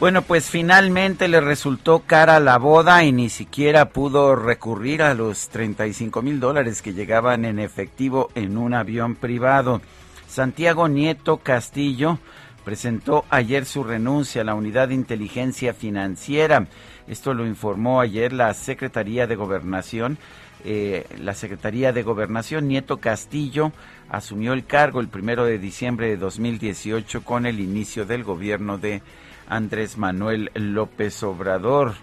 [0.00, 5.48] Bueno, pues finalmente le resultó cara la boda y ni siquiera pudo recurrir a los
[5.48, 9.80] 35 mil dólares que llegaban en efectivo en un avión privado.
[10.28, 12.20] Santiago Nieto Castillo
[12.64, 16.68] presentó ayer su renuncia a la Unidad de Inteligencia Financiera.
[17.08, 20.16] Esto lo informó ayer la Secretaría de Gobernación.
[20.64, 23.72] Eh, la Secretaría de Gobernación, Nieto Castillo,
[24.10, 29.02] asumió el cargo el primero de diciembre de 2018 con el inicio del gobierno de
[29.48, 31.94] Andrés Manuel López Obrador.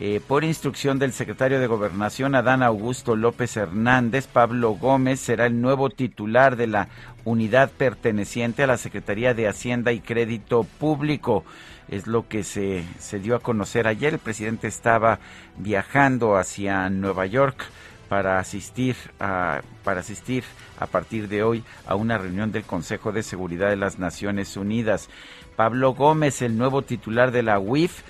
[0.00, 5.60] Eh, por instrucción del secretario de Gobernación, Adán Augusto López Hernández, Pablo Gómez será el
[5.60, 6.88] nuevo titular de la
[7.24, 11.44] unidad perteneciente a la Secretaría de Hacienda y Crédito Público.
[11.88, 14.14] Es lo que se, se dio a conocer ayer.
[14.14, 15.20] El presidente estaba
[15.58, 17.64] viajando hacia Nueva York
[18.08, 20.44] para asistir a, para asistir
[20.78, 25.08] a partir de hoy a una reunión del Consejo de Seguridad de las Naciones Unidas.
[25.56, 28.02] Pablo Gómez, el nuevo titular de la UIF,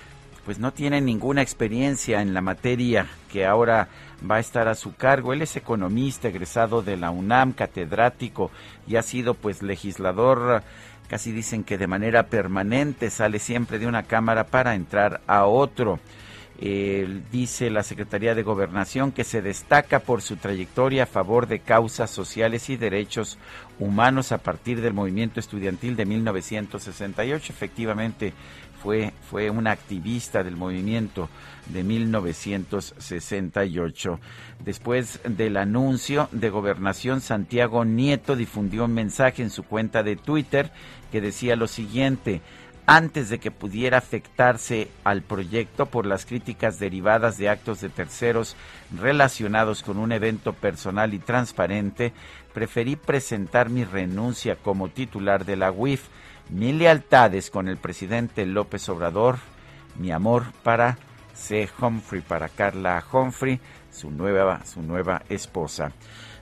[0.45, 3.87] pues no tiene ninguna experiencia en la materia que ahora
[4.29, 5.33] va a estar a su cargo.
[5.33, 8.51] Él es economista, egresado de la UNAM, catedrático
[8.87, 10.63] y ha sido pues legislador,
[11.07, 15.99] casi dicen que de manera permanente, sale siempre de una cámara para entrar a otro.
[16.59, 22.09] dice la Secretaría de Gobernación que se destaca por su trayectoria a favor de causas
[22.11, 23.37] sociales y derechos
[23.79, 27.51] humanos a partir del movimiento estudiantil de 1968.
[27.51, 28.33] Efectivamente,
[28.81, 31.29] fue, fue una activista del movimiento
[31.67, 34.19] de 1968.
[34.63, 40.71] Después del anuncio de gobernación, Santiago Nieto difundió un mensaje en su cuenta de Twitter
[41.11, 42.43] que decía lo siguiente,
[42.87, 48.55] antes de que pudiera afectarse al proyecto por las críticas derivadas de actos de terceros
[48.95, 52.13] relacionados con un evento personal y transparente,
[52.55, 56.07] preferí presentar mi renuncia como titular de la UIF,
[56.49, 59.37] mi lealtades con el presidente López Obrador,
[59.99, 60.97] mi amor para
[61.33, 61.69] C.
[61.79, 63.59] Humphrey, para Carla Humphrey,
[63.91, 65.91] su nueva, su nueva esposa.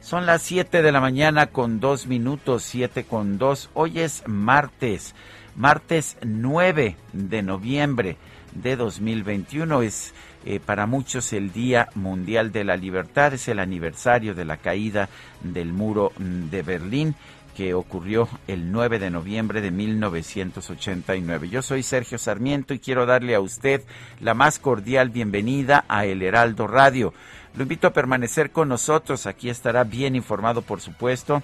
[0.01, 3.71] Son las 7 de la mañana con dos minutos, 7 con dos.
[3.73, 5.15] Hoy es martes
[5.55, 8.17] martes 9 de noviembre
[8.53, 9.81] de 2021.
[9.81, 10.13] Es
[10.45, 15.09] eh, para muchos el Día Mundial de la Libertad, es el aniversario de la caída
[15.41, 17.15] del muro de Berlín
[17.55, 21.49] que ocurrió el 9 de noviembre de 1989.
[21.49, 23.83] Yo soy Sergio Sarmiento y quiero darle a usted
[24.19, 27.13] la más cordial bienvenida a El Heraldo Radio.
[27.55, 31.43] Lo invito a permanecer con nosotros, aquí estará bien informado por supuesto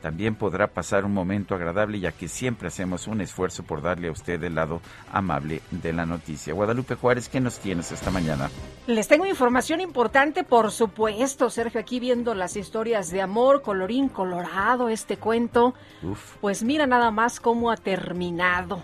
[0.00, 4.12] también podrá pasar un momento agradable ya que siempre hacemos un esfuerzo por darle a
[4.12, 4.80] usted el lado
[5.12, 6.54] amable de la noticia.
[6.54, 8.50] Guadalupe Juárez, ¿qué nos tienes esta mañana?
[8.86, 14.88] Les tengo información importante, por supuesto, Sergio, aquí viendo las historias de amor, colorín colorado,
[14.88, 15.74] este cuento.
[16.40, 18.82] Pues mira nada más cómo ha terminado.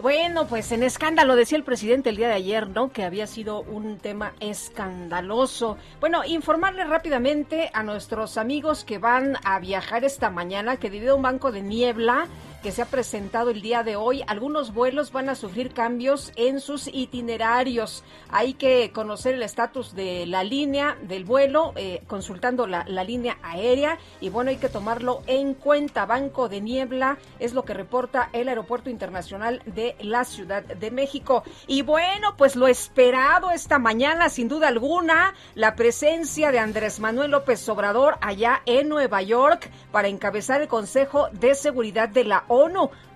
[0.00, 2.92] Bueno, pues en escándalo, decía el presidente el día de ayer, ¿no?
[2.92, 5.76] Que había sido un tema escandaloso.
[5.98, 11.16] Bueno, informarle rápidamente a nuestros amigos que van a viajar esta mañana que debido a
[11.16, 12.28] un banco de niebla
[12.72, 16.88] se ha presentado el día de hoy, algunos vuelos van a sufrir cambios en sus
[16.88, 18.04] itinerarios.
[18.30, 23.38] Hay que conocer el estatus de la línea del vuelo, eh, consultando la, la, línea
[23.42, 26.06] aérea y bueno, hay que tomarlo en cuenta.
[26.06, 31.44] Banco de Niebla es lo que reporta el Aeropuerto Internacional de la Ciudad de México.
[31.66, 37.30] Y bueno, pues lo esperado esta mañana, sin duda alguna, la presencia de Andrés Manuel
[37.30, 42.57] López Obrador allá en Nueva York para encabezar el Consejo de Seguridad de la ONU.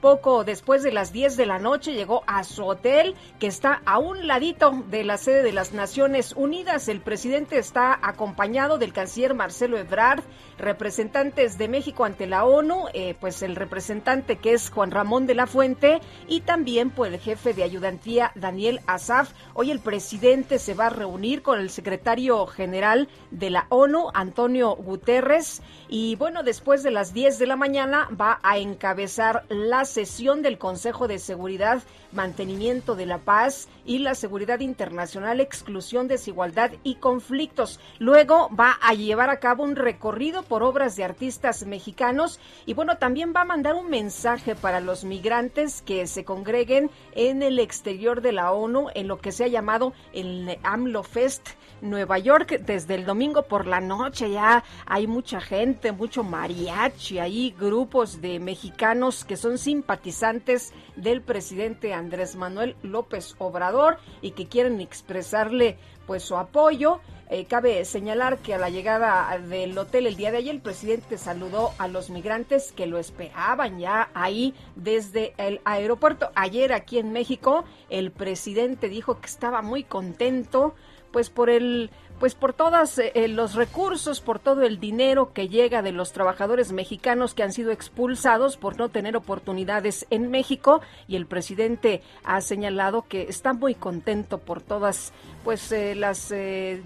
[0.03, 3.99] Poco después de las 10 de la noche llegó a su hotel, que está a
[3.99, 6.89] un ladito de la sede de las Naciones Unidas.
[6.89, 10.25] El presidente está acompañado del canciller Marcelo Ebrard,
[10.59, 15.37] representantes de México ante la ONU, eh, pues el representante que es Juan Ramón de
[15.37, 19.31] la Fuente y también pues el jefe de ayudantía Daniel Azaf.
[19.55, 24.75] Hoy el presidente se va a reunir con el secretario general de la ONU, Antonio
[24.75, 30.43] Guterres, y bueno, después de las 10 de la mañana va a encabezar la sesión
[30.43, 31.83] del Consejo de Seguridad,
[32.13, 37.81] Mantenimiento de la Paz y la Seguridad Internacional, Exclusión, Desigualdad y Conflictos.
[37.99, 42.99] Luego va a llevar a cabo un recorrido por obras de artistas mexicanos y bueno,
[42.99, 48.21] también va a mandar un mensaje para los migrantes que se congreguen en el exterior
[48.21, 51.51] de la ONU en lo que se ha llamado el AMLO Fest
[51.83, 57.51] Nueva York desde el domingo por la noche ya hay mucha gente, mucho mariachi, hay
[57.51, 64.81] grupos de mexicanos que son simpatizantes del presidente Andrés Manuel López Obrador y que quieren
[64.81, 65.77] expresarle
[66.07, 67.01] pues su apoyo.
[67.31, 71.17] Eh, cabe señalar que a la llegada del hotel el día de ayer el presidente
[71.17, 76.31] saludó a los migrantes que lo esperaban ya ahí desde el aeropuerto.
[76.35, 80.75] Ayer aquí en México el presidente dijo que estaba muy contento
[81.13, 81.91] pues por el
[82.23, 86.13] pues por todos eh, eh, los recursos, por todo el dinero que llega de los
[86.13, 92.01] trabajadores mexicanos que han sido expulsados por no tener oportunidades en México y el presidente
[92.23, 95.13] ha señalado que está muy contento por todas
[95.43, 96.33] pues eh, las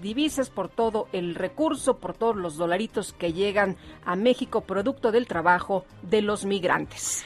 [0.01, 5.27] divisas, por todo el recurso, por todos los dolaritos que llegan a México producto del
[5.27, 7.23] trabajo de los migrantes.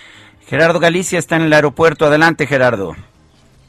[0.48, 2.06] Gerardo Galicia está en el aeropuerto.
[2.06, 2.94] Adelante, Gerardo.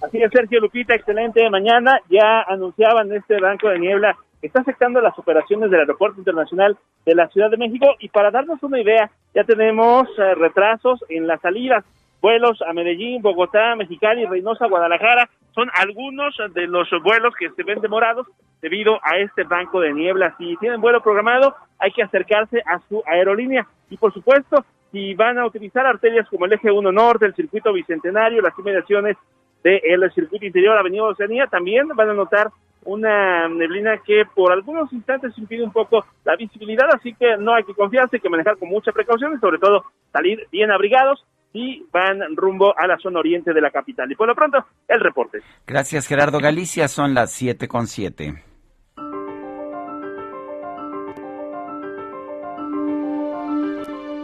[0.03, 1.49] Así es, Sergio Lupita, excelente.
[1.49, 6.77] Mañana ya anunciaban este banco de niebla está afectando las operaciones del Aeropuerto Internacional
[7.07, 7.87] de la Ciudad de México.
[8.01, 11.85] Y para darnos una idea, ya tenemos eh, retrasos en las salidas.
[12.21, 15.29] Vuelos a Medellín, Bogotá, Mexicali, Reynosa, Guadalajara.
[15.55, 18.27] Son algunos de los vuelos que se ven demorados
[18.61, 20.35] debido a este banco de niebla.
[20.39, 23.67] Si tienen vuelo programado, hay que acercarse a su aerolínea.
[23.91, 27.73] Y por supuesto, si van a utilizar arterias como el eje 1 norte, el circuito
[27.73, 29.17] bicentenario, las inmediaciones
[29.63, 32.51] del circuito interior Avenida Oceanía, también van a notar
[32.85, 37.65] una neblina que por algunos instantes impide un poco la visibilidad, así que no hay
[37.65, 41.85] que confiarse, hay que manejar con mucha precaución y sobre todo salir bien abrigados y
[41.93, 44.11] van rumbo a la zona oriente de la capital.
[44.11, 45.41] Y por lo pronto, el reporte.
[45.67, 48.43] Gracias Gerardo Galicia, son las siete con siete.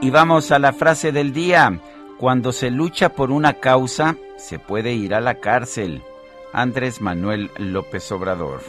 [0.01, 1.81] Y vamos a la frase del día.
[2.19, 6.03] Cuando se lucha por una causa, se puede ir a la cárcel.
[6.53, 8.61] Andrés Manuel López Obrador.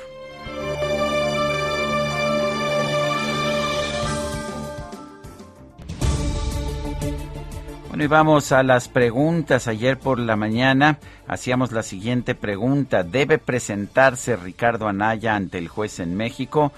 [7.88, 9.68] Bueno, y vamos a las preguntas.
[9.68, 13.02] Ayer por la mañana hacíamos la siguiente pregunta.
[13.02, 16.72] ¿Debe presentarse Ricardo Anaya ante el juez en México?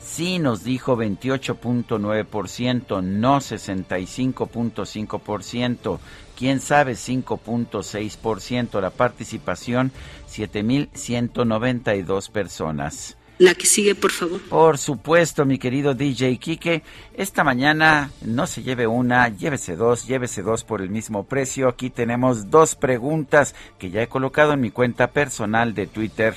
[0.00, 5.98] Sí nos dijo 28.9%, no 65.5%,
[6.36, 9.90] quién sabe 5.6%, la participación
[10.28, 13.16] 7.192 personas.
[13.38, 14.40] La que sigue, por favor.
[14.48, 16.82] Por supuesto, mi querido DJ Kike.
[17.14, 21.68] Esta mañana no se lleve una, llévese dos, llévese dos por el mismo precio.
[21.68, 26.34] Aquí tenemos dos preguntas que ya he colocado en mi cuenta personal de Twitter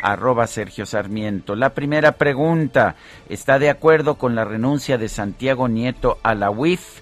[0.00, 1.56] arroba Sergio Sarmiento.
[1.56, 2.94] La primera pregunta,
[3.28, 7.00] ¿está de acuerdo con la renuncia de Santiago Nieto a la UIF?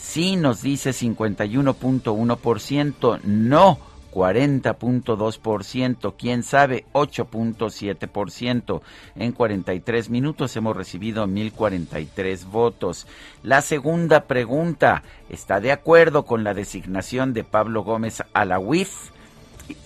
[0.00, 3.78] Sí, nos dice 51.1%, no
[4.16, 8.80] 40.2%, quién sabe 8.7%.
[9.14, 13.06] En 43 minutos hemos recibido 1043 votos.
[13.42, 19.10] La segunda pregunta, ¿está de acuerdo con la designación de Pablo Gómez a la UIF?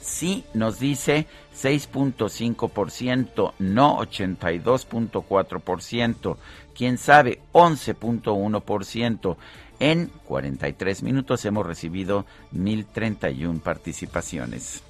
[0.00, 1.26] Sí, nos dice
[1.60, 6.36] 6.5%, no 82.4%,
[6.72, 9.36] quién sabe 11.1%.
[9.80, 14.82] En 43 minutos hemos recibido 1.031 participaciones.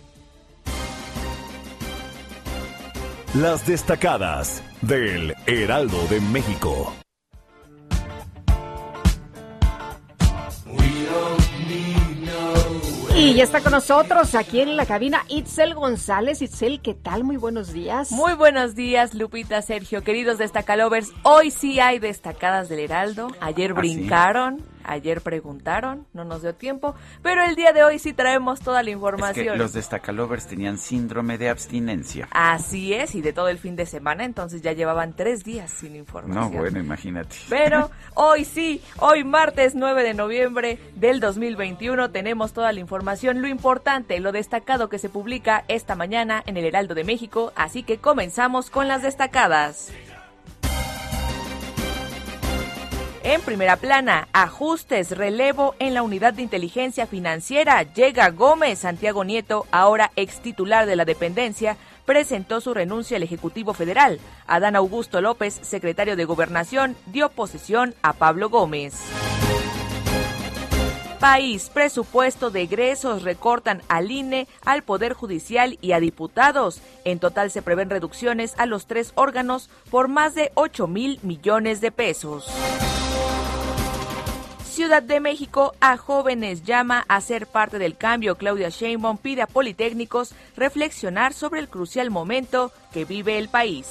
[3.34, 6.92] Las destacadas del Heraldo de México.
[13.14, 16.42] Y ya está con nosotros aquí en la cabina Itzel González.
[16.42, 17.22] Itzel, ¿qué tal?
[17.22, 18.10] Muy buenos días.
[18.10, 21.12] Muy buenos días, Lupita, Sergio, queridos destacalovers.
[21.22, 23.28] Hoy sí hay destacadas del Heraldo.
[23.40, 24.64] Ayer ¿Ah, brincaron.
[24.90, 28.90] Ayer preguntaron, no nos dio tiempo, pero el día de hoy sí traemos toda la
[28.90, 29.46] información.
[29.46, 32.26] Es que los destacalovers tenían síndrome de abstinencia.
[32.32, 35.94] Así es, y de todo el fin de semana, entonces ya llevaban tres días sin
[35.94, 36.52] información.
[36.52, 37.36] No, bueno, imagínate.
[37.48, 43.46] Pero hoy sí, hoy martes 9 de noviembre del 2021 tenemos toda la información, lo
[43.46, 47.98] importante, lo destacado que se publica esta mañana en el Heraldo de México, así que
[47.98, 49.92] comenzamos con las destacadas.
[53.22, 57.82] En primera plana, ajustes, relevo en la unidad de inteligencia financiera.
[57.82, 63.74] Llega Gómez, Santiago Nieto, ahora ex titular de la dependencia, presentó su renuncia al Ejecutivo
[63.74, 64.20] Federal.
[64.46, 68.94] Adán Augusto López, secretario de Gobernación, dio posesión a Pablo Gómez.
[71.20, 76.80] País, presupuesto de egresos recortan al INE, al Poder Judicial y a diputados.
[77.04, 81.82] En total se prevén reducciones a los tres órganos por más de 8 mil millones
[81.82, 82.50] de pesos.
[84.80, 88.36] Ciudad de México a jóvenes llama a ser parte del cambio.
[88.36, 93.86] Claudia Sheinbaum pide a politécnicos reflexionar sobre el crucial momento que vive el país.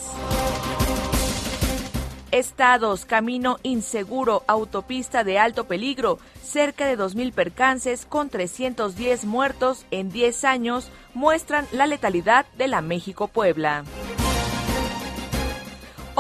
[2.32, 10.10] Estados, camino inseguro, autopista de alto peligro, cerca de 2.000 percances con 310 muertos en
[10.10, 13.84] 10 años muestran la letalidad de la México-Puebla.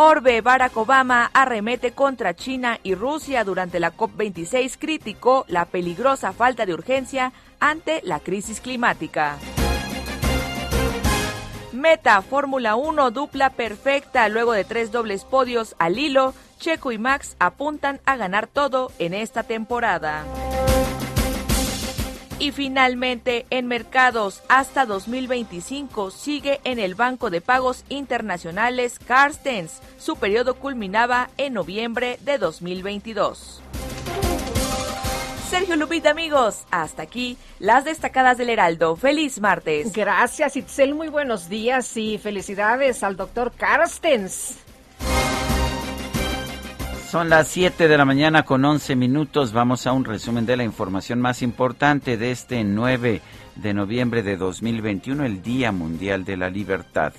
[0.02, 6.66] Orbe, Barack Obama arremete contra China y Rusia durante la COP26, criticó la peligrosa falta
[6.66, 9.36] de urgencia ante la crisis climática.
[11.74, 17.36] Meta Fórmula 1 dupla perfecta luego de tres dobles podios al hilo, Checo y Max
[17.38, 20.24] apuntan a ganar todo en esta temporada.
[22.40, 29.82] Y finalmente, en mercados hasta 2025 sigue en el Banco de Pagos Internacionales Carstens.
[29.98, 33.62] Su periodo culminaba en noviembre de 2022.
[35.50, 38.96] Sergio Lupita, amigos, hasta aquí las destacadas del Heraldo.
[38.96, 39.92] Feliz martes.
[39.92, 40.96] Gracias, Itzel.
[40.96, 44.69] Muy buenos días y felicidades al doctor Carstens.
[47.10, 49.52] Son las 7 de la mañana con 11 minutos.
[49.52, 53.22] Vamos a un resumen de la información más importante de este 9
[53.56, 57.14] de noviembre de 2021, el Día Mundial de la Libertad.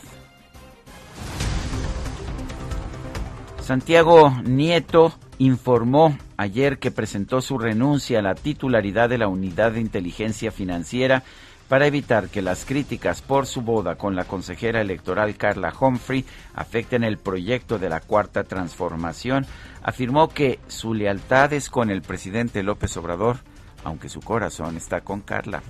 [3.61, 9.81] Santiago Nieto informó ayer que presentó su renuncia a la titularidad de la Unidad de
[9.81, 11.25] Inteligencia Financiera
[11.71, 17.05] para evitar que las críticas por su boda con la consejera electoral Carla Humphrey afecten
[17.05, 19.47] el proyecto de la Cuarta Transformación,
[19.81, 23.37] afirmó que su lealtad es con el presidente López Obrador,
[23.85, 25.63] aunque su corazón está con Carla.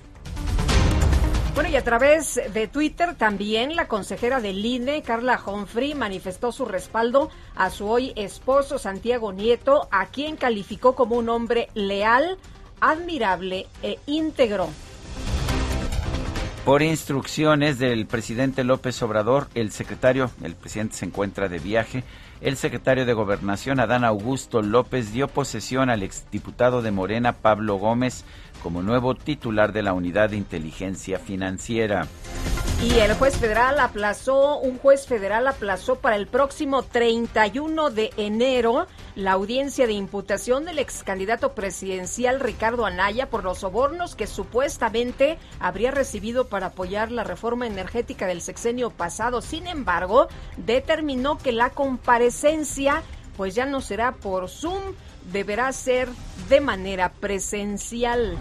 [1.54, 6.64] Bueno, y a través de Twitter también la consejera del INE, Carla Humphrey, manifestó su
[6.64, 12.38] respaldo a su hoy esposo Santiago Nieto, a quien calificó como un hombre leal,
[12.80, 14.70] admirable e íntegro.
[16.70, 22.04] Por instrucciones del presidente López Obrador, el secretario, el presidente se encuentra de viaje,
[22.40, 28.24] el secretario de Gobernación, Adán Augusto López, dio posesión al exdiputado de Morena, Pablo Gómez,
[28.62, 32.06] como nuevo titular de la Unidad de Inteligencia Financiera.
[32.82, 38.86] Y el juez federal aplazó, un juez federal aplazó para el próximo 31 de enero
[39.14, 45.36] la audiencia de imputación del ex candidato presidencial Ricardo Anaya por los sobornos que supuestamente
[45.58, 49.42] habría recibido para apoyar la reforma energética del sexenio pasado.
[49.42, 53.02] Sin embargo, determinó que la comparecencia
[53.36, 54.94] pues ya no será por Zoom,
[55.32, 56.08] deberá ser
[56.48, 58.38] de manera presencial.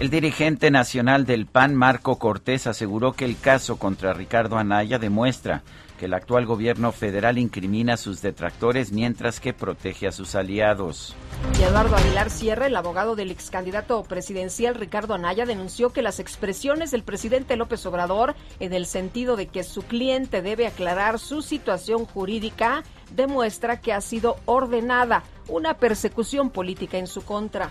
[0.00, 5.62] El dirigente nacional del PAN, Marco Cortés, aseguró que el caso contra Ricardo Anaya demuestra
[5.98, 11.16] que el actual gobierno federal incrimina a sus detractores mientras que protege a sus aliados.
[11.58, 16.20] Y Eduardo Aguilar Sierra, el abogado del ex candidato presidencial Ricardo Anaya, denunció que las
[16.20, 21.42] expresiones del presidente López Obrador en el sentido de que su cliente debe aclarar su
[21.42, 27.70] situación jurídica demuestra que ha sido ordenada una persecución política en su contra.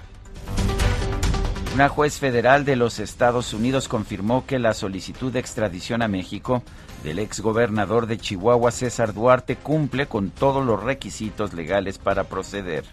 [1.73, 6.63] Una juez federal de los Estados Unidos confirmó que la solicitud de extradición a México
[7.03, 12.83] del exgobernador de Chihuahua, César Duarte, cumple con todos los requisitos legales para proceder.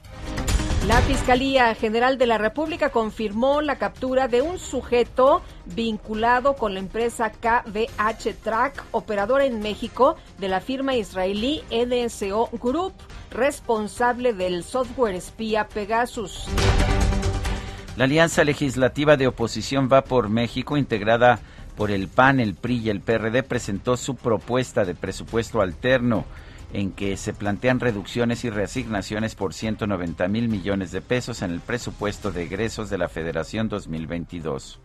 [0.86, 6.80] La Fiscalía General de la República confirmó la captura de un sujeto vinculado con la
[6.80, 12.92] empresa KBH Track, operadora en México de la firma israelí NSO Group,
[13.30, 16.48] responsable del software espía Pegasus.
[17.96, 21.38] La Alianza Legislativa de Oposición Va por México, integrada
[21.78, 26.26] por el PAN, el PRI y el PRD, presentó su propuesta de presupuesto alterno.
[26.72, 31.60] En que se plantean reducciones y reasignaciones por 190 mil millones de pesos en el
[31.60, 34.80] presupuesto de egresos de la Federación 2022.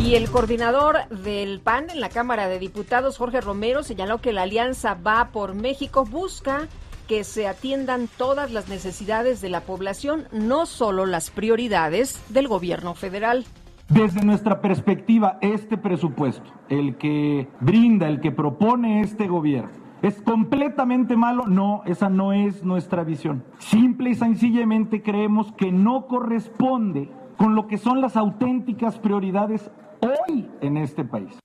[0.00, 4.42] Y el coordinador del PAN en la Cámara de Diputados, Jorge Romero, señaló que la
[4.42, 6.68] alianza Va por México busca
[7.08, 12.94] que se atiendan todas las necesidades de la población, no solo las prioridades del gobierno
[12.94, 13.44] federal.
[13.88, 21.16] Desde nuestra perspectiva, este presupuesto, el que brinda, el que propone este gobierno, ¿es completamente
[21.16, 21.46] malo?
[21.46, 23.44] No, esa no es nuestra visión.
[23.58, 30.48] Simple y sencillamente creemos que no corresponde con lo que son las auténticas prioridades hoy
[30.60, 31.38] en este país.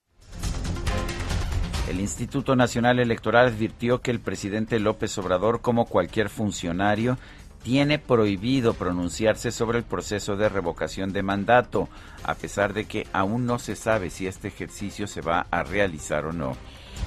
[1.90, 7.18] El Instituto Nacional Electoral advirtió que el presidente López Obrador, como cualquier funcionario,
[7.64, 11.90] tiene prohibido pronunciarse sobre el proceso de revocación de mandato,
[12.24, 16.26] a pesar de que aún no se sabe si este ejercicio se va a realizar
[16.26, 16.56] o no.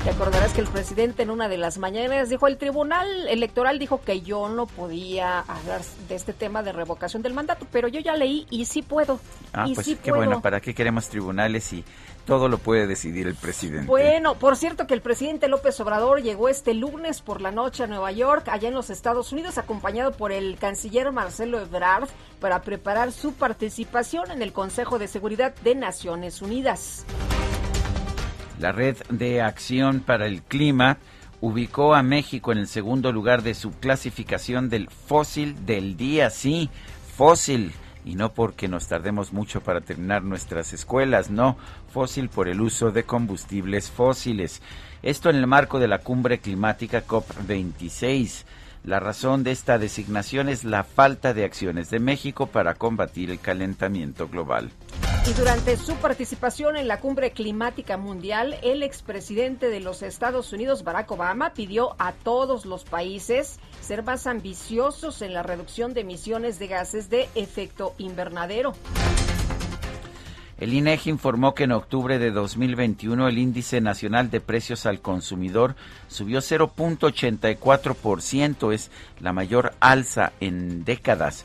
[0.03, 4.03] Te acordarás que el presidente en una de las mañanas dijo, el tribunal electoral dijo
[4.03, 8.15] que yo no podía hablar de este tema de revocación del mandato, pero yo ya
[8.15, 9.19] leí y sí puedo.
[9.55, 10.25] Ah, y pues sí qué puedo.
[10.27, 11.85] bueno, ¿para qué queremos tribunales si
[12.27, 13.87] todo lo puede decidir el presidente?
[13.87, 17.87] Bueno, por cierto que el presidente López Obrador llegó este lunes por la noche a
[17.87, 22.09] Nueva York, allá en los Estados Unidos, acompañado por el canciller Marcelo Ebrard,
[22.41, 27.07] para preparar su participación en el Consejo de Seguridad de Naciones Unidas.
[28.65, 30.97] La Red de Acción para el Clima
[31.43, 36.31] ubicó a México en el segundo lugar de su clasificación del fósil del día.
[36.31, 36.71] Sí,
[37.15, 37.73] fósil.
[38.07, 41.59] Y no porque nos tardemos mucho para terminar nuestras escuelas, no,
[41.93, 44.63] fósil por el uso de combustibles fósiles.
[45.03, 48.45] Esto en el marco de la cumbre climática COP26.
[48.85, 53.41] La razón de esta designación es la falta de acciones de México para combatir el
[53.41, 54.71] calentamiento global.
[55.27, 60.85] Y durante su participación en la cumbre climática mundial, el expresidente de los Estados Unidos,
[60.85, 66.59] Barack Obama, pidió a todos los países ser más ambiciosos en la reducción de emisiones
[66.59, 68.75] de gases de efecto invernadero.
[70.59, 75.75] El INEGI informó que en octubre de 2021 el índice nacional de precios al consumidor
[76.07, 81.45] subió 0.84%, es la mayor alza en décadas.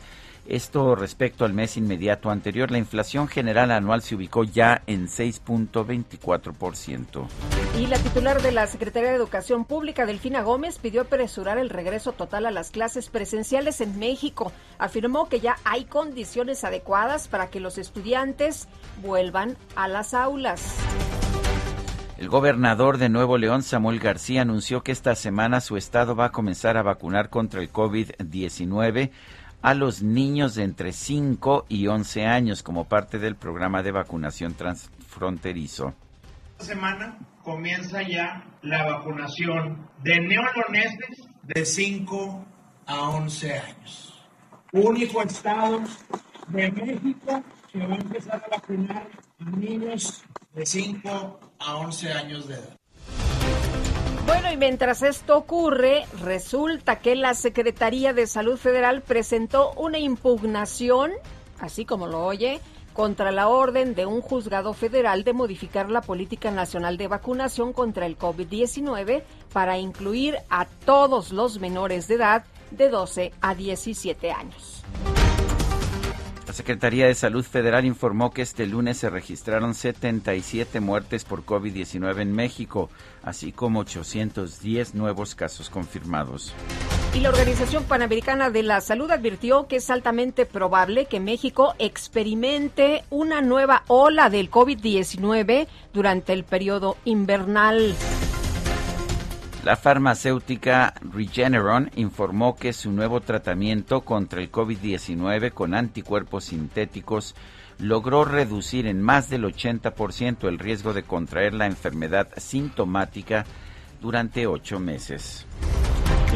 [0.49, 7.27] Esto respecto al mes inmediato anterior, la inflación general anual se ubicó ya en 6.24%.
[7.77, 12.13] Y la titular de la Secretaría de Educación Pública, Delfina Gómez, pidió apresurar el regreso
[12.13, 14.51] total a las clases presenciales en México.
[14.79, 18.67] Afirmó que ya hay condiciones adecuadas para que los estudiantes
[19.03, 20.77] vuelvan a las aulas.
[22.17, 26.31] El gobernador de Nuevo León, Samuel García, anunció que esta semana su estado va a
[26.31, 29.11] comenzar a vacunar contra el COVID-19
[29.61, 34.53] a los niños de entre 5 y 11 años como parte del programa de vacunación
[34.53, 35.93] transfronterizo.
[36.59, 42.45] Esta semana comienza ya la vacunación de neoleoneses de 5
[42.85, 44.27] a 11 años.
[44.71, 45.81] Único estado
[46.47, 49.07] de México que va a empezar a vacunar
[49.39, 52.78] a niños de 5 a 11 años de edad.
[54.29, 61.13] Bueno, y mientras esto ocurre, resulta que la Secretaría de Salud Federal presentó una impugnación,
[61.59, 62.61] así como lo oye,
[62.93, 68.05] contra la orden de un juzgado federal de modificar la política nacional de vacunación contra
[68.05, 74.83] el COVID-19 para incluir a todos los menores de edad de 12 a 17 años.
[76.49, 82.21] La Secretaría de Salud Federal informó que este lunes se registraron 77 muertes por COVID-19
[82.21, 82.89] en México,
[83.21, 86.55] así como 810 nuevos casos confirmados.
[87.13, 93.03] Y la Organización Panamericana de la Salud advirtió que es altamente probable que México experimente
[93.11, 97.93] una nueva ola del COVID-19 durante el periodo invernal.
[99.63, 107.35] La farmacéutica Regeneron informó que su nuevo tratamiento contra el COVID-19 con anticuerpos sintéticos
[107.77, 113.45] logró reducir en más del 80% el riesgo de contraer la enfermedad sintomática
[113.99, 115.45] durante ocho meses.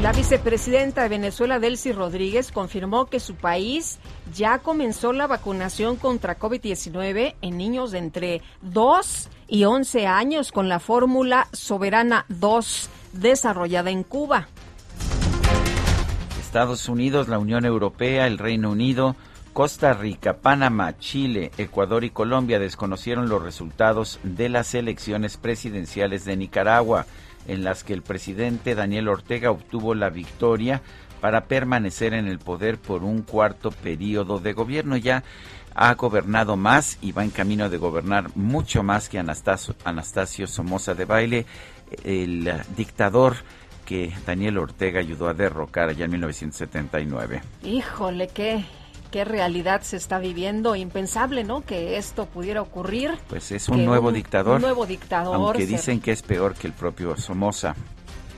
[0.02, 4.00] La vicepresidenta de Venezuela, Delcy Rodríguez, confirmó que su país
[4.36, 10.68] ya comenzó la vacunación contra COVID-19 en niños de entre 2 y 11 años con
[10.68, 14.48] la fórmula Soberana 2 desarrollada en Cuba.
[16.40, 19.16] Estados Unidos, la Unión Europea, el Reino Unido,
[19.54, 26.38] Costa Rica, Panamá, Chile, Ecuador y Colombia desconocieron los resultados de las elecciones presidenciales de
[26.38, 27.06] Nicaragua,
[27.48, 30.82] en las que el presidente Daniel Ortega obtuvo la victoria
[31.22, 34.98] para permanecer en el poder por un cuarto periodo de gobierno.
[34.98, 35.24] Ya
[35.76, 41.06] ha gobernado más y va en camino de gobernar mucho más que Anastasio, Somoza de
[41.06, 41.46] Baile,
[42.04, 43.36] el dictador
[43.86, 47.42] que Daniel Ortega ayudó a derrocar allá en 1979.
[47.64, 48.66] Híjole, qué,
[49.12, 50.76] qué realidad se está viviendo.
[50.76, 51.62] Impensable, ¿no?
[51.62, 53.12] Que esto pudiera ocurrir.
[53.28, 54.56] Pues es un nuevo dictador.
[54.56, 55.36] Un nuevo dictador.
[55.36, 57.76] Aunque dicen que es peor que el propio Somoza.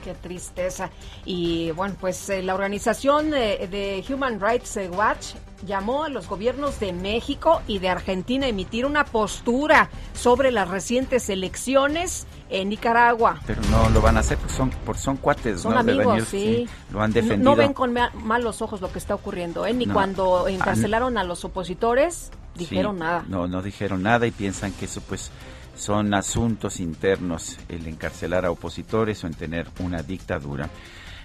[0.04, 0.90] Qué tristeza.
[1.24, 6.78] Y bueno, pues eh, la organización de, de Human Rights Watch llamó a los gobiernos
[6.80, 13.40] de México y de Argentina a emitir una postura sobre las recientes elecciones en Nicaragua.
[13.46, 15.80] Pero no lo van a hacer, son, por, son cuates, son ¿no?
[15.80, 16.68] amigos, sí.
[16.92, 17.50] Lo han defendido.
[17.50, 19.72] No, ven con malos ojos lo que está ocurriendo, ¿eh?
[19.72, 23.24] Ni cuando encarcelaron a los opositores dijeron nada.
[23.28, 25.30] No, no dijeron nada y piensan que eso pues
[25.76, 30.70] son asuntos internos el encarcelar a opositores o en tener una dictadura.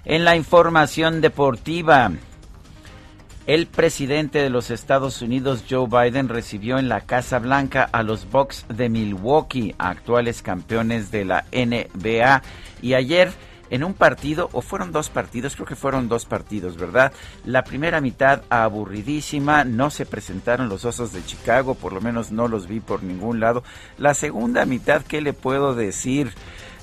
[0.04, 2.12] En la información deportiva,
[3.48, 8.30] el presidente de los Estados Unidos, Joe Biden, recibió en la Casa Blanca a los
[8.30, 12.44] Bucks de Milwaukee, actuales campeones de la NBA.
[12.84, 13.32] Y ayer,
[13.72, 17.14] en un partido, o fueron dos partidos, creo que fueron dos partidos, ¿verdad?
[17.44, 22.48] La primera mitad aburridísima, no se presentaron los Osos de Chicago, por lo menos no
[22.48, 23.64] los vi por ningún lado.
[23.98, 26.32] La segunda mitad, ¿qué le puedo decir?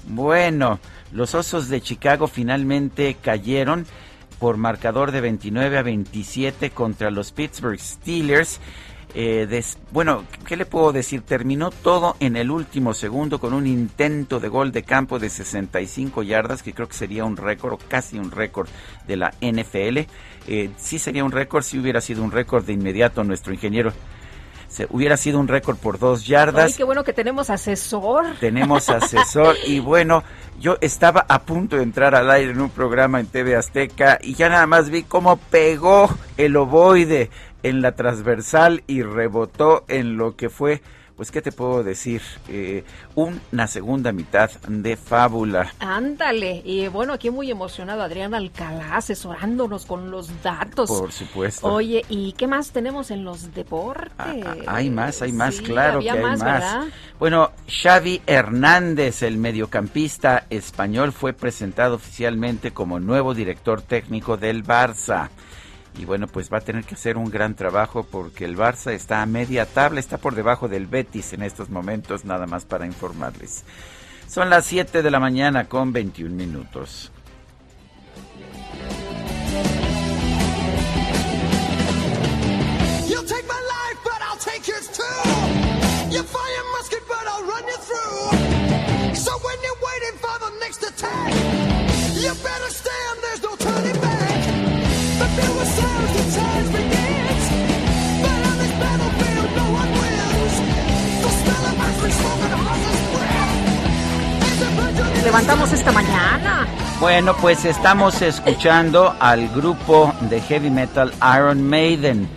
[0.09, 0.81] Bueno,
[1.12, 3.87] los Osos de Chicago finalmente cayeron
[4.38, 8.61] por marcador de 29 a 27 contra los Pittsburgh Steelers.
[9.14, 11.22] Eh, bueno, ¿qué le puedo decir?
[11.22, 16.22] Terminó todo en el último segundo con un intento de gol de campo de 65
[16.22, 18.68] yardas, que creo que sería un récord o casi un récord
[19.07, 20.01] de la NFL.
[20.46, 23.92] Eh, sí sería un récord, si hubiera sido un récord de inmediato nuestro ingeniero
[24.68, 26.66] se, hubiera sido un récord por dos yardas.
[26.66, 28.26] Ay, qué bueno que tenemos asesor.
[28.40, 30.22] Tenemos asesor y bueno,
[30.61, 34.35] yo estaba a punto de entrar al aire en un programa en TV Azteca y
[34.35, 37.31] ya nada más vi cómo pegó el ovoide
[37.62, 40.83] en la transversal y rebotó en lo que fue
[41.18, 42.22] pues, ¿qué te puedo decir?
[42.48, 42.85] Eh,
[43.16, 45.74] una segunda mitad de fábula.
[45.81, 46.62] Ándale.
[46.64, 50.88] Y bueno, aquí muy emocionado Adrián Alcalá asesorándonos con los datos.
[50.88, 51.66] Por supuesto.
[51.66, 54.12] Oye, ¿y qué más tenemos en los deportes?
[54.16, 56.87] Ah, ah, hay más, hay más, claro que hay más.
[57.18, 65.31] Bueno, Xavi Hernández, el mediocampista español, fue presentado oficialmente como nuevo director técnico del Barça
[65.99, 69.21] y bueno, pues va a tener que hacer un gran trabajo porque el Barça está
[69.21, 73.65] a media tabla, está por debajo del Betis en estos momentos, nada más para informarles.
[74.29, 77.11] Son las 7 de la mañana con 21 minutos.
[89.15, 91.33] So when you're waiting for the next attack,
[92.23, 93.28] you better stand, there's
[105.22, 106.66] levantamos esta mañana.
[107.00, 112.28] Bueno, pues estamos escuchando al grupo de heavy metal Iron Maiden.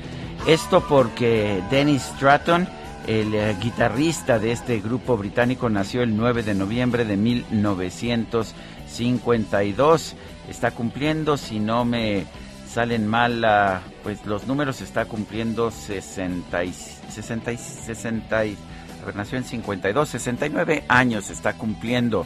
[0.48, 2.68] Esto porque Dennis Stratton,
[3.08, 10.16] el eh, guitarrista de este grupo británico, nació el 9 de noviembre de 1952.
[10.50, 12.26] Está cumpliendo, si no me
[12.72, 18.44] salen mal pues los números, está cumpliendo 60 y, 60 y 60
[19.02, 22.26] a ver, nació en 52, 69 años está cumpliendo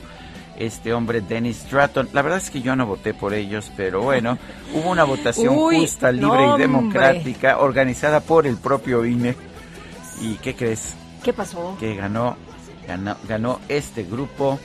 [0.57, 2.09] este hombre Dennis Stratton.
[2.13, 4.37] La verdad es que yo no voté por ellos, pero bueno,
[4.73, 9.35] hubo una votación justa, libre y democrática organizada por el propio INE.
[10.21, 10.95] ¿Y qué crees?
[11.23, 11.75] ¿Qué pasó?
[11.79, 12.37] Que ganó,
[12.87, 14.59] ganó, ganó este grupo.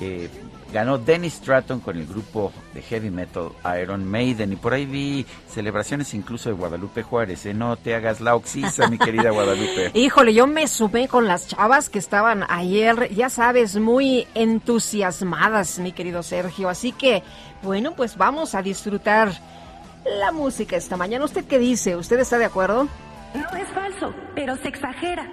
[0.00, 0.28] Eh,
[0.70, 5.26] ganó Dennis Stratton con el grupo de heavy metal Iron Maiden y por ahí vi
[5.48, 7.46] celebraciones incluso de Guadalupe Juárez.
[7.46, 7.54] ¿eh?
[7.54, 9.90] No te hagas la oxisa, mi querida Guadalupe.
[9.98, 15.92] Híjole, yo me sumé con las chavas que estaban ayer, ya sabes, muy entusiasmadas, mi
[15.92, 16.68] querido Sergio.
[16.68, 17.22] Así que,
[17.62, 19.32] bueno, pues vamos a disfrutar
[20.04, 21.24] la música esta mañana.
[21.24, 21.96] ¿Usted qué dice?
[21.96, 22.88] ¿Usted está de acuerdo?
[23.34, 25.26] No es falso, pero se exagera.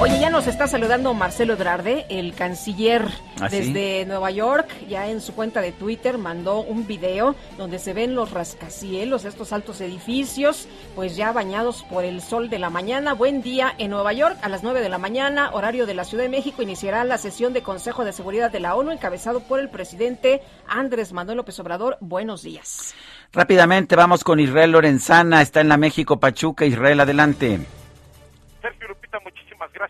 [0.00, 3.04] Oye, ya nos está saludando Marcelo Ebrarde, el canciller
[3.40, 4.68] ¿Ah, desde Nueva York.
[4.88, 9.52] Ya en su cuenta de Twitter mandó un video donde se ven los rascacielos, estos
[9.52, 13.12] altos edificios, pues ya bañados por el sol de la mañana.
[13.12, 16.22] Buen día en Nueva York, a las 9 de la mañana, horario de la Ciudad
[16.22, 19.68] de México, iniciará la sesión de Consejo de Seguridad de la ONU, encabezado por el
[19.68, 21.98] presidente Andrés Manuel López Obrador.
[22.00, 22.94] Buenos días.
[23.32, 26.66] Rápidamente vamos con Israel Lorenzana, está en la México Pachuca.
[26.66, 27.58] Israel, adelante.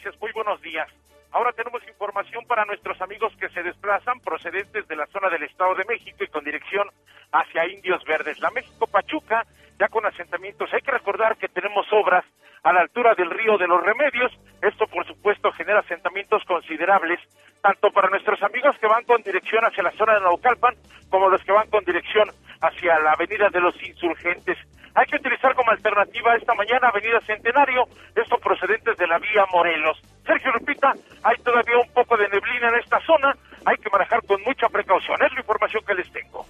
[0.00, 0.20] Gracias.
[0.20, 0.88] Muy buenos días.
[1.32, 5.74] Ahora tenemos información para nuestros amigos que se desplazan procedentes de la zona del Estado
[5.74, 6.88] de México y con dirección
[7.32, 8.38] hacia Indios Verdes.
[8.38, 9.44] La México Pachuca,
[9.76, 10.72] ya con asentamientos.
[10.72, 12.24] Hay que recordar que tenemos obras
[12.62, 14.30] a la altura del río de los Remedios.
[14.62, 17.18] Esto, por supuesto, genera asentamientos considerables
[17.60, 20.76] tanto para nuestros amigos que van con dirección hacia la zona de Naucalpan,
[21.10, 22.30] como los que van con dirección
[22.60, 24.58] hacia la avenida de los insurgentes.
[24.94, 29.98] Hay que utilizar como alternativa esta mañana Avenida Centenario, esto procedentes de la vía Morelos.
[30.26, 34.42] Sergio Lupita, hay todavía un poco de neblina en esta zona, hay que manejar con
[34.42, 36.46] mucha precaución, es la información que les tengo.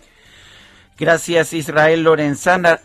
[0.98, 2.81] Gracias Israel Lorenzana.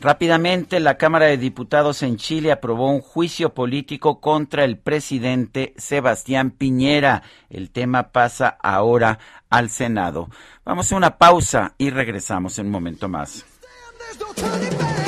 [0.00, 6.52] Rápidamente, la Cámara de Diputados en Chile aprobó un juicio político contra el presidente Sebastián
[6.52, 7.22] Piñera.
[7.50, 9.18] El tema pasa ahora
[9.50, 10.28] al Senado.
[10.64, 13.44] Vamos a una pausa y regresamos en un momento más.
[14.08, 15.07] there's no turning back.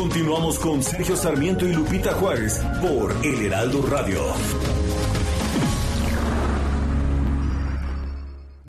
[0.00, 4.18] Continuamos con Sergio Sarmiento y Lupita Juárez por El Heraldo Radio.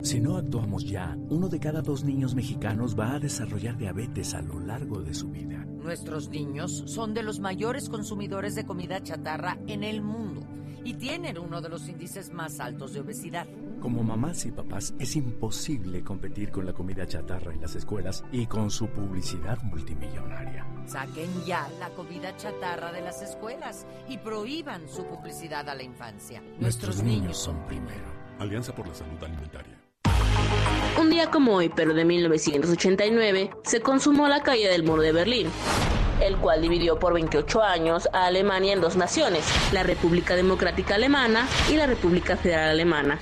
[0.02, 4.42] Si no actuamos ya, uno de cada dos niños mexicanos va a desarrollar diabetes a
[4.42, 5.64] lo largo de su vida.
[5.64, 10.51] Nuestros niños son de los mayores consumidores de comida chatarra en el mundo
[10.84, 13.46] y tienen uno de los índices más altos de obesidad.
[13.80, 18.46] Como mamás y papás es imposible competir con la comida chatarra en las escuelas y
[18.46, 20.66] con su publicidad multimillonaria.
[20.86, 26.42] Saquen ya la comida chatarra de las escuelas y prohíban su publicidad a la infancia.
[26.58, 28.04] Nuestros, niños son primero.
[28.38, 29.78] Alianza por la Salud Alimentaria.
[31.00, 35.48] Un día como hoy, pero de 1989, se consumó la caída del muro de Berlín
[36.26, 41.48] el cual dividió por 28 años a Alemania en dos naciones, la República Democrática Alemana
[41.70, 43.18] y la República Federal Alemana.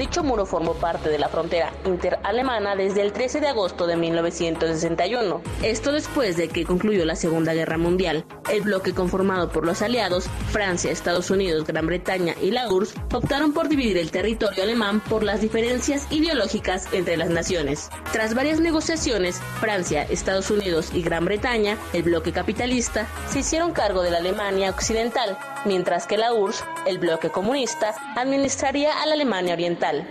[0.00, 5.42] Dicho muro formó parte de la frontera interalemana desde el 13 de agosto de 1961.
[5.62, 8.24] Esto después de que concluyó la Segunda Guerra Mundial.
[8.50, 13.52] El bloque conformado por los aliados, Francia, Estados Unidos, Gran Bretaña y la URSS, optaron
[13.52, 17.90] por dividir el territorio alemán por las diferencias ideológicas entre las naciones.
[18.10, 24.00] Tras varias negociaciones, Francia, Estados Unidos y Gran Bretaña, el bloque capitalista, se hicieron cargo
[24.00, 29.54] de la Alemania occidental, mientras que la URSS, el bloque comunista, administraría a la Alemania
[29.54, 30.08] oriental.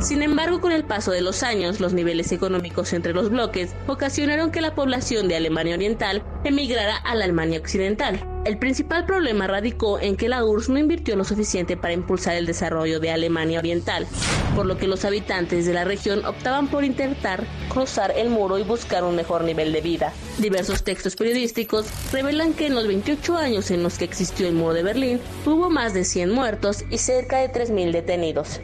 [0.00, 4.52] Sin embargo, con el paso de los años, los niveles económicos entre los bloques ocasionaron
[4.52, 8.24] que la población de Alemania Oriental emigrara a la Alemania Occidental.
[8.44, 12.46] El principal problema radicó en que la URSS no invirtió lo suficiente para impulsar el
[12.46, 14.06] desarrollo de Alemania Oriental,
[14.54, 18.62] por lo que los habitantes de la región optaban por intentar cruzar el muro y
[18.62, 20.12] buscar un mejor nivel de vida.
[20.38, 24.74] Diversos textos periodísticos revelan que en los 28 años en los que existió el muro
[24.74, 28.60] de Berlín hubo más de 100 muertos y cerca de 3.000 detenidos.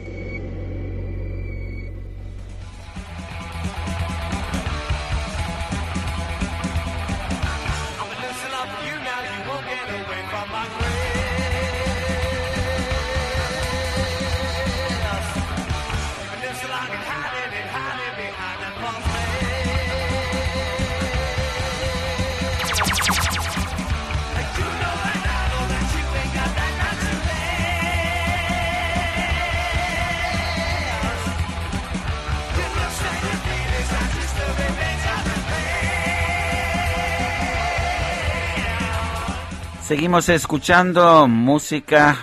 [39.87, 42.17] Seguimos escuchando música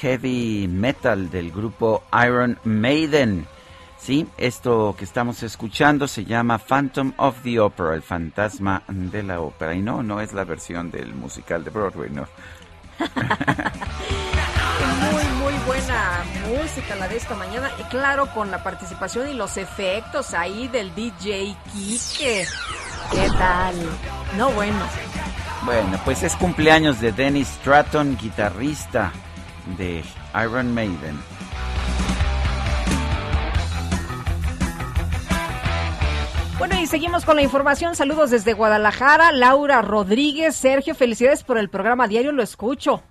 [0.00, 3.48] heavy metal del grupo Iron Maiden.
[3.98, 9.40] Sí, esto que estamos escuchando se llama Phantom of the Opera, el fantasma de la
[9.40, 9.74] ópera.
[9.74, 12.28] Y no, no es la versión del musical de Broadway, no.
[15.10, 17.72] muy, muy buena música la de esta mañana.
[17.80, 22.46] Y claro, con la participación y los efectos ahí del DJ Kike.
[23.10, 23.74] ¿Qué tal?
[24.36, 24.78] No, bueno.
[25.64, 29.12] Bueno, pues es cumpleaños de Dennis Stratton, guitarrista
[29.76, 30.02] de
[30.42, 31.18] Iron Maiden.
[36.58, 37.94] Bueno, y seguimos con la información.
[37.94, 39.32] Saludos desde Guadalajara.
[39.32, 43.02] Laura Rodríguez, Sergio, felicidades por el programa diario, lo escucho.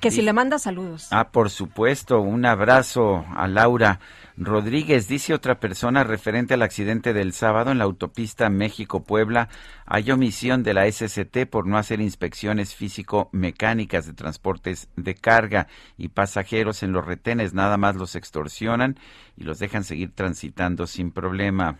[0.00, 1.08] Que si le manda saludos.
[1.10, 3.98] Ah, por supuesto, un abrazo a Laura
[4.36, 5.08] Rodríguez.
[5.08, 9.48] Dice otra persona referente al accidente del sábado en la autopista México-Puebla.
[9.86, 16.08] Hay omisión de la SCT por no hacer inspecciones físico-mecánicas de transportes de carga y
[16.08, 17.54] pasajeros en los retenes.
[17.54, 18.98] Nada más los extorsionan
[19.36, 21.78] y los dejan seguir transitando sin problema.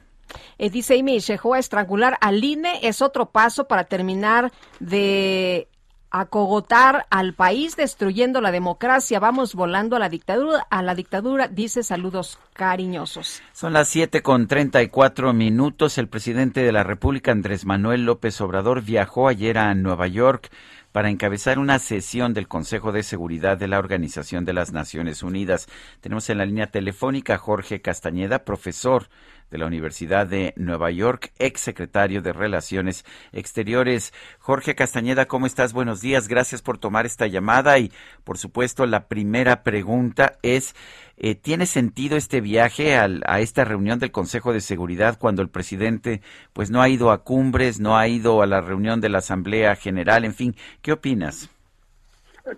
[0.59, 5.69] Eh, dice Amy a estrangular al INE es otro paso para terminar de
[6.11, 9.21] acogotar al país destruyendo la democracia.
[9.21, 13.42] Vamos volando a la dictadura, a la dictadura, dice saludos cariñosos.
[13.53, 15.99] Son las siete con treinta y cuatro minutos.
[15.99, 20.51] El presidente de la República, Andrés Manuel López Obrador, viajó ayer a Nueva York
[20.92, 25.66] para encabezar una sesión del Consejo de Seguridad de la Organización de las Naciones Unidas.
[26.01, 29.11] Tenemos en la línea telefónica Jorge Castañeda, profesor
[29.50, 34.12] de la Universidad de Nueva York, ex secretario de Relaciones Exteriores.
[34.38, 35.72] Jorge Castañeda, ¿cómo estás?
[35.72, 37.92] Buenos días, gracias por tomar esta llamada y,
[38.24, 40.74] por supuesto, la primera pregunta es,
[41.16, 46.20] eh, ¿tiene sentido este viaje a esta reunión del Consejo de Seguridad cuando el presidente
[46.52, 49.76] pues no ha ido a cumbres, no ha ido a la reunión de la Asamblea
[49.76, 50.24] General?
[50.24, 51.50] En fin, ¿qué opinas?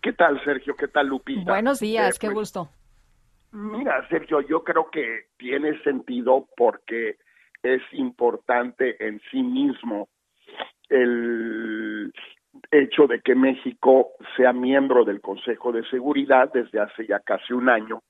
[0.02, 0.74] ¿Qué tal, Sergio?
[0.76, 1.50] ¿Qué tal, Lupita?
[1.50, 2.70] Buenos días, eh, qué pues, gusto.
[3.52, 7.16] Mira, Sergio, yo creo que tiene sentido porque
[7.62, 10.08] es importante en sí mismo
[10.88, 12.12] el
[12.70, 17.68] hecho de que México sea miembro del Consejo de Seguridad desde hace ya casi un
[17.68, 18.02] año,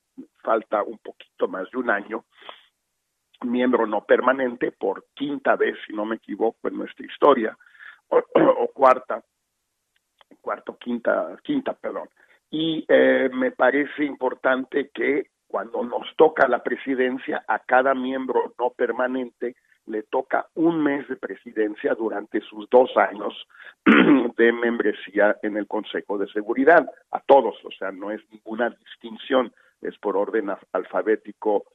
[0.43, 2.25] falta un poquito más de un año,
[3.41, 7.57] miembro no permanente por quinta vez, si no me equivoco, en nuestra historia,
[8.09, 9.23] o, cuarta,
[10.41, 12.09] cuarto, quinta, quinta, perdón
[12.51, 18.69] y eh, me parece importante que cuando nos toca la presidencia, a cada miembro no
[18.71, 19.55] permanente
[19.87, 23.33] le toca un mes de presidencia durante sus dos años
[24.37, 29.51] de membresía en el Consejo de Seguridad, a todos, o sea, no es ninguna distinción,
[29.81, 31.65] es por orden alfabético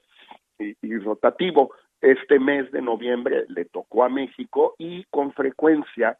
[0.59, 1.73] y, y rotativo.
[2.01, 6.17] Este mes de noviembre le tocó a México y con frecuencia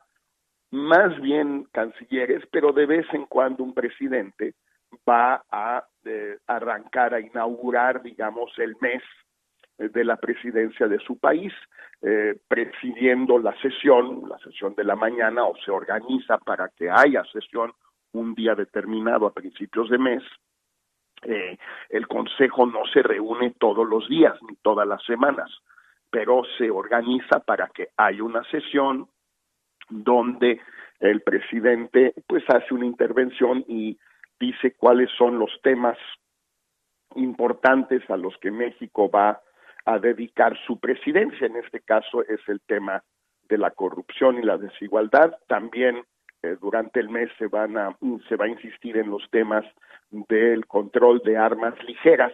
[0.75, 4.55] más bien cancilleres, pero de vez en cuando un presidente
[5.09, 9.03] va a eh, arrancar, a inaugurar, digamos, el mes
[9.79, 11.53] de la presidencia de su país,
[12.03, 17.25] eh, presidiendo la sesión, la sesión de la mañana, o se organiza para que haya
[17.33, 17.73] sesión
[18.13, 20.23] un día determinado a principios de mes.
[21.23, 21.57] Eh,
[21.89, 25.51] el Consejo no se reúne todos los días ni todas las semanas,
[26.11, 29.09] pero se organiza para que haya una sesión
[29.89, 30.61] donde
[31.01, 33.99] el presidente pues hace una intervención y
[34.41, 35.99] dice cuáles son los temas
[37.17, 39.41] importantes a los que México va
[39.85, 41.47] a dedicar su presidencia.
[41.47, 43.03] En este caso es el tema
[43.49, 45.37] de la corrupción y la desigualdad.
[45.47, 46.03] También
[46.43, 47.97] eh, durante el mes se van a
[48.29, 49.65] se va a insistir en los temas
[50.11, 52.33] del control de armas ligeras,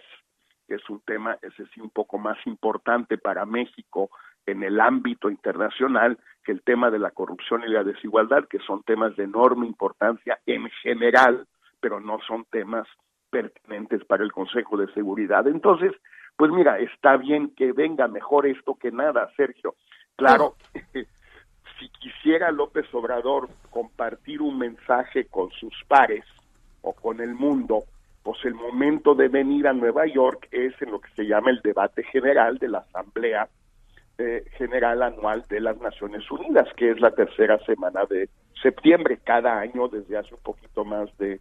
[0.66, 4.10] que es un tema ese sí un poco más importante para México
[4.46, 8.82] en el ámbito internacional que el tema de la corrupción y la desigualdad, que son
[8.82, 11.46] temas de enorme importancia en general,
[11.80, 12.86] pero no son temas
[13.30, 15.46] pertinentes para el Consejo de Seguridad.
[15.46, 15.92] Entonces,
[16.36, 19.74] pues mira, está bien que venga mejor esto que nada, Sergio.
[20.16, 20.54] Claro,
[21.78, 26.24] si quisiera López Obrador compartir un mensaje con sus pares
[26.82, 27.84] o con el mundo,
[28.22, 31.60] pues el momento de venir a Nueva York es en lo que se llama el
[31.62, 33.48] debate general de la Asamblea
[34.56, 38.28] General Anual de las Naciones Unidas, que es la tercera semana de
[38.62, 41.40] septiembre, cada año desde hace un poquito más de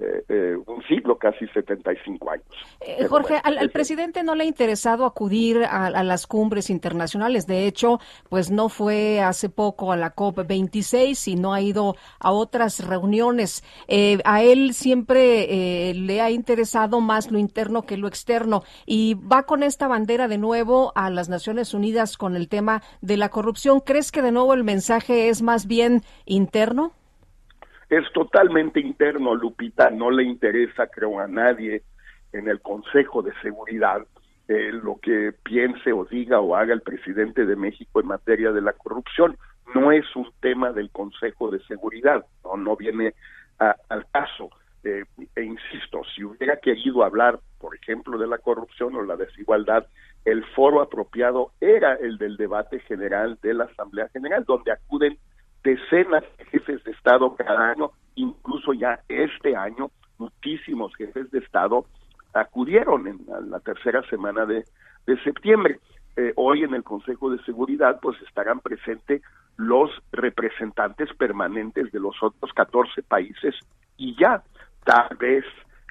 [0.00, 2.46] eh, eh, un siglo, casi 75 años.
[2.80, 7.48] Eh, Jorge, al, presidente no le ha interesado acudir a, las cumbres internacionales.
[7.48, 12.30] De hecho, pues no fue hace poco a la COP26 y no ha ido a
[12.30, 13.64] otras reuniones.
[14.24, 19.64] a él siempre le ha interesado más lo interno que lo externo y va con
[19.64, 23.80] esta bandera de nuevo a las Naciones Unidas con el tema de la corrupción.
[23.80, 26.92] ¿Crees que de nuevo el mensaje es más bien interno?
[27.88, 31.82] Es totalmente interno, Lupita, no le interesa, creo, a nadie
[32.32, 34.06] en el Consejo de Seguridad
[34.48, 38.62] eh, lo que piense o diga o haga el presidente de México en materia de
[38.62, 39.36] la corrupción.
[39.74, 42.24] No es un tema del Consejo de Seguridad,
[42.56, 43.14] no, viene
[43.58, 44.48] al caso.
[44.84, 45.04] Eh,
[45.36, 49.86] e insisto, si hubiera querido hablar, por ejemplo, de la corrupción o la desigualdad,
[50.24, 55.18] el foro apropiado era el del debate general de la Asamblea General, donde acuden
[55.62, 61.86] decenas de jefes de Estado cada año, incluso ya este año, muchísimos jefes de Estado
[62.34, 64.64] acudieron en la, tercera semana de,
[65.24, 65.80] septiembre.
[66.16, 69.22] Eh, hoy en el Consejo de Seguridad pues estarán presentes
[69.56, 73.54] los representantes permanentes de los otros 14 países
[73.96, 74.42] y ya,
[74.84, 75.44] tal vez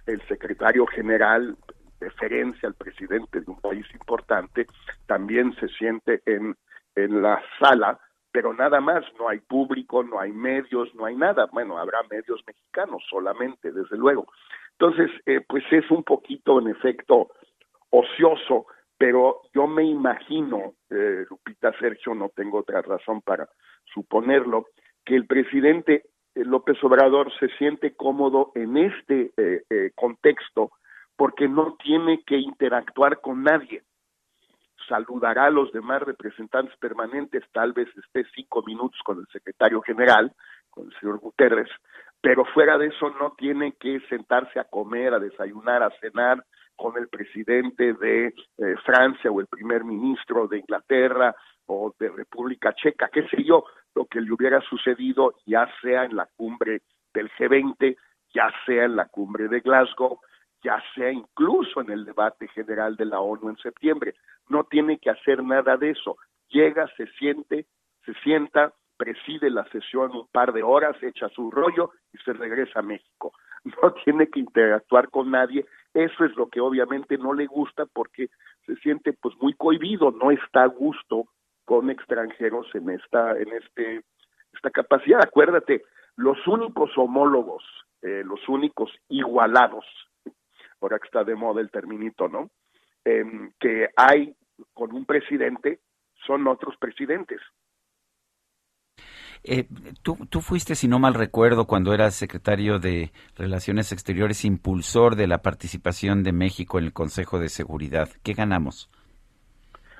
[0.05, 1.57] el secretario general
[1.99, 4.68] deferencia al presidente de un país importante,
[5.07, 6.55] también se siente en,
[6.95, 7.99] en la sala,
[8.38, 11.47] pero nada más, no hay público, no hay medios, no hay nada.
[11.51, 14.27] Bueno, habrá medios mexicanos solamente, desde luego.
[14.73, 17.29] Entonces, eh, pues es un poquito, en efecto,
[17.89, 23.49] ocioso, pero yo me imagino, eh, Lupita Sergio, no tengo otra razón para
[23.91, 24.67] suponerlo,
[25.03, 26.03] que el presidente
[26.35, 29.31] eh, López Obrador se siente cómodo en este
[29.95, 30.73] contexto
[31.15, 33.81] porque no tiene que interactuar con nadie.
[34.88, 40.31] Saludará a los demás representantes permanentes, tal vez esté cinco minutos con el secretario general,
[40.69, 41.69] con el señor Guterres,
[42.21, 46.43] pero fuera de eso no tiene que sentarse a comer, a desayunar, a cenar
[46.75, 51.35] con el presidente de eh, Francia o el primer ministro de Inglaterra
[51.65, 53.65] o de República Checa, qué sé yo,
[53.95, 56.81] lo que le hubiera sucedido ya sea en la cumbre
[57.13, 57.97] del G20,
[58.33, 60.19] ya sea en la cumbre de Glasgow,
[60.64, 64.16] ya sea incluso en el debate general de la ONU en septiembre.
[64.49, 66.18] No tiene que hacer nada de eso.
[66.49, 67.66] Llega, se siente,
[68.05, 72.80] se sienta, preside la sesión un par de horas, echa su rollo y se regresa
[72.80, 73.34] a México.
[73.84, 75.66] No tiene que interactuar con nadie.
[75.93, 78.30] Eso es lo que obviamente no le gusta porque
[78.66, 81.26] se siente pues muy cohibido, no está a gusto
[81.66, 84.03] con extranjeros en esta en este
[84.53, 85.22] esta capacidad.
[85.22, 85.84] Acuérdate,
[86.16, 87.64] los únicos homólogos,
[88.03, 89.84] eh, los únicos igualados
[90.82, 92.49] ahora que está de moda el terminito, ¿no?
[93.05, 94.36] Em, que hay
[94.73, 95.80] con un presidente
[96.25, 97.39] son otros presidentes.
[99.43, 99.67] Eh,
[100.01, 105.28] tú, tú fuiste, si no mal recuerdo, cuando eras secretario de Relaciones Exteriores, impulsor de
[105.28, 108.09] la participación de México en el Consejo de Seguridad.
[108.23, 108.89] ¿Qué ganamos?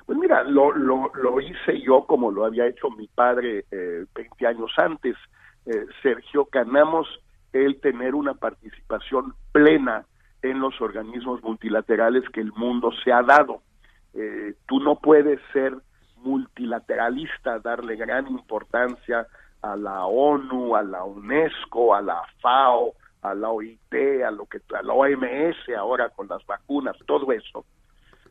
[0.06, 4.46] Pues mira, lo, lo, lo hice yo como lo había hecho mi padre eh, 20
[4.46, 5.16] años antes.
[5.66, 7.06] Eh, Sergio, ganamos
[7.52, 10.06] el tener una participación plena
[10.42, 13.62] en los organismos multilaterales que el mundo se ha dado.
[14.14, 15.74] Eh, tú no puedes ser
[16.16, 19.26] multilateralista, darle gran importancia
[19.62, 24.60] a la ONU, a la UNESCO, a la FAO, a la OIT, a lo que
[24.74, 27.64] a la OMS ahora con las vacunas, todo eso.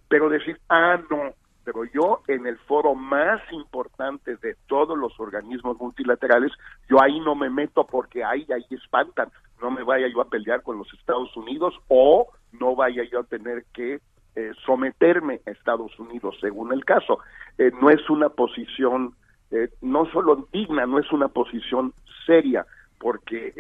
[0.08, 1.34] Pero decir, ah, no,
[1.64, 6.54] pero yo en el foro más importante de todos los organismos multilaterales,
[6.90, 9.30] yo ahí no me meto porque ahí, ahí espantan,
[9.62, 13.24] no me vaya yo a pelear con los Estados Unidos o no vaya yo a
[13.24, 14.00] tener que
[14.36, 17.20] eh, someterme a Estados Unidos, según el caso.
[17.58, 19.16] Eh, no es una posición,
[19.50, 21.94] eh, no solo digna, no es una posición
[22.26, 22.66] seria,
[23.00, 23.54] porque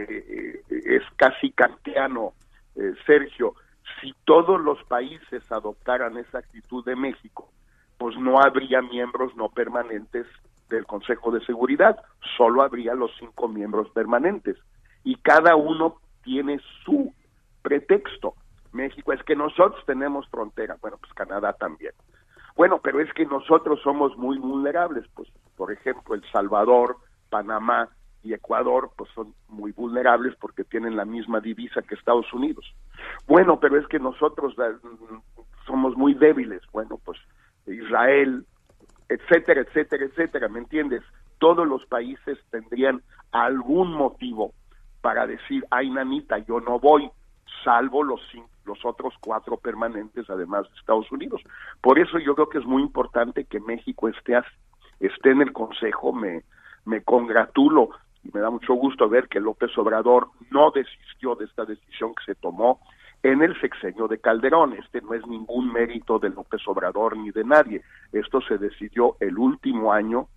[0.69, 2.33] es casi kantiano,
[3.05, 3.53] Sergio.
[4.01, 7.49] Si todos los países adoptaran esa actitud de México,
[7.97, 10.25] pues no habría miembros no permanentes
[10.69, 11.97] del Consejo de Seguridad,
[12.35, 14.57] solo habría los cinco miembros permanentes.
[15.07, 17.13] Y cada uno tiene su
[17.61, 18.33] pretexto.
[18.73, 21.93] México es que nosotros tenemos frontera, bueno, pues Canadá también.
[22.57, 26.97] Bueno, pero es que nosotros somos muy vulnerables, pues por ejemplo El Salvador,
[27.29, 27.87] Panamá
[28.21, 32.65] y Ecuador, pues son muy vulnerables porque tienen la misma divisa que Estados Unidos.
[33.27, 34.75] Bueno, pero es que nosotros eh,
[35.65, 37.17] somos muy débiles, bueno, pues
[37.65, 38.45] Israel,
[39.07, 41.01] etcétera, etcétera, etcétera, ¿me entiendes?
[41.37, 43.01] Todos los países tendrían
[43.31, 44.51] algún motivo
[45.01, 47.09] para decir, ay, nanita, yo no voy,
[47.63, 48.21] salvo los,
[48.65, 51.41] los otros cuatro permanentes, además de Estados Unidos.
[51.81, 54.39] Por eso yo creo que es muy importante que México esté,
[54.99, 56.43] esté en el Consejo, me,
[56.85, 57.89] me congratulo
[58.23, 62.33] y me da mucho gusto ver que López Obrador no desistió de esta decisión que
[62.33, 62.79] se tomó
[63.23, 64.73] en el sexenio de Calderón.
[64.73, 67.81] Este no es ningún mérito de López Obrador ni de nadie.
[68.11, 70.27] Esto se decidió el último año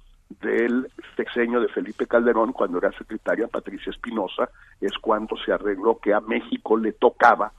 [0.40, 4.48] del sexenio de Felipe Calderón, cuando era secretaria Patricia Espinosa,
[4.80, 7.52] es cuando se arregló que a México le tocaba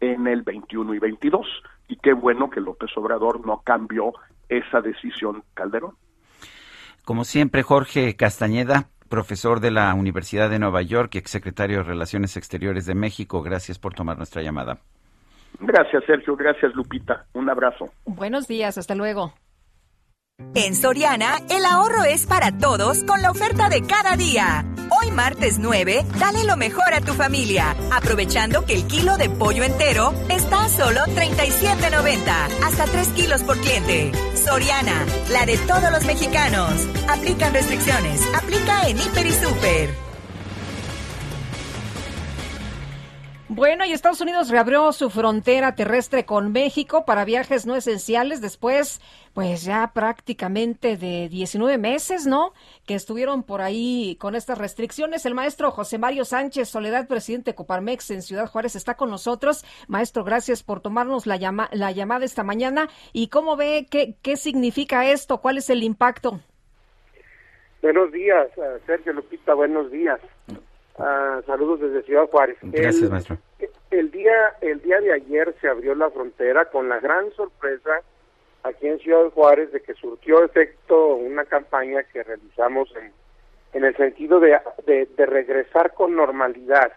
[0.00, 1.46] en el 21 y 22.
[1.88, 4.12] Y qué bueno que López Obrador no cambió
[4.48, 5.94] esa decisión Calderón.
[7.04, 12.36] Como siempre, Jorge Castañeda, profesor de la Universidad de Nueva York y exsecretario de Relaciones
[12.36, 14.80] Exteriores de México, gracias por tomar nuestra llamada.
[15.60, 16.36] Gracias, Sergio.
[16.36, 17.26] Gracias, Lupita.
[17.32, 17.90] Un abrazo.
[18.04, 18.78] Buenos días.
[18.78, 19.32] Hasta luego.
[20.54, 24.64] En Soriana, el ahorro es para todos con la oferta de cada día.
[24.90, 29.64] Hoy martes 9, dale lo mejor a tu familia, aprovechando que el kilo de pollo
[29.64, 34.12] entero está a solo 37.90, hasta 3 kilos por cliente.
[34.36, 36.72] Soriana, la de todos los mexicanos.
[37.08, 40.08] Aplican restricciones, aplica en Hiper y Super.
[43.50, 49.00] Bueno, y Estados Unidos reabrió su frontera terrestre con México para viajes no esenciales después,
[49.34, 52.52] pues ya prácticamente de 19 meses, ¿no?
[52.86, 55.26] Que estuvieron por ahí con estas restricciones.
[55.26, 59.64] El maestro José Mario Sánchez Soledad, presidente de Coparmex en Ciudad Juárez, está con nosotros.
[59.88, 62.88] Maestro, gracias por tomarnos la, llama la llamada esta mañana.
[63.12, 65.38] ¿Y cómo ve qué, qué significa esto?
[65.40, 66.40] ¿Cuál es el impacto?
[67.80, 70.20] Buenos días, eh, Sergio Lupita, buenos días.
[70.98, 72.56] Ah, saludos desde Ciudad Juárez.
[72.62, 73.38] Gracias, el, maestro.
[73.90, 78.02] El día, el día de ayer se abrió la frontera con la gran sorpresa
[78.68, 83.12] aquí en Ciudad Juárez de que surtió efecto una campaña que realizamos en,
[83.72, 86.92] en el sentido de, de, regresar con normalidad.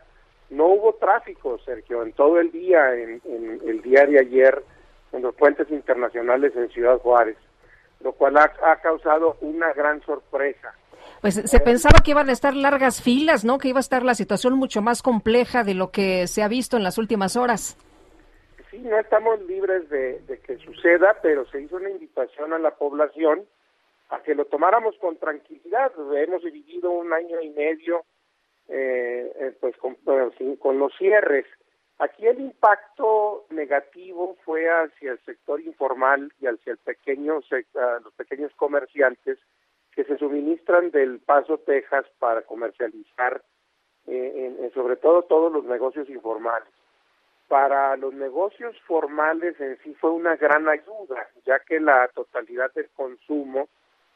[0.49, 3.22] No hubo tráfico, Sergio, en todo el día, en,
[3.65, 4.63] el día de ayer,
[5.11, 7.38] en los puentes internacionales en Ciudad Juárez,
[8.01, 10.74] lo cual ha causado una gran sorpresa.
[11.22, 13.59] Pues se pensaba que iban a estar largas filas, ¿no?
[13.59, 16.78] Que iba a estar la situación mucho más compleja de lo que se ha visto
[16.78, 17.78] en las últimas horas.
[18.72, 23.45] Sí, no estamos libres de, que suceda, pero se hizo una invitación a la población
[24.09, 25.91] a que lo tomáramos con tranquilidad.
[26.15, 28.05] Hemos vivido un año y medio
[28.69, 29.97] eh, eh, pues con,
[30.80, 31.45] los cierres.
[31.99, 38.53] Aquí el impacto negativo fue hacia el sector informal y hacia el pequeño, los pequeños
[38.55, 39.38] comerciantes
[39.93, 43.43] que se suministran del Paso, Texas, para comercializar,
[44.07, 46.72] eh, en, sobre todo todos los negocios informales.
[47.51, 52.89] Para los negocios formales en sí fue una gran ayuda, ya que la totalidad del
[52.91, 53.67] consumo,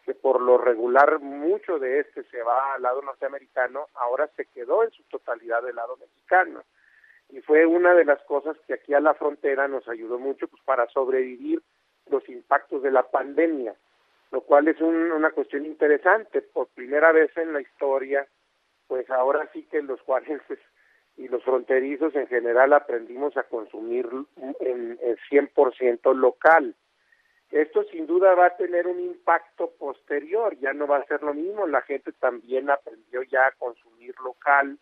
[0.06, 4.86] que por lo regular mucho de este se va al lado norteamericano, ahora se quedó
[4.86, 6.64] en su totalidad del lado mexicano.
[7.28, 10.64] Y fue una de las cosas que aquí a la frontera nos ayudó mucho pues,
[10.64, 11.62] para sobrevivir
[12.10, 13.76] los impactos de la pandemia
[14.32, 16.42] lo cual es una cuestión interesante.
[16.42, 18.28] Por primera vez en la historia,
[18.88, 20.60] pues ahora sí que los juarenses
[21.18, 24.08] y los fronterizos en general aprendimos a consumir
[24.38, 26.76] en, en 100% local.
[27.52, 31.34] Esto sin duda va a tener un impacto posterior, ya no va a ser lo
[31.34, 34.78] mismo, la gente también aprendió ya a consumir local,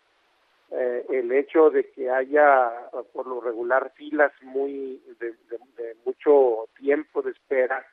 [0.71, 2.71] eh, el hecho de que haya
[3.11, 7.85] por lo regular filas muy de mucho tiempo de espera,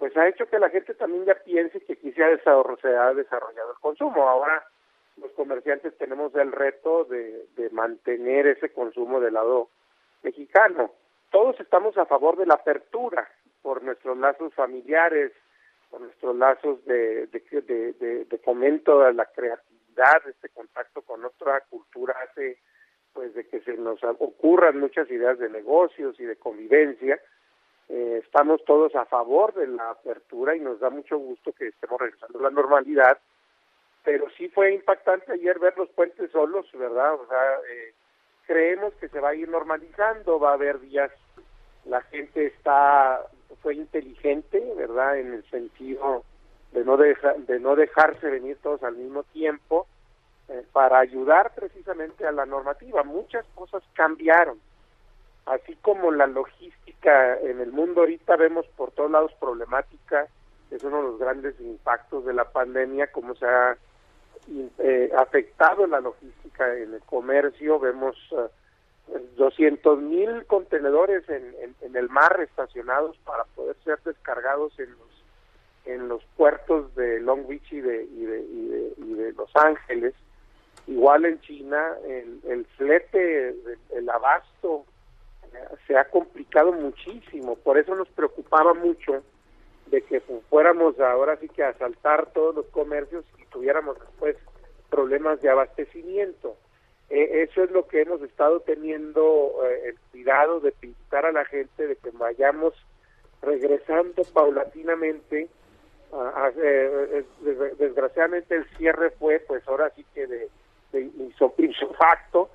[0.00, 3.78] pues ha hecho que la gente también ya piense que aquí se ha, desarrollado, el
[3.80, 4.28] consumo.
[4.28, 4.64] Ahora
[5.20, 9.70] los comerciantes tenemos el reto de, mantener ese consumo del lado
[10.22, 10.90] mexicano.
[11.30, 13.28] Todos estamos a favor de la apertura
[13.62, 15.32] por nuestros lazos familiares,
[15.90, 22.14] por nuestros lazos de, de, de, fomento de la creatividad, este contacto con otra cultura
[22.22, 22.58] hace
[23.12, 27.20] pues de que se nos ocurran muchas ideas de negocios y de convivencia
[27.90, 32.00] eh, estamos todos a favor de la apertura y nos da mucho gusto que estemos
[32.00, 33.18] regresando a la normalidad,
[34.04, 37.14] pero sí fue impactante ayer ver los puentes solos, ¿verdad?
[37.14, 37.94] O sea, eh,
[38.46, 41.10] creemos que se va a ir normalizando, va a haber días,
[41.84, 43.20] la gente está,
[43.62, 45.18] fue inteligente, ¿verdad?
[45.18, 46.24] En el sentido
[46.72, 49.86] de no, de no dejarse venir todos al mismo tiempo,
[50.48, 53.02] eh, para ayudar precisamente a la normativa.
[53.02, 54.58] Muchas cosas cambiaron
[55.46, 60.26] así como la logística en el mundo ahorita vemos por todos lados problemática,
[60.70, 63.76] es uno de los grandes impactos de la pandemia, cómo se ha
[64.78, 68.48] eh, afectado la logística en el comercio, vemos uh,
[69.14, 75.10] eh, 200 mil contenedores en, en, el mar estacionados para poder ser descargados en los
[75.86, 80.14] en los puertos de Long Beach y de, y de, y de, Los Ángeles.
[80.86, 83.56] Igual en China, el, el flete,
[83.90, 84.84] el abasto
[85.86, 89.22] se ha complicado muchísimo, por eso nos preocupaba mucho
[89.86, 94.36] de que fuéramos ahora sí que a asaltar todos los comercios y tuviéramos después
[94.88, 96.56] problemas de abastecimiento.
[97.08, 101.44] Eh, eso es lo que hemos estado teniendo eh, el cuidado de pintar a la
[101.44, 102.74] gente, de que vayamos
[103.42, 105.48] regresando paulatinamente.
[106.62, 107.24] Eh,
[107.78, 110.48] desgraciadamente el cierre fue, pues ahora sí que de,
[110.92, 112.50] de facto,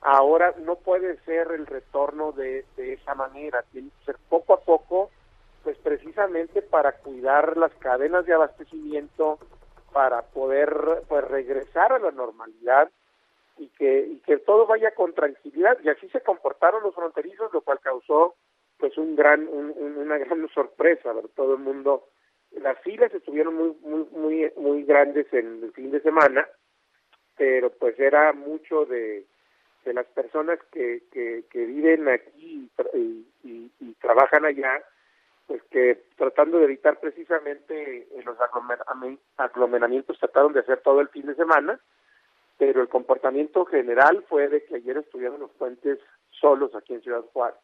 [0.00, 4.60] Ahora no puede ser el retorno de, de esa manera, tiene que ser poco a
[4.60, 5.10] poco,
[5.64, 9.38] pues precisamente para cuidar las cadenas de abastecimiento,
[9.96, 10.68] para poder
[11.08, 12.90] pues regresar a la normalidad
[13.56, 15.78] y que, y que todo vaya con tranquilidad.
[15.82, 18.34] Y así se comportaron los fronterizos, lo cual causó
[18.76, 21.30] pues un gran, una gran sorpresa, ¿verdad?
[21.34, 22.10] todo el mundo,
[22.60, 26.46] las filas estuvieron muy, muy, muy, muy grandes en el fin de semana,
[27.38, 29.24] pero pues era mucho de,
[29.86, 34.82] de las personas que, que, viven aquí y, trabajan allá,
[35.46, 38.36] pues que tratando de evitar precisamente los
[39.36, 41.80] aglomeramientos trataron de hacer todo el fin de semana
[42.58, 45.98] pero el comportamiento general fue de que ayer estuvieron los puentes
[46.40, 47.58] solos aquí en Ciudad Juárez.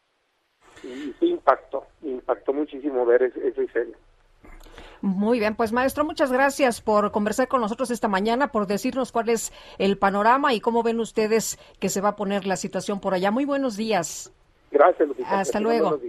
[0.83, 3.97] Y sí impactó, impactó muchísimo ver ese, esa escena.
[5.01, 9.29] Muy bien, pues maestro, muchas gracias por conversar con nosotros esta mañana, por decirnos cuál
[9.29, 13.13] es el panorama y cómo ven ustedes que se va a poner la situación por
[13.13, 13.29] allá.
[13.29, 14.31] Muy buenos días.
[14.71, 15.39] Gracias, Lupita.
[15.39, 15.99] Hasta luego.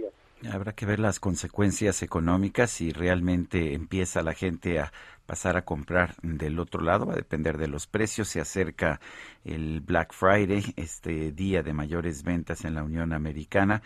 [0.51, 4.91] Habrá que ver las consecuencias económicas si realmente empieza la gente a
[5.25, 8.27] pasar a comprar del otro lado, va a depender de los precios.
[8.27, 8.99] Se acerca
[9.43, 13.81] el Black Friday, este día de mayores ventas en la Unión Americana.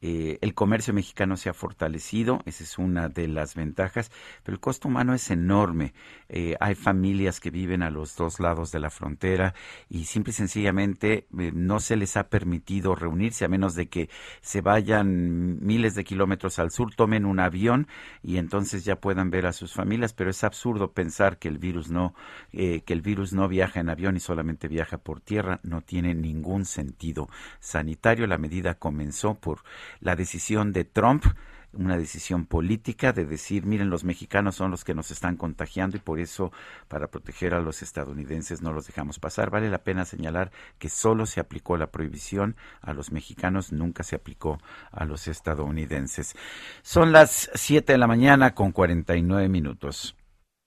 [0.00, 4.10] Eh, el comercio mexicano se ha fortalecido, esa es una de las ventajas,
[4.42, 5.94] pero el costo humano es enorme.
[6.28, 9.54] Eh, hay familias que viven a los dos lados de la frontera
[9.88, 14.08] y simple y sencillamente eh, no se les ha permitido reunirse a menos de que
[14.40, 17.88] se vayan miles de kilómetros al sur, tomen un avión
[18.22, 21.90] y entonces ya puedan ver a sus familias, pero es absurdo pensar que el virus
[21.90, 22.14] no,
[22.50, 26.64] que el virus no viaja en avión y solamente viaja por tierra, no tiene ningún
[26.64, 27.28] sentido
[27.60, 28.26] sanitario.
[28.26, 29.62] La medida comenzó por
[30.00, 31.24] la decisión de Trump
[31.72, 36.00] una decisión política de decir, miren, los mexicanos son los que nos están contagiando y
[36.00, 36.50] por eso,
[36.88, 39.50] para proteger a los estadounidenses, no los dejamos pasar.
[39.50, 44.16] Vale la pena señalar que solo se aplicó la prohibición a los mexicanos, nunca se
[44.16, 44.58] aplicó
[44.90, 46.34] a los estadounidenses.
[46.82, 50.16] Son las 7 de la mañana con 49 minutos.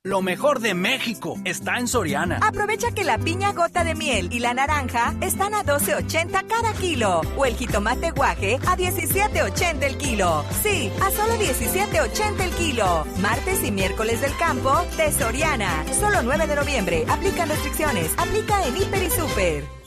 [0.04, 2.40] Lo mejor de México está en Soriana.
[2.42, 7.22] Aprovecha que la piña gota de miel y la naranja están a 12.80 cada kilo.
[7.38, 10.44] O el jitomate guaje a 17.80 el kilo.
[10.64, 13.06] Sí, a solo 17.80 el kilo.
[13.22, 15.86] Martes y miércoles del campo de Soriana.
[16.00, 17.06] Solo 9 de noviembre.
[17.08, 18.12] Aplican restricciones.
[18.18, 19.81] Aplica en Hiper y Super.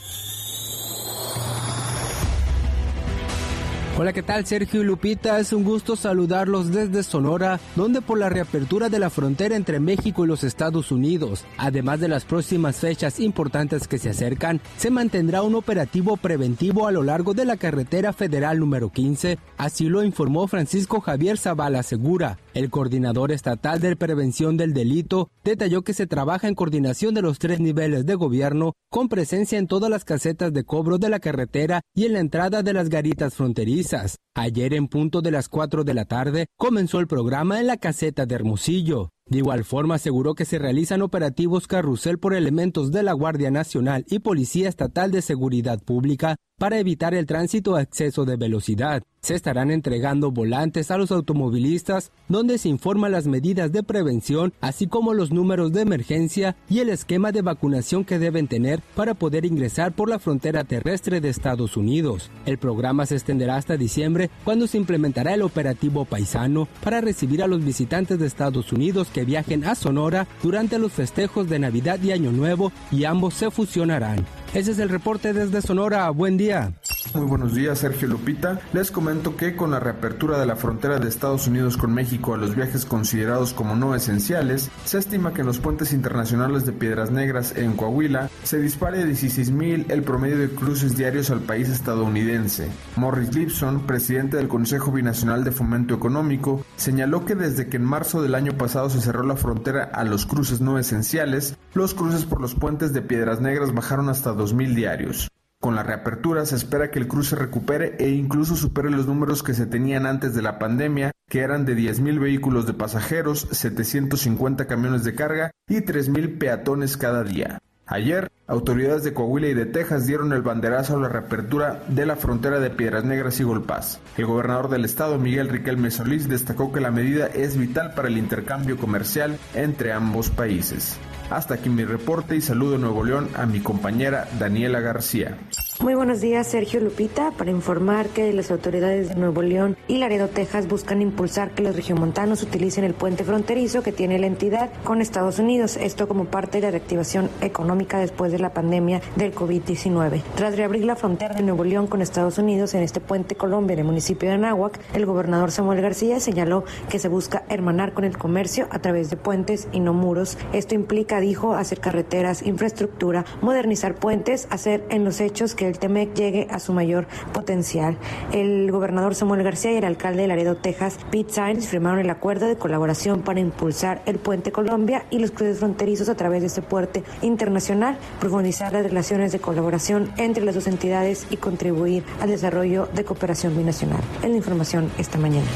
[3.97, 4.45] Hola, ¿qué tal?
[4.45, 9.09] Sergio y Lupita, es un gusto saludarlos desde Sonora, donde por la reapertura de la
[9.09, 14.11] frontera entre México y los Estados Unidos, además de las próximas fechas importantes que se
[14.11, 19.39] acercan, se mantendrá un operativo preventivo a lo largo de la carretera federal número 15,
[19.59, 22.39] así lo informó Francisco Javier Zavala Segura.
[22.55, 27.41] El coordinador estatal de prevención del delito detalló que se trabaja en coordinación de los
[27.41, 31.81] tres niveles de gobierno, con presencia en todas las casetas de cobro de la carretera
[31.97, 35.95] y en la entrada de las garitas fronterizas Ayer en punto de las 4 de
[35.95, 39.11] la tarde comenzó el programa en la caseta de Hermosillo.
[39.27, 44.05] De igual forma aseguró que se realizan operativos carrusel por elementos de la Guardia Nacional
[44.09, 49.03] y Policía Estatal de Seguridad Pública para evitar el tránsito a exceso de velocidad.
[49.21, 54.87] Se estarán entregando volantes a los automovilistas donde se informan las medidas de prevención, así
[54.87, 59.47] como los números de emergencia y el esquema de vacunación que deben tener para poder
[59.47, 62.31] ingresar por la frontera terrestre de Estados Unidos.
[62.45, 67.47] El programa se extenderá hasta diciembre, cuando se implementará el operativo paisano para recibir a
[67.47, 72.13] los visitantes de Estados Unidos que viajen a Sonora durante los festejos de Navidad y
[72.13, 74.27] Año Nuevo y ambos se fusionarán.
[74.55, 76.09] Ese es el reporte desde Sonora.
[76.11, 76.75] Buen día.
[77.13, 78.61] Muy buenos días, Sergio Lupita.
[78.73, 82.37] Les comento que con la reapertura de la frontera de Estados Unidos con México a
[82.37, 87.11] los viajes considerados como no esenciales, se estima que en los puentes internacionales de Piedras
[87.11, 92.69] Negras en Coahuila se dispare a 16.000 el promedio de cruces diarios al país estadounidense.
[92.95, 98.23] Morris Gibson, presidente del Consejo Binacional de Fomento Económico, señaló que desde que en marzo
[98.23, 102.41] del año pasado se cerró la frontera a los cruces no esenciales, los cruces por
[102.41, 105.31] los puentes de Piedras Negras bajaron hasta 2.000 diarios.
[105.61, 109.55] Con la reapertura se espera que el cruce recupere e incluso supere los números que
[109.55, 115.05] se tenían antes de la pandemia, que eran de 10.000 vehículos de pasajeros, 750 camiones
[115.05, 117.61] de carga y 3.000 peatones cada día.
[117.87, 122.17] Ayer, autoridades de Coahuila y de Texas dieron el banderazo a la reapertura de la
[122.17, 124.01] frontera de Piedras Negras y Golpaz.
[124.19, 128.19] El gobernador del estado, Miguel Riquelme Solís, destacó que la medida es vital para el
[128.19, 130.99] intercambio comercial entre ambos países.
[131.31, 135.39] Hasta aquí mi reporte y saludo Nuevo León a mi compañera Daniela García.
[135.81, 140.29] Muy buenos días, Sergio Lupita, para informar que las autoridades de Nuevo León y Laredo,
[140.29, 145.01] Texas buscan impulsar que los regiomontanos utilicen el puente fronterizo que tiene la entidad con
[145.01, 150.23] Estados Unidos, esto como parte de la reactivación económica después de la pandemia del COVID-19.
[150.35, 153.81] Tras reabrir la frontera de Nuevo León con Estados Unidos en este puente Colombia en
[153.81, 158.17] el municipio de Anáhuac, el gobernador Samuel García señaló que se busca hermanar con el
[158.17, 160.39] comercio a través de puentes y no muros.
[160.53, 166.15] Esto implica, dijo, hacer carreteras, infraestructura, modernizar puentes, hacer en los hechos que el TEMEC
[166.15, 167.97] llegue a su mayor potencial.
[168.33, 172.47] El gobernador Samuel García y el alcalde de Laredo, Texas, Pete Sainz, firmaron el acuerdo
[172.47, 176.63] de colaboración para impulsar el puente Colombia y los cruces fronterizos a través de este
[176.63, 182.89] puente internacional, profundizar las relaciones de colaboración entre las dos entidades y contribuir al desarrollo
[182.95, 184.01] de cooperación binacional.
[184.23, 185.47] Es la información esta mañana.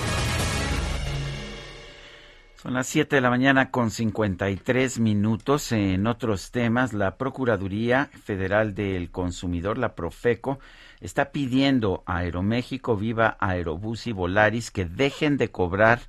[2.57, 5.73] Son las 7 de la mañana con 53 minutos.
[5.73, 10.59] En otros temas, la Procuraduría Federal del Consumidor, la Profeco,
[11.01, 16.01] está pidiendo a Aeroméxico, Viva Aerobús y Volaris que dejen de cobrar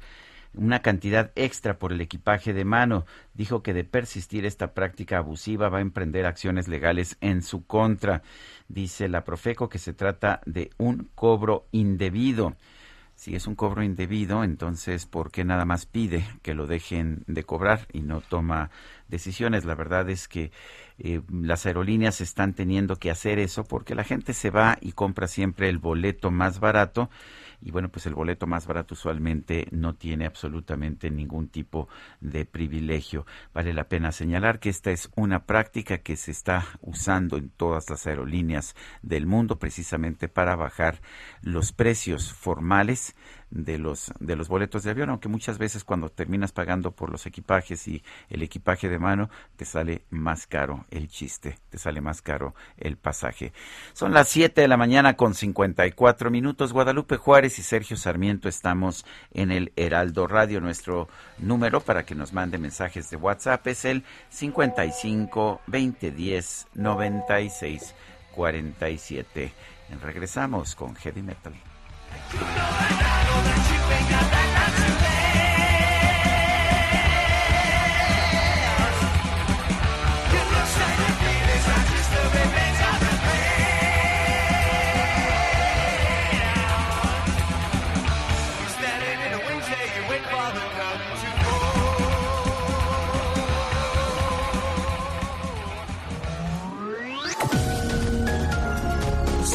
[0.54, 3.06] una cantidad extra por el equipaje de mano.
[3.34, 8.24] Dijo que de persistir esta práctica abusiva va a emprender acciones legales en su contra.
[8.68, 12.56] Dice la Profeco que se trata de un cobro indebido
[13.20, 17.44] si es un cobro indebido, entonces, ¿por qué nada más pide que lo dejen de
[17.44, 18.70] cobrar y no toma
[19.10, 19.66] decisiones?
[19.66, 20.54] La verdad es que
[21.00, 25.28] eh, las aerolíneas están teniendo que hacer eso porque la gente se va y compra
[25.28, 27.10] siempre el boleto más barato
[27.62, 31.88] y bueno, pues el boleto más barato usualmente no tiene absolutamente ningún tipo
[32.22, 33.26] de privilegio.
[33.54, 37.90] Vale la pena señalar que esta es una práctica que se está usando en todas
[37.90, 41.02] las aerolíneas del mundo precisamente para bajar
[41.42, 43.16] los precios formales
[43.52, 47.26] de los de los boletos de avión, aunque muchas veces cuando terminas pagando por los
[47.26, 52.22] equipajes y el equipaje de mano te sale más caro el chiste, te sale más
[52.22, 53.54] caro el pasaje.
[53.94, 56.74] Son las 7 de la mañana con 54 minutos.
[56.74, 60.62] Guadalupe Juárez y Sergio Sarmiento estamos en el Heraldo Radio.
[60.62, 67.96] Nuestro número para que nos mande mensajes de WhatsApp es el 55 20 10 96
[68.36, 69.54] 47.
[70.02, 71.54] Regresamos con Heavy Metal.
[72.34, 75.29] You know that I don't let you ain't got that not today.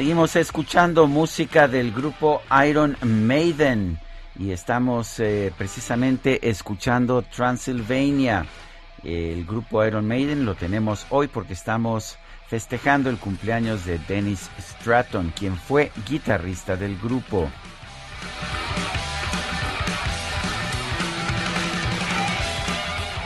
[0.00, 3.98] Seguimos escuchando música del grupo Iron Maiden
[4.34, 8.46] y estamos eh, precisamente escuchando Transylvania.
[9.04, 12.16] El grupo Iron Maiden lo tenemos hoy porque estamos
[12.48, 17.50] festejando el cumpleaños de Dennis Stratton, quien fue guitarrista del grupo.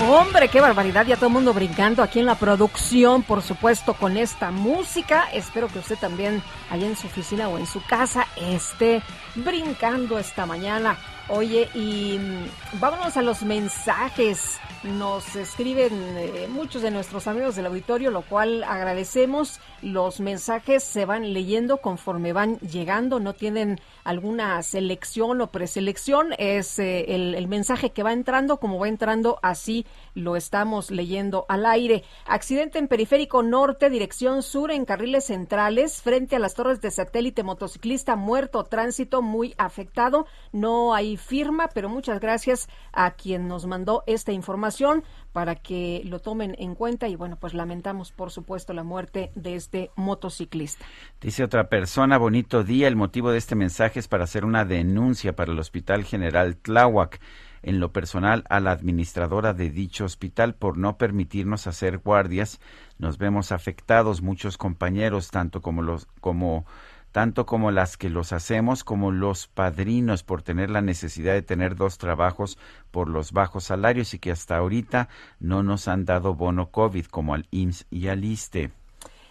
[0.00, 4.16] Hombre, qué barbaridad, ya todo el mundo brincando aquí en la producción, por supuesto, con
[4.16, 5.28] esta música.
[5.32, 9.02] Espero que usted también allá en su oficina o en su casa esté
[9.36, 10.98] brincando esta mañana.
[11.28, 14.58] Oye, y mm, vámonos a los mensajes.
[14.82, 19.58] Nos escriben eh, muchos de nuestros amigos del auditorio, lo cual agradecemos.
[19.80, 26.34] Los mensajes se van leyendo conforme van llegando, no tienen alguna selección o preselección.
[26.36, 31.46] Es eh, el, el mensaje que va entrando, como va entrando, así lo estamos leyendo
[31.48, 32.04] al aire.
[32.26, 37.42] Accidente en periférico norte, dirección sur, en carriles centrales, frente a las torres de satélite,
[37.42, 40.26] motociclista muerto, tránsito muy afectado.
[40.52, 46.20] No hay firma, pero muchas gracias a quien nos mandó esta información para que lo
[46.20, 50.84] tomen en cuenta y bueno, pues lamentamos por supuesto la muerte de este motociclista.
[51.20, 55.34] Dice otra persona, bonito día, el motivo de este mensaje es para hacer una denuncia
[55.34, 57.20] para el Hospital General Tláhuac
[57.64, 62.60] en lo personal a la administradora de dicho hospital por no permitirnos hacer guardias.
[62.98, 66.66] Nos vemos afectados muchos compañeros, tanto como los como
[67.14, 71.76] tanto como las que los hacemos como los padrinos por tener la necesidad de tener
[71.76, 72.58] dos trabajos
[72.90, 75.08] por los bajos salarios y que hasta ahorita
[75.38, 78.72] no nos han dado bono COVID como al IMSS y al ISTE.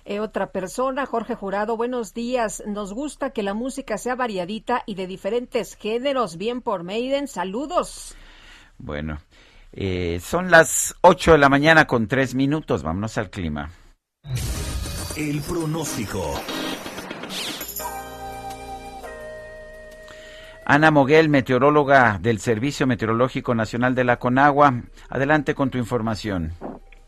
[0.05, 2.63] Eh, otra persona, Jorge Jurado, buenos días.
[2.65, 6.37] Nos gusta que la música sea variadita y de diferentes géneros.
[6.37, 8.15] Bien por Maiden, saludos.
[8.77, 9.17] Bueno,
[9.73, 12.81] eh, son las 8 de la mañana con tres minutos.
[12.81, 13.71] Vámonos al clima.
[15.17, 16.33] El pronóstico.
[20.65, 24.83] Ana Moguel, meteoróloga del Servicio Meteorológico Nacional de la Conagua.
[25.09, 26.53] Adelante con tu información.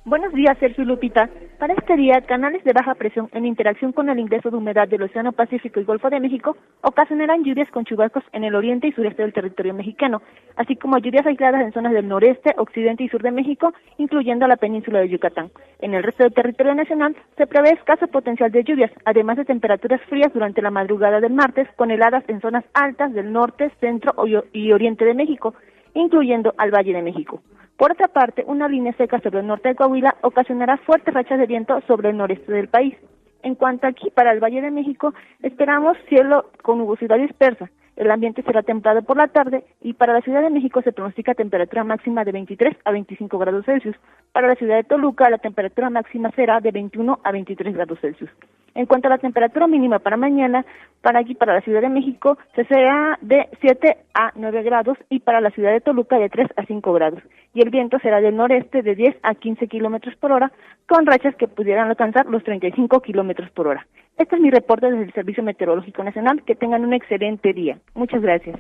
[0.08, 1.32] Buenos días, Sergio Lupita.
[1.58, 5.02] Para este día, canales de baja presión en interacción con el ingreso de humedad del
[5.02, 9.24] Océano Pacífico y Golfo de México ocasionarán lluvias con chubascos en el oriente y sureste
[9.24, 10.22] del territorio mexicano,
[10.58, 14.58] así como lluvias aisladas en zonas del noreste, occidente y sur de México, incluyendo la
[14.58, 15.50] península de Yucatán.
[15.80, 20.02] En el resto del territorio nacional se prevé escaso potencial de lluvias, además de temperaturas
[20.02, 24.14] frías durante la madrugada del martes, con heladas en zonas altas del norte, centro
[24.54, 25.56] y oriente de México,
[25.96, 27.42] incluyendo al Valle de México.
[27.78, 31.46] Por otra parte, una línea seca sobre el norte de Coahuila ocasionará fuertes rachas de
[31.46, 32.96] viento sobre el noreste del país.
[33.44, 35.14] En cuanto aquí para el Valle de México,
[35.44, 37.70] esperamos cielo con nubosidad dispersa.
[37.96, 41.34] El ambiente será templado por la tarde y para la Ciudad de México se pronostica
[41.34, 43.96] temperatura máxima de 23 a 25 grados Celsius.
[44.32, 48.30] Para la ciudad de Toluca la temperatura máxima será de 21 a 23 grados Celsius.
[48.76, 50.66] En cuanto a la temperatura mínima para mañana,
[51.02, 55.20] para aquí, para la Ciudad de México, se será de 7 a 9 grados y
[55.20, 57.22] para la ciudad de Toluca de 3 a 5 grados.
[57.54, 60.52] Y el viento será del noreste de 10 a 15 kilómetros por hora,
[60.88, 63.88] con rachas que pudieran alcanzar los 35 kilómetros por hora.
[64.18, 66.44] Este es mi reporte desde el Servicio Meteorológico Nacional.
[66.44, 67.78] Que tengan un excelente día.
[67.94, 68.60] Muchas gracias.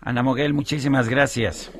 [0.00, 1.72] Ana Moguel, muchísimas gracias.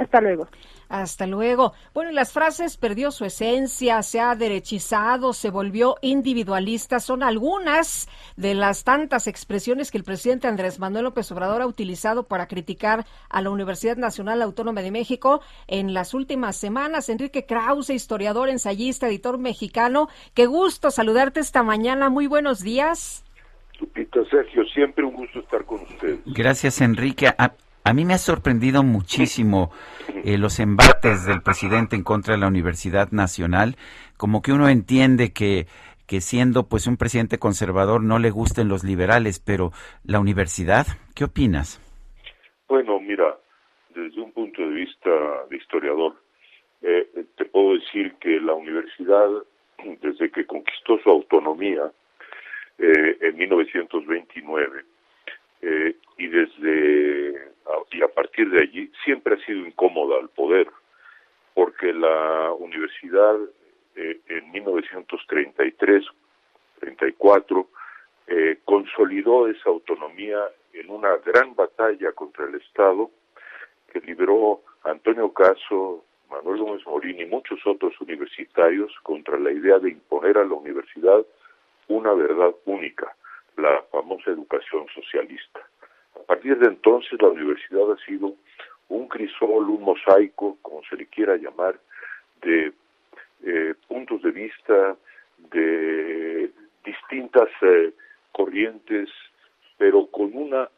[0.00, 0.48] Hasta luego.
[0.88, 1.74] Hasta luego.
[1.92, 7.00] Bueno, y las frases perdió su esencia, se ha derechizado, se volvió individualista.
[7.00, 12.22] Son algunas de las tantas expresiones que el presidente Andrés Manuel López Obrador ha utilizado
[12.22, 17.10] para criticar a la Universidad Nacional Autónoma de México en las últimas semanas.
[17.10, 20.08] Enrique Krause, historiador, ensayista, editor mexicano.
[20.32, 22.08] Qué gusto saludarte esta mañana.
[22.08, 23.22] Muy buenos días.
[23.78, 26.20] Lupita, Sergio, siempre un gusto estar con usted.
[26.24, 27.28] Gracias, Enrique.
[27.84, 29.70] A mí me ha sorprendido muchísimo
[30.24, 33.76] eh, los embates del presidente en contra de la Universidad Nacional,
[34.16, 35.66] como que uno entiende que
[36.10, 39.70] que siendo pues un presidente conservador no le gusten los liberales, pero
[40.02, 41.80] la universidad, ¿qué opinas?
[42.66, 43.38] Bueno, mira,
[43.94, 45.10] desde un punto de vista
[45.48, 46.16] de historiador,
[46.82, 49.28] eh, te puedo decir que la universidad,
[50.02, 51.92] desde que conquistó su autonomía
[52.78, 54.82] eh, en 1929,
[55.62, 57.50] y desde
[57.92, 60.68] y a partir de allí siempre ha sido incómoda al poder,
[61.54, 63.36] porque la universidad
[63.96, 66.04] eh, en 1933,
[66.80, 67.68] 34,
[68.28, 70.38] eh, consolidó esa autonomía
[70.72, 73.10] en una gran batalla contra el Estado
[73.92, 79.90] que libró Antonio Caso, Manuel Gómez Morín y muchos otros universitarios contra la idea de
[79.90, 81.26] imponer a la universidad
[81.88, 83.16] una verdad única,
[83.60, 85.60] la famosa educación socialista.
[86.16, 88.34] A partir de entonces la universidad ha sido
[88.88, 91.78] un crisol, un mosaico, como se le quiera llamar,
[92.42, 92.72] de
[93.44, 94.96] eh, puntos de vista,
[95.52, 96.50] de
[96.84, 97.92] distintas eh,
[98.32, 99.08] corrientes,
[99.78, 100.68] pero con una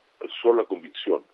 [0.41, 1.25] sola convicción,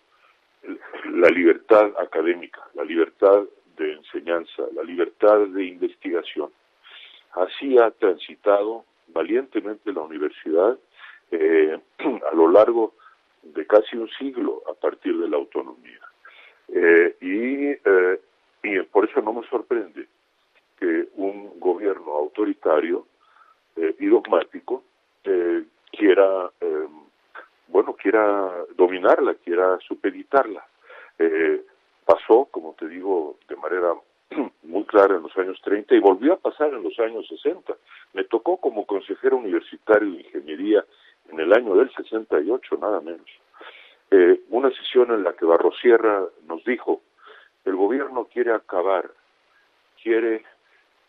[1.05, 3.43] la libertad académica, la libertad
[3.77, 6.51] de enseñanza, la libertad de investigación.
[7.31, 10.77] Así ha transitado valientemente la universidad
[11.31, 11.79] eh,
[12.31, 12.93] a lo largo
[13.43, 15.99] de casi un siglo a partir de la autonomía.
[16.71, 18.21] Eh, y, eh,
[18.63, 20.07] y por eso no me sorprende
[20.79, 23.07] que un gobierno autoritario
[23.75, 24.83] eh, y dogmático
[25.91, 26.49] quiera,
[27.67, 30.65] bueno, quiera dominarla, quiera supeditarla.
[32.05, 33.93] pasó, como te digo, de manera
[34.63, 37.75] muy clara en los años 30 y volvió a pasar en los años 60.
[38.13, 40.83] Me tocó como consejero universitario de ingeniería
[41.31, 43.27] en el año del 68, nada menos.
[44.11, 47.01] Eh, una sesión en la que Barrosierra nos dijo,
[47.65, 49.11] el gobierno quiere acabar,
[50.01, 50.43] quiere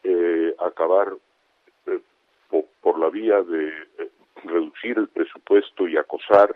[0.03, 1.15] eh, acabar
[1.87, 2.01] eh,
[2.83, 3.73] por, la vía de
[4.45, 6.55] reducir el presupuesto y acosar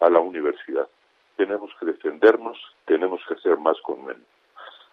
[0.00, 0.88] a la universidad.
[1.36, 4.26] tenemos que defendernos, tenemos que hacer más con menos.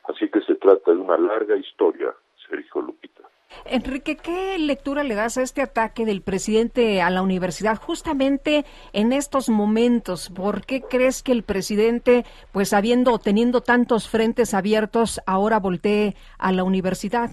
[0.03, 2.14] Así que se trata de una larga historia,
[2.47, 3.24] Sergio Lupita.
[3.66, 9.14] Enrique, ¿qué lectura le das a este ataque del presidente a la universidad justamente en
[9.14, 10.30] estos momentos?
[10.30, 16.51] ¿Por qué crees que el presidente, pues habiendo teniendo tantos frentes abiertos, ahora voltee a
[16.51, 17.32] la universidad?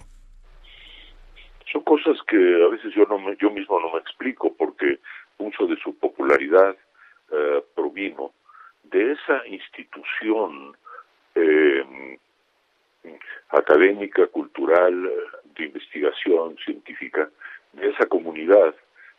[1.72, 4.98] Son cosas que a veces yo no yo mismo no me explico porque
[5.38, 6.76] mucho de su popularidad
[7.30, 8.32] eh, provino
[8.84, 10.76] de esa institución
[11.34, 12.18] eh,
[13.51, 15.11] académica, cultural,
[15.57, 17.28] de investigación científica,
[17.72, 18.74] de esa comunidad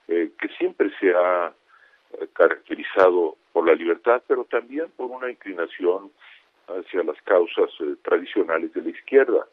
[0.07, 1.53] eh, que siempre se ha
[2.13, 6.11] eh, caracterizado por la libertad, pero también por una inclinación
[6.67, 9.45] hacia las causas eh, tradicionales de la izquierda.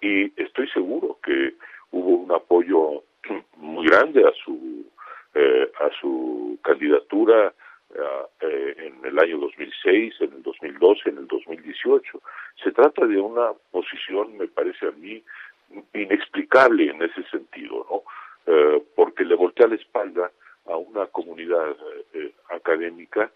[0.00, 1.54] Y estoy seguro que
[1.90, 3.02] hubo un apoyo
[3.56, 4.82] muy grande a su
[5.34, 7.52] a su candidatura eh,
[8.40, 12.22] en el año 2006, en el 2012, en el 2018.
[12.62, 15.22] Se trata de una posición, me parece a mí,
[15.94, 18.02] inexplicable en ese sentido, ¿no?
[18.52, 20.30] Eh, porque le voltea la espalda
[20.66, 21.76] a una comunidad
[22.14, 23.30] eh, académica,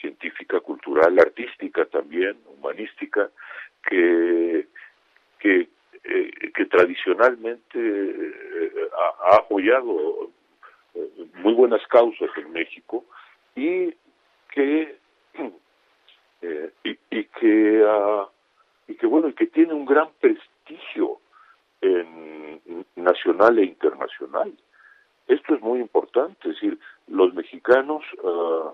[0.00, 3.30] científica, cultural, artística también, humanística,
[3.88, 4.66] que,
[5.38, 5.68] que
[6.66, 8.32] tradicionalmente
[9.26, 10.30] ha apoyado
[11.36, 13.04] muy buenas causas en México
[13.60, 13.94] y
[14.54, 14.98] que
[16.42, 18.26] eh, y, que uh,
[18.88, 21.20] y que bueno y que tiene un gran prestigio
[21.82, 22.60] en,
[22.96, 24.52] nacional e internacional.
[25.28, 28.70] Esto es muy importante es decir los mexicanos uh,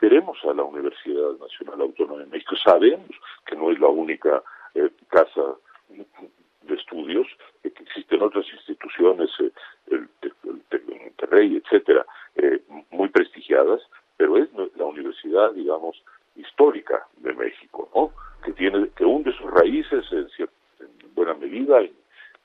[0.00, 3.10] queremos a la Universidad Nacional Autónoma de México sabemos
[3.46, 4.42] que no es la única
[4.74, 5.54] eh, casa
[5.88, 7.28] de estudios
[7.62, 9.52] que existen otras instituciones eh,
[9.92, 12.04] el, el, el, Monterrey etcétera
[12.36, 12.60] eh,
[12.90, 13.80] muy prestigiadas,
[14.16, 16.02] pero es la universidad, digamos,
[16.36, 18.12] histórica de México, ¿no?
[18.44, 20.28] Que tiene, que hunde sus raíces en,
[21.14, 21.92] buena medida en,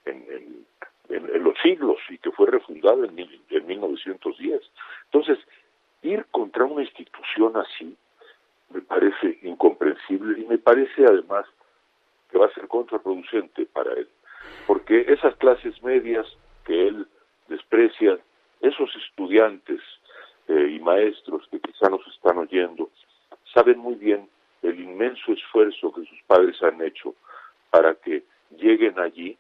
[0.06, 0.66] en,
[1.10, 3.20] en, los siglos y que fue refundada en,
[3.50, 4.62] en 1910.
[5.06, 5.40] Entonces,
[6.04, 7.98] ir contra una institución así
[8.70, 11.46] me parece incomprensible y me parece además
[12.32, 14.08] que va a ser contraproducente para él,
[14.68, 16.28] porque esas clases medias
[16.66, 17.08] que él
[17.48, 18.20] desprecia
[18.62, 19.80] esos estudiantes
[20.48, 22.90] eh, y maestros que quizá nos están oyendo
[23.54, 24.30] saben muy bien
[24.62, 27.16] el inmenso esfuerzo que sus padres han hecho
[27.70, 28.24] para que
[28.58, 29.38] lleguen allí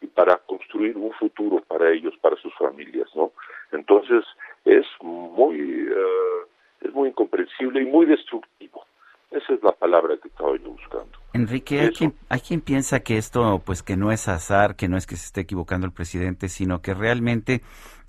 [0.00, 3.32] y para construir un futuro para ellos, para sus familias, ¿no?
[3.72, 4.24] Entonces
[4.64, 6.46] es muy uh,
[6.80, 8.84] es muy incomprensible y muy destructivo.
[9.30, 11.18] Esa es la palabra que estaba yo buscando.
[11.34, 14.96] Enrique, hay quien, hay quien piensa que esto, pues que no es azar, que no
[14.96, 17.60] es que se esté equivocando el presidente, sino que realmente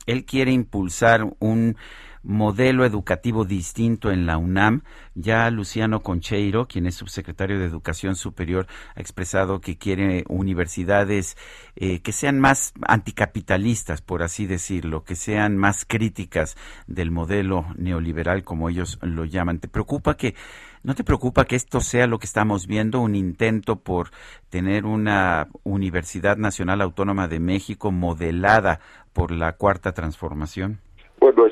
[0.06, 1.76] él quiere impulsar un
[2.24, 4.82] modelo educativo distinto en la UNAM.
[5.16, 11.38] Ya Luciano Concheiro, quien es subsecretario de Educación Superior, ha expresado que quiere universidades
[11.76, 16.58] eh, que sean más anticapitalistas, por así decirlo, que sean más críticas
[16.88, 19.60] del modelo neoliberal, como ellos lo llaman.
[19.60, 20.36] ¿Te preocupa que
[20.82, 24.12] ¿No te preocupa que esto sea lo que estamos viendo, un intento por
[24.50, 28.80] tener una Universidad Nacional Autónoma de México modelada
[29.12, 30.80] por la Cuarta Transformación?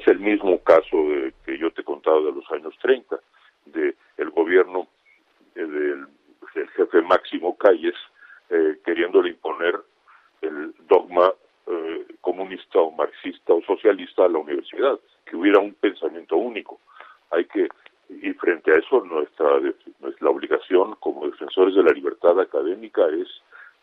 [0.08, 3.20] El mismo caso de, que yo te he contado de los años 30,
[3.66, 4.88] de el gobierno
[5.54, 6.08] eh, del,
[6.76, 7.94] jefe Máximo Calles
[8.50, 9.76] eh, queriéndole imponer
[10.42, 11.34] el dogma
[11.68, 16.80] eh, comunista o marxista o socialista a la universidad, que hubiera un pensamiento único.
[17.32, 17.68] Hay que
[18.10, 19.60] y frente a eso nuestra
[20.22, 23.28] la obligación como defensores de la libertad académica es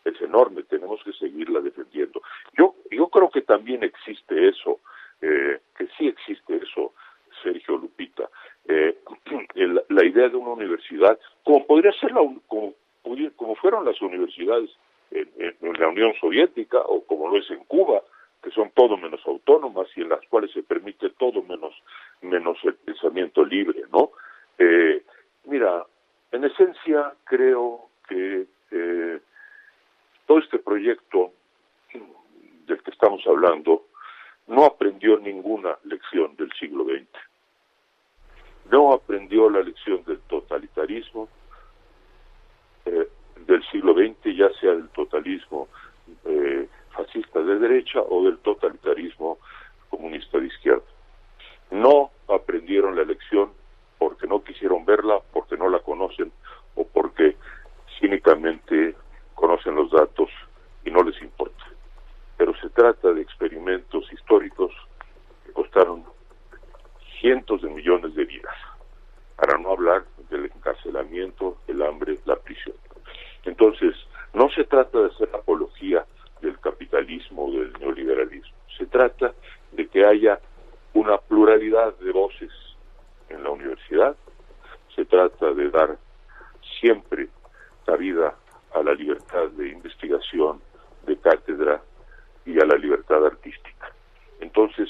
[0.03, 2.19] es enorme tenemos que seguirla defendiendo
[2.57, 4.79] yo yo creo que también existe eso
[5.25, 6.93] eh, que sí existe eso
[7.41, 8.29] Sergio Lupita
[8.67, 8.97] eh,
[9.89, 12.73] la idea de una universidad como podría ser la como,
[13.35, 14.69] como fueron las universidades
[15.11, 18.01] en, en la Unión Soviética o como lo es en Cuba
[18.45, 21.73] que son todo menos autónomas y en las cuales se permite todo menos
[22.21, 24.11] menos el pensamiento libre, ¿no?
[24.59, 25.03] Eh,
[25.45, 25.83] mira,
[26.31, 29.19] en esencia creo que eh,
[30.27, 31.31] todo este proyecto
[32.67, 33.85] del que estamos hablando
[34.47, 37.07] no aprendió ninguna lección del siglo XX.
[38.71, 41.29] No aprendió la lección del totalitarismo
[42.85, 43.07] eh,
[43.47, 45.67] del siglo XX, ya sea el totalismo
[46.25, 49.37] eh, fascista de derecha o del totalitarismo
[49.89, 50.83] comunista de izquierda.
[51.71, 53.51] No aprendieron la lección
[53.97, 56.31] porque no quisieron verla, porque no la conocen
[56.75, 57.35] o porque
[57.99, 58.95] cínicamente
[59.33, 60.29] conocen los datos
[60.83, 61.63] y no les importa
[62.37, 64.71] pero se trata de experimentos históricos
[65.45, 66.03] que costaron
[67.19, 68.55] cientos de millones de vidas,
[69.35, 72.75] para no hablar del encarcelamiento, el hambre, la prisión.
[73.43, 73.95] Entonces,
[74.33, 76.05] no se trata de hacer apología
[76.41, 79.33] del capitalismo o del neoliberalismo, se trata
[79.71, 80.39] de que haya
[80.93, 82.51] una pluralidad de voces
[83.29, 84.15] en la universidad,
[84.95, 85.97] se trata de dar
[86.79, 87.27] siempre
[87.85, 88.35] cabida
[88.73, 90.61] a la libertad de investigación,
[91.05, 91.81] de cátedra,
[92.45, 93.91] y a la libertad artística.
[94.39, 94.89] Entonces,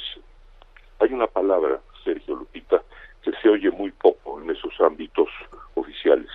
[0.99, 2.81] hay una palabra, Sergio Lupita,
[3.21, 5.27] que se oye muy poco en esos ámbitos
[5.73, 6.29] oficiales.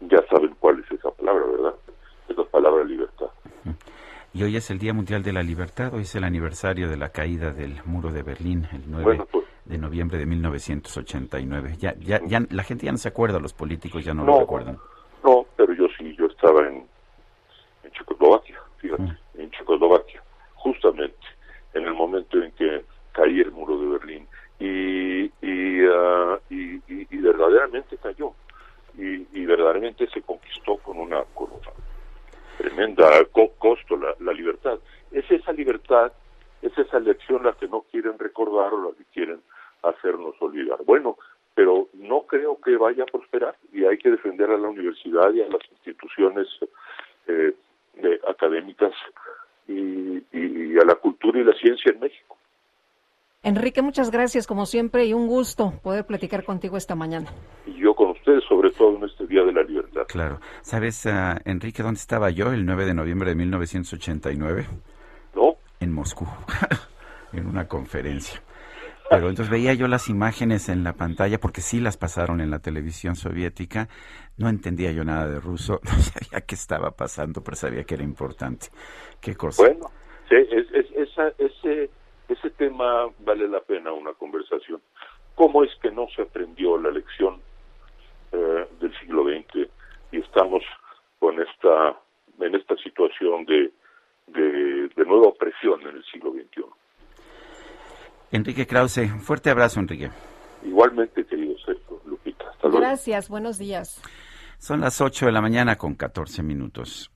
[0.00, 1.74] Ya saben cuál es esa palabra, ¿verdad?
[2.28, 3.28] Es la palabra libertad.
[4.34, 7.08] Y hoy es el Día Mundial de la Libertad, hoy es el aniversario de la
[7.08, 11.76] caída del muro de Berlín, el 9 pues, de noviembre de 1989.
[11.78, 14.76] Ya, ya, ya, la gente ya no se acuerda, los políticos ya no, lo recuerdan.
[15.24, 16.86] No, pero yo sí, yo estaba en,
[17.82, 19.40] en Checoslovaquia, fíjate, mm.
[19.40, 20.22] en Checoslovaquia,
[20.56, 21.16] justamente
[21.72, 24.28] en el momento en que caía el muro de Berlín
[24.58, 28.32] y, y, uh, y, verdaderamente cayó
[28.96, 31.70] y, y, verdaderamente se conquistó con una, con una
[32.56, 33.24] tremenda
[33.58, 34.78] costo la, la libertad.
[35.12, 36.12] Es esa libertad,
[36.62, 39.40] es esa lección la que no quieren recordar o la que quieren
[39.82, 40.78] hacernos olvidar.
[40.84, 41.18] Bueno,
[41.54, 45.40] pero no creo que vaya a prosperar y hay que defender a la universidad y
[45.40, 46.46] a las instituciones
[47.26, 47.54] eh,
[47.94, 48.92] de, académicas
[49.66, 52.36] y, y, a la cultura y la ciencia en México.
[53.42, 57.30] Enrique, muchas gracias como siempre y un gusto poder platicar contigo esta mañana.
[57.66, 60.02] Y yo con ustedes, sobre todo en este Día de la Libertad.
[60.08, 60.40] Claro.
[60.62, 64.66] ¿Sabes, uh, Enrique, dónde estaba yo el 9 de noviembre de 1989?
[65.34, 65.56] No.
[65.80, 66.26] En Moscú,
[67.32, 68.42] en una conferencia.
[69.08, 72.58] Pero entonces veía yo las imágenes en la pantalla, porque sí las pasaron en la
[72.58, 73.88] televisión soviética.
[74.36, 78.04] No entendía yo nada de ruso, no sabía qué estaba pasando, pero sabía que era
[78.04, 78.68] importante.
[79.20, 79.62] ¿Qué cosa?
[79.62, 79.90] Bueno,
[80.28, 80.65] sí, es,
[82.28, 84.80] ese, tema vale la pena una conversación.
[85.34, 87.40] ¿Cómo es que no se aprendió la lección
[88.32, 89.68] eh, del siglo XX
[90.12, 90.62] y estamos
[91.18, 91.96] con esta,
[92.40, 93.72] en esta situación de,
[94.28, 96.64] de, de nueva opresión en el siglo XXI?
[98.32, 100.10] Enrique Krause, un fuerte abrazo, Enrique.
[100.64, 102.50] Igualmente, querido Sergio, Lupita.
[102.50, 102.80] Hasta luego.
[102.80, 104.02] Gracias, buenos días.
[104.58, 107.10] Son las 8 de la mañana con 14 minutos.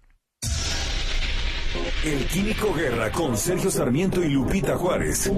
[2.03, 5.31] El Químico Guerra con Sergio Sarmiento y Lupita Juárez.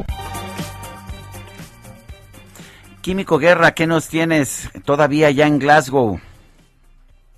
[3.01, 6.21] Químico Guerra, ¿qué nos tienes todavía ya en Glasgow?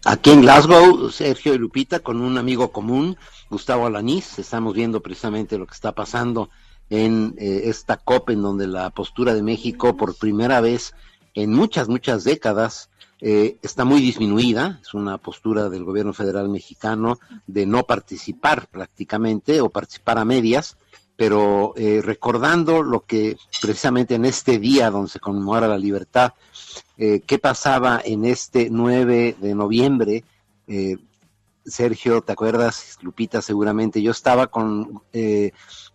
[0.05, 3.17] Aquí en Glasgow, Sergio y Lupita, con un amigo común,
[3.49, 6.51] Gustavo Alanís, estamos viendo precisamente lo que está pasando
[6.91, 10.93] en eh, esta COP, en donde la postura de México por primera vez
[11.33, 12.91] en muchas, muchas décadas
[13.27, 14.81] eh, está muy disminuida.
[14.83, 20.77] Es una postura del gobierno federal mexicano de no participar prácticamente o participar a medias,
[21.17, 26.35] pero eh, recordando lo que precisamente en este día donde se conmemora la libertad,
[26.99, 30.25] qué pasaba en este 9 de noviembre.
[31.65, 32.99] Sergio, ¿te acuerdas?
[33.01, 34.03] Lupita, seguramente.
[34.03, 35.03] Yo estaba con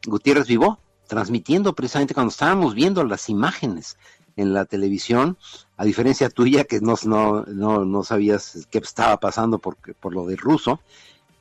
[0.08, 3.98] Gutiérrez Vivó, transmitiendo precisamente cuando estábamos viendo las imágenes
[4.40, 5.38] en la televisión,
[5.76, 10.38] a diferencia tuya que no, no, no, sabías qué estaba pasando por, por lo de
[10.38, 10.80] ruso,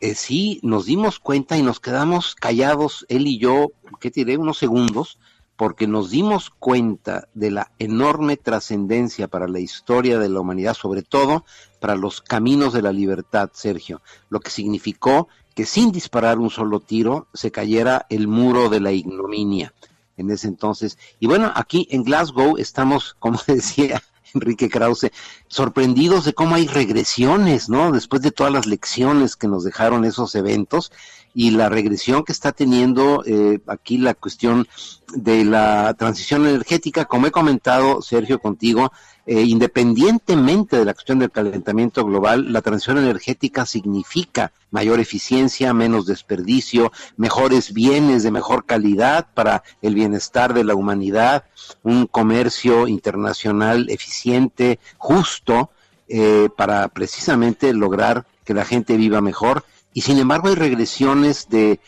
[0.01, 3.68] eh, sí nos dimos cuenta y nos quedamos callados, él y yo,
[4.01, 4.36] ¿qué diré?
[4.36, 5.18] Unos segundos,
[5.57, 11.03] porque nos dimos cuenta de la enorme trascendencia para la historia de la humanidad, sobre
[11.03, 11.44] todo
[11.80, 16.78] para los caminos de la libertad, Sergio, lo que significó que sin disparar un solo
[16.80, 19.72] tiro se cayera el muro de la ignominia
[20.19, 20.99] en ese entonces.
[21.21, 24.03] Y bueno, aquí en Glasgow estamos, como decía
[24.35, 25.11] Enrique Krause,
[25.47, 27.93] sorprendidos de cómo hay regresiones, ¿no?
[27.93, 30.93] Después de todas las lecciones que nos dejaron esos eventos
[31.39, 34.66] y la regresión que está teniendo eh, aquí la cuestión
[35.14, 38.91] de la transición energética, como he comentado, Sergio, contigo,
[39.24, 46.07] eh, independientemente de la cuestión del calentamiento global, la transición energética significa mayor eficiencia, menos
[46.07, 51.45] desperdicio, mejores bienes de mejor calidad para el bienestar de la humanidad,
[51.84, 55.70] un comercio internacional eficiente, justo,
[56.09, 59.62] eh, para precisamente lograr que la gente viva mejor.
[59.93, 61.80] Y sin embargo hay regresiones de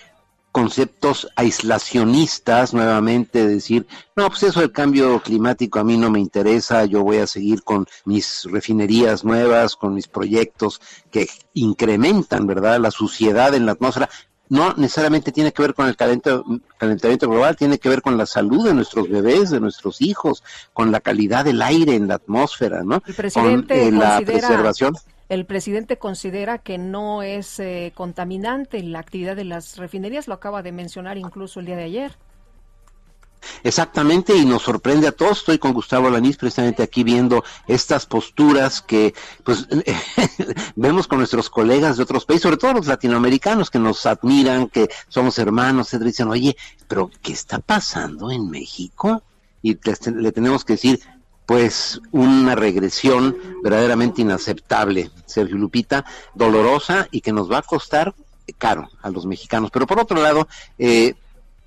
[0.53, 3.87] conceptos aislacionistas nuevamente, decir,
[4.17, 7.63] no, pues eso del cambio climático a mí no me interesa, yo voy a seguir
[7.63, 14.09] con mis refinerías nuevas, con mis proyectos que incrementan, ¿verdad?, la suciedad en la atmósfera.
[14.49, 18.67] No necesariamente tiene que ver con el calentamiento global, tiene que ver con la salud
[18.67, 23.01] de nuestros bebés, de nuestros hijos, con la calidad del aire en la atmósfera, ¿no?
[23.33, 24.95] con eh, la preservación
[25.31, 30.61] el presidente considera que no es eh, contaminante la actividad de las refinerías, lo acaba
[30.63, 32.17] de mencionar incluso el día de ayer.
[33.63, 35.39] Exactamente, y nos sorprende a todos.
[35.39, 39.69] Estoy con Gustavo Lanís precisamente aquí viendo estas posturas que pues
[40.75, 44.91] vemos con nuestros colegas de otros países, sobre todo los latinoamericanos que nos admiran, que
[45.09, 46.03] somos hermanos, etc.
[46.03, 46.57] Dicen, oye,
[46.89, 49.23] pero ¿qué está pasando en México?
[49.63, 49.79] Y
[50.17, 51.01] le tenemos que decir,
[51.51, 58.15] pues una regresión verdaderamente inaceptable, Sergio Lupita, dolorosa y que nos va a costar
[58.57, 59.73] caro a los mexicanos.
[59.73, 60.47] Pero por otro lado,
[60.79, 61.15] eh,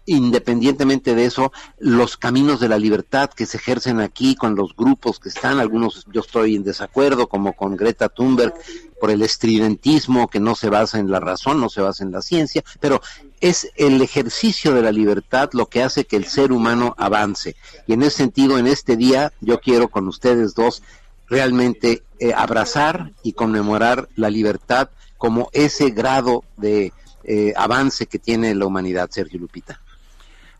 [0.06, 5.20] independientemente de eso, los caminos de la libertad que se ejercen aquí con los grupos
[5.20, 8.54] que están, algunos yo estoy en desacuerdo, como con Greta Thunberg,
[9.02, 12.22] por el estridentismo que no se basa en la razón, no se basa en la
[12.22, 13.02] ciencia, pero
[13.44, 17.58] es el ejercicio de la libertad lo que hace que el ser humano avance.
[17.88, 20.82] Y en ese sentido, en este día, yo quiero con ustedes dos
[21.28, 26.94] realmente eh, abrazar y conmemorar la libertad como ese grado de
[27.26, 29.82] eh, avance que tiene la humanidad, Sergio Lupita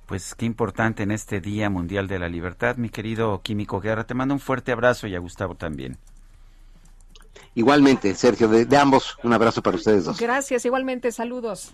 [0.06, 4.06] pues qué importante en este Día Mundial de la Libertad, mi querido Químico Guerra.
[4.06, 5.98] Te mando un fuerte abrazo y a Gustavo también.
[7.56, 10.20] Igualmente, Sergio, de, ambos, un abrazo para ustedes dos.
[10.20, 11.72] Gracias, igualmente, saludos.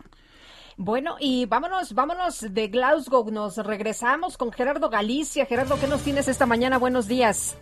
[0.82, 5.46] Bueno, y vámonos, vámonos de Glasgow, nos regresamos con Gerardo Galicia.
[5.46, 6.78] Gerardo, ¿qué nos tienes esta mañana?
[6.78, 7.60] Buenos días.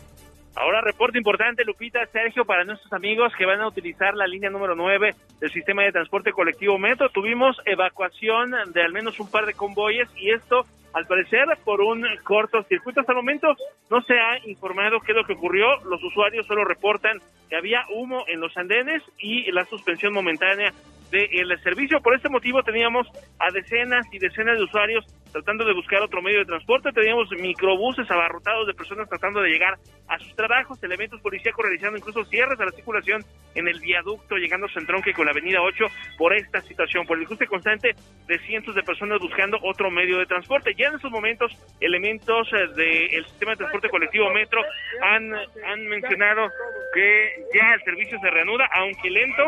[0.56, 4.76] Ahora reporte importante, Lupita, Sergio, para nuestros amigos que van a utilizar la línea número
[4.76, 7.10] 9 del sistema de transporte colectivo Metro.
[7.10, 12.06] Tuvimos evacuación de al menos un par de convoyes y esto, al parecer, por un
[12.24, 13.00] corto circuito.
[13.00, 13.48] Hasta el momento
[13.90, 15.66] no se ha informado qué es lo que ocurrió.
[15.86, 17.20] Los usuarios solo reportan
[17.50, 20.72] que había humo en los andenes y la suspensión momentánea
[21.12, 22.02] del servicio.
[22.02, 23.08] Por este motivo teníamos
[23.40, 26.92] a decenas y decenas de usuarios tratando de buscar otro medio de transporte.
[26.92, 29.78] Teníamos microbuses abarrotados de personas tratando de llegar
[30.08, 33.24] a sus trabajos, elementos policíacos realizando incluso cierres a la circulación
[33.56, 35.86] en el viaducto, llegando a entronque con la avenida 8
[36.18, 37.96] por esta situación, por el ajuste constante
[38.28, 40.74] de cientos de personas buscando otro medio de transporte.
[40.76, 44.62] Ya en estos momentos, elementos eh, del sistema de transporte colectivo Metro
[45.02, 46.48] han, han mencionado
[46.94, 49.44] que ya el servicio se reanuda, aunque lento,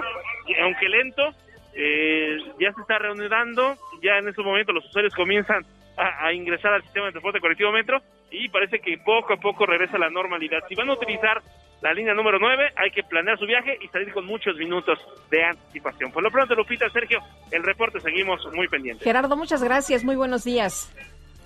[0.61, 1.33] aunque lento,
[1.73, 5.65] eh, ya se está reanudando, ya en estos momentos los usuarios comienzan
[5.97, 8.01] a, ingresar al sistema de transporte colectivo Metro
[8.31, 10.59] y parece que poco a poco regresa la normalidad.
[10.69, 11.41] Si van a utilizar
[11.81, 15.43] la línea número 9, hay que planear su viaje y salir con muchos minutos de
[15.43, 16.11] anticipación.
[16.11, 17.19] Por lo pronto, Lupita, Sergio,
[17.51, 19.03] el reporte seguimos muy pendientes.
[19.03, 20.93] Gerardo, muchas gracias, muy buenos días.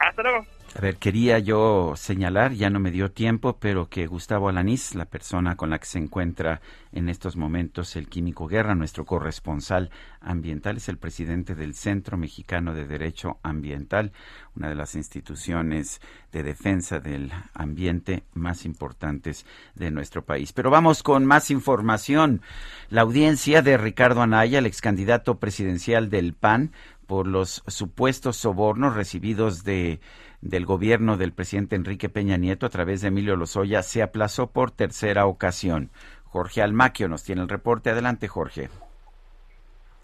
[0.08, 0.46] Hasta luego.
[0.76, 5.06] A ver, quería yo señalar, ya no me dio tiempo, pero que Gustavo Alanís, la
[5.06, 6.62] persona con la que se encuentra
[6.92, 12.74] en estos momentos el Químico Guerra, nuestro corresponsal ambiental, es el presidente del Centro Mexicano
[12.74, 14.14] de Derecho Ambiental,
[14.56, 16.02] una de las instituciones
[16.32, 20.54] de defensa del ambiente más importantes de nuestro país.
[20.54, 22.42] Pero vamos con más información.
[22.90, 26.72] La audiencia de Ricardo Anaya, el ex candidato presidencial del PAN,
[27.14, 30.00] por los supuestos sobornos recibidos de
[30.42, 34.72] del gobierno del presidente Enrique Peña Nieto a través de Emilio Lozoya se aplazó por
[34.72, 35.92] tercera ocasión.
[36.24, 37.92] Jorge Almaquio nos tiene el reporte.
[37.92, 38.70] Adelante, Jorge.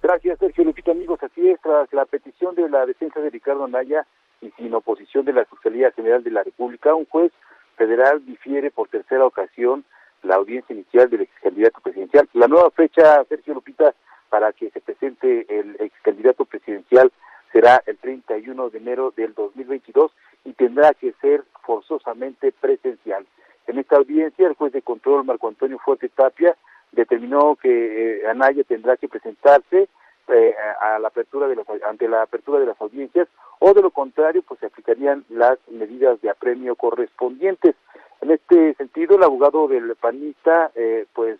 [0.04, 0.92] Gracias, Sergio Lupita.
[0.92, 4.06] Amigos, así es, tras la petición de la defensa de Ricardo Anaya
[4.40, 7.32] y sin oposición de la Fiscalía General de la República, un juez
[7.76, 9.84] federal difiere por tercera ocasión
[10.22, 12.30] la audiencia inicial del ex candidato presidencial.
[12.34, 13.96] La nueva fecha, Sergio Lupita,
[14.30, 17.12] para que se presente el ex candidato presidencial
[17.52, 20.12] será el 31 de enero del 2022
[20.46, 23.26] y tendrá que ser forzosamente presencial.
[23.68, 26.56] En esta audiencia, el juez de control Marco Antonio Fuerte Tapia
[26.92, 29.88] determinó que eh, Anaya tendrá que presentarse
[30.28, 33.28] eh, a la apertura de las, ante la apertura de las audiencias
[33.60, 37.76] o de lo contrario pues se aplicarían las medidas de apremio correspondientes.
[38.22, 41.40] En este sentido el abogado del panista eh, pues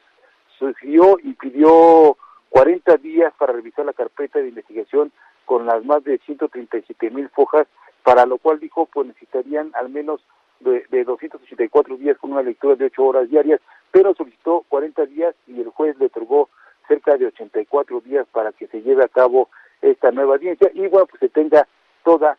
[0.58, 2.18] sugirió y pidió
[2.50, 5.12] 40 días para revisar la carpeta de investigación
[5.46, 7.68] con las más de 137 mil fojas,
[8.04, 10.22] para lo cual dijo pues necesitarían al menos
[10.60, 13.62] de, de 284 días con una lectura de 8 horas diarias,
[13.92, 16.50] pero solicitó 40 días y el juez le otorgó
[16.88, 19.50] cerca de 84 días para que se lleve a cabo
[19.82, 21.68] esta nueva audiencia y bueno, pues se tenga
[22.04, 22.38] toda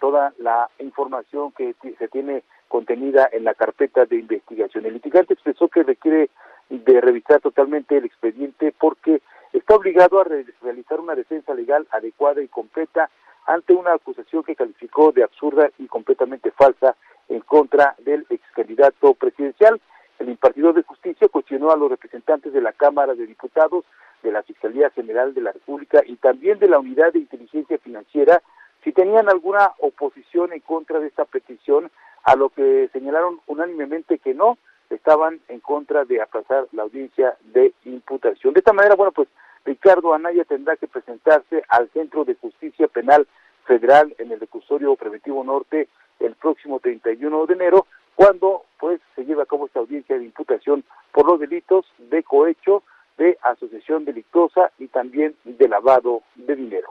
[0.00, 4.84] toda la información que se tiene contenida en la carpeta de investigación.
[4.84, 6.28] El litigante expresó que requiere
[6.68, 12.48] de revisar totalmente el expediente porque está obligado a realizar una defensa legal adecuada y
[12.48, 13.10] completa
[13.46, 16.96] ante una acusación que calificó de absurda y completamente falsa
[17.28, 19.80] en contra del ex candidato presidencial.
[20.18, 23.84] El impartidor de justicia cuestionó a los representantes de la Cámara de Diputados,
[24.22, 28.42] de la Fiscalía General de la República y también de la Unidad de Inteligencia Financiera
[28.86, 31.90] si tenían alguna oposición en contra de esta petición,
[32.22, 34.58] a lo que señalaron unánimemente que no,
[34.90, 38.54] estaban en contra de aplazar la audiencia de imputación.
[38.54, 39.28] De esta manera, bueno, pues
[39.64, 43.26] Ricardo Anaya tendrá que presentarse al Centro de Justicia Penal
[43.64, 45.88] Federal en el recursorio preventivo norte
[46.20, 50.84] el próximo 31 de enero, cuando pues se lleva a cabo esta audiencia de imputación
[51.12, 52.82] por los delitos de cohecho,
[53.18, 56.88] de asociación delictuosa y también de lavado de dinero.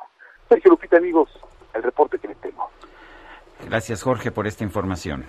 [0.50, 1.30] Sergio Lupita, amigos,
[1.74, 2.70] el reporte que les tengo.
[3.68, 5.26] Gracias, Jorge, por esta información.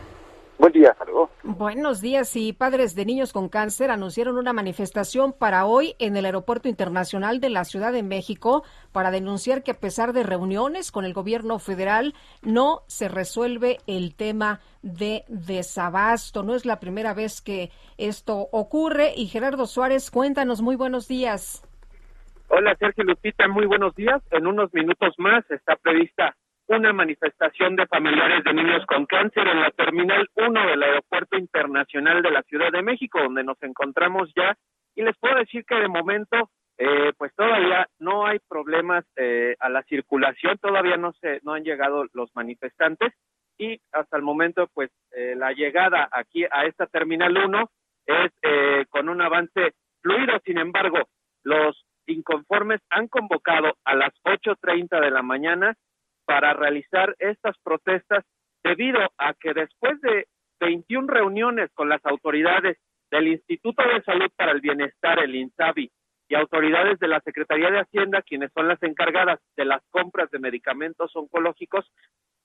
[0.58, 0.96] Buen día,
[1.42, 6.24] Buenos días y padres de niños con cáncer anunciaron una manifestación para hoy en el
[6.24, 11.04] Aeropuerto Internacional de la Ciudad de México para denunciar que a pesar de reuniones con
[11.04, 16.42] el gobierno federal no se resuelve el tema de desabasto.
[16.42, 21.62] No es la primera vez que esto ocurre y Gerardo Suárez, cuéntanos, muy buenos días.
[22.48, 24.22] Hola Sergio Lupita, muy buenos días.
[24.30, 26.34] En unos minutos más está prevista
[26.68, 32.22] una manifestación de familiares de niños con cáncer en la Terminal 1 del Aeropuerto Internacional
[32.22, 34.56] de la Ciudad de México, donde nos encontramos ya.
[34.94, 39.68] Y les puedo decir que de momento, eh, pues todavía no hay problemas eh, a
[39.68, 43.12] la circulación, todavía no se no han llegado los manifestantes
[43.58, 47.70] y hasta el momento, pues eh, la llegada aquí a esta Terminal 1
[48.06, 50.38] es con un avance fluido.
[50.44, 51.08] Sin embargo,
[51.42, 55.76] los inconformes han convocado a las 8.30 de la mañana
[56.26, 58.24] para realizar estas protestas
[58.62, 60.26] debido a que después de
[60.60, 62.78] 21 reuniones con las autoridades
[63.10, 65.90] del Instituto de Salud para el Bienestar, el INSABI,
[66.28, 70.40] y autoridades de la Secretaría de Hacienda, quienes son las encargadas de las compras de
[70.40, 71.86] medicamentos oncológicos,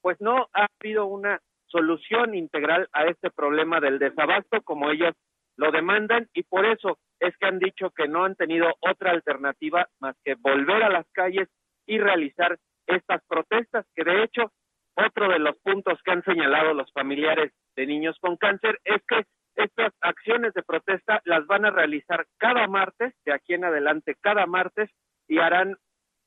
[0.02, 5.16] pues no ha habido una solución integral a este problema del desabasto como ellos
[5.58, 9.88] lo demandan y por eso es que han dicho que no han tenido otra alternativa
[10.00, 11.48] más que volver a las calles
[11.86, 12.58] y realizar
[12.96, 14.52] estas protestas, que de hecho
[14.96, 19.26] otro de los puntos que han señalado los familiares de niños con cáncer es que
[19.56, 24.46] estas acciones de protesta las van a realizar cada martes, de aquí en adelante cada
[24.46, 24.90] martes,
[25.28, 25.78] y harán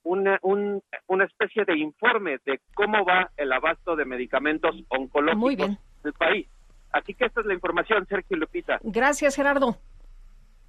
[0.02, 5.70] una, una especie de informe de cómo va el abasto de medicamentos oncológicos
[6.02, 6.48] del país.
[6.92, 8.78] Así que esta es la información, Sergio Lupita.
[8.82, 9.78] Gracias, Gerardo.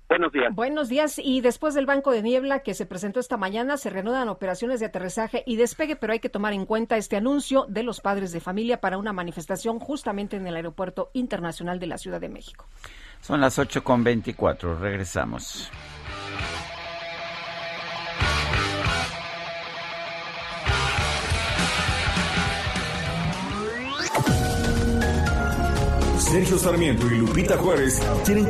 [0.08, 0.54] Buenos días.
[0.54, 1.20] Buenos días.
[1.20, 4.86] Y después del Banco de Niebla que se presentó esta mañana, se reanudan operaciones de
[4.86, 8.40] aterrizaje y despegue, pero hay que tomar en cuenta este anuncio de los padres de
[8.40, 12.66] familia para una manifestación justamente en el Aeropuerto Internacional de la Ciudad de México.
[13.22, 14.80] Son las 8.24.
[14.80, 15.72] Regresamos.
[26.20, 28.50] Sergio Sarmiento y Lupita Juárez tienen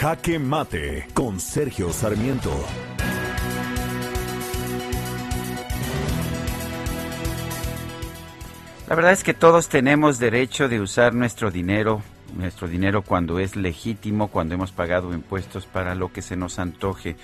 [0.00, 2.50] Jaque Mate con Sergio Sarmiento.
[8.88, 12.00] La verdad es que todos tenemos derecho de usar nuestro dinero,
[12.34, 17.16] nuestro dinero cuando es legítimo, cuando hemos pagado impuestos para lo que se nos antoje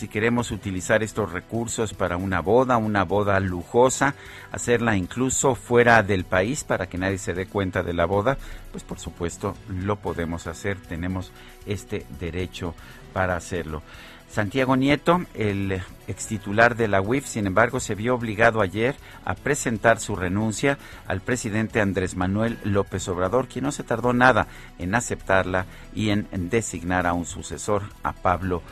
[0.00, 4.14] si queremos utilizar estos recursos para una boda, una boda lujosa,
[4.50, 8.38] hacerla incluso fuera del país para que nadie se dé cuenta de la boda,
[8.72, 11.32] pues por supuesto lo podemos hacer, tenemos
[11.66, 12.74] este derecho
[13.12, 13.82] para hacerlo.
[14.30, 18.94] Santiago Nieto, el ex titular de la UIF, sin embargo, se vio obligado ayer
[19.26, 20.78] a presentar su renuncia
[21.08, 24.46] al presidente Andrés Manuel López Obrador, quien no se tardó nada
[24.78, 28.62] en aceptarla y en designar a un sucesor, a Pablo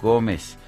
[0.00, 0.58] Gómez.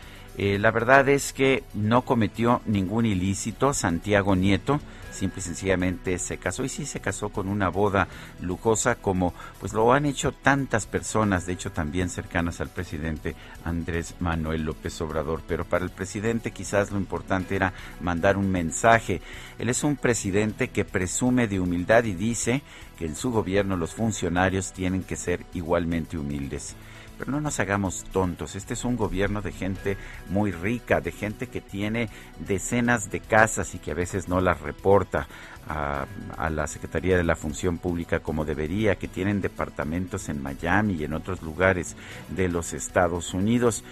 [0.40, 6.38] Eh, la verdad es que no cometió ningún ilícito Santiago Nieto, simple y sencillamente se
[6.38, 8.06] casó y sí se casó con una boda
[8.40, 13.34] lujosa como pues lo han hecho tantas personas, de hecho también cercanas al presidente
[13.64, 19.20] Andrés Manuel López Obrador, pero para el presidente quizás lo importante era mandar un mensaje.
[19.58, 22.62] Él es un presidente que presume de humildad y dice
[22.96, 26.76] que en su gobierno los funcionarios tienen que ser igualmente humildes.
[27.18, 29.96] Pero no nos hagamos tontos, este es un gobierno de gente
[30.28, 32.08] muy rica, de gente que tiene
[32.46, 35.26] decenas de casas y que a veces no las reporta
[35.68, 36.06] a,
[36.50, 41.12] la Secretaría de la Función Pública como debería, que tienen departamentos en Miami y en
[41.12, 41.96] otros lugares
[42.28, 43.84] de los Estados Unidos.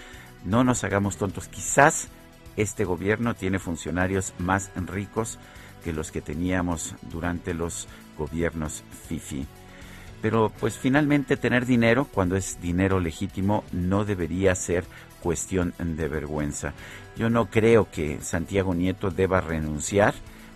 [0.45, 2.09] No nos hagamos tontos, quizás
[2.57, 5.39] este gobierno tiene funcionarios más ricos
[5.85, 9.47] que los que teníamos durante los gobiernos FIFI.
[10.27, 14.85] Pero pues finalmente tener dinero, cuando es dinero legítimo, no debería ser
[15.23, 16.73] cuestión de vergüenza.
[17.17, 20.15] Yo no creo que Santiago Nieto deba renunciar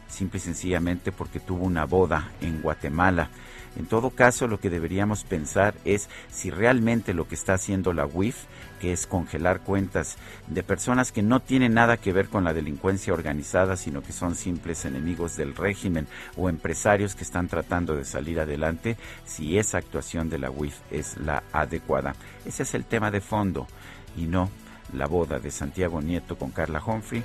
[0.09, 3.31] simple y sencillamente porque tuvo una boda en Guatemala.
[3.77, 8.07] En todo caso, lo que deberíamos pensar es si realmente lo que está haciendo la
[8.07, 8.37] UIF
[8.81, 10.17] que es congelar cuentas
[10.49, 14.35] de personas que no tienen nada que ver con la delincuencia organizada, sino que son
[14.35, 20.31] simples enemigos del régimen o empresarios que están tratando de salir adelante, si esa actuación
[20.31, 22.17] de la UIF es la adecuada.
[22.45, 23.69] Ese es el tema de fondo
[24.17, 24.51] y no
[24.95, 27.23] la boda de Santiago Nieto con Carla Humphrey,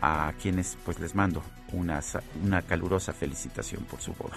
[0.00, 1.42] a quienes pues les mando
[1.72, 2.00] una,
[2.42, 4.36] una calurosa felicitación por su boda.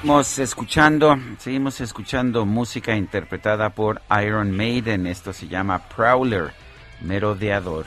[0.00, 5.06] Seguimos escuchando, seguimos escuchando música interpretada por Iron Maiden.
[5.06, 6.52] Esto se llama Prowler,
[7.02, 7.84] merodeador.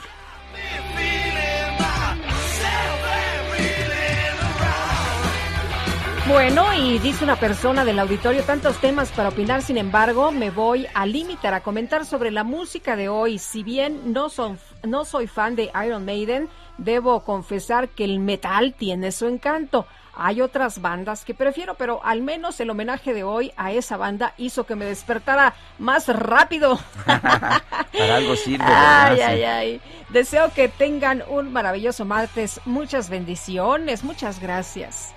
[6.28, 10.86] Bueno, y dice una persona del auditorio tantos temas para opinar, sin embargo, me voy
[10.94, 13.40] a limitar a comentar sobre la música de hoy.
[13.40, 18.72] Si bien no, son, no soy fan de Iron Maiden, debo confesar que el metal
[18.78, 19.88] tiene su encanto.
[20.16, 24.34] Hay otras bandas que prefiero, pero al menos el homenaje de hoy a esa banda
[24.36, 26.78] hizo que me despertara más rápido.
[27.06, 28.64] Para algo sirve.
[28.66, 29.80] Ay, ay, ay.
[30.10, 32.60] Deseo que tengan un maravilloso martes.
[32.64, 34.04] Muchas bendiciones.
[34.04, 35.14] Muchas gracias.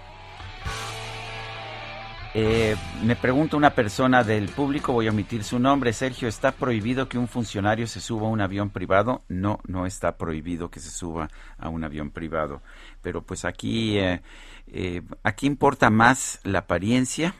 [2.33, 5.91] Eh, me pregunta una persona del público, voy a omitir su nombre.
[5.91, 9.23] Sergio, ¿está prohibido que un funcionario se suba a un avión privado?
[9.27, 12.61] No, no está prohibido que se suba a un avión privado.
[13.01, 13.97] Pero pues aquí...
[13.97, 14.21] Eh,
[14.67, 17.35] eh, aquí importa más la apariencia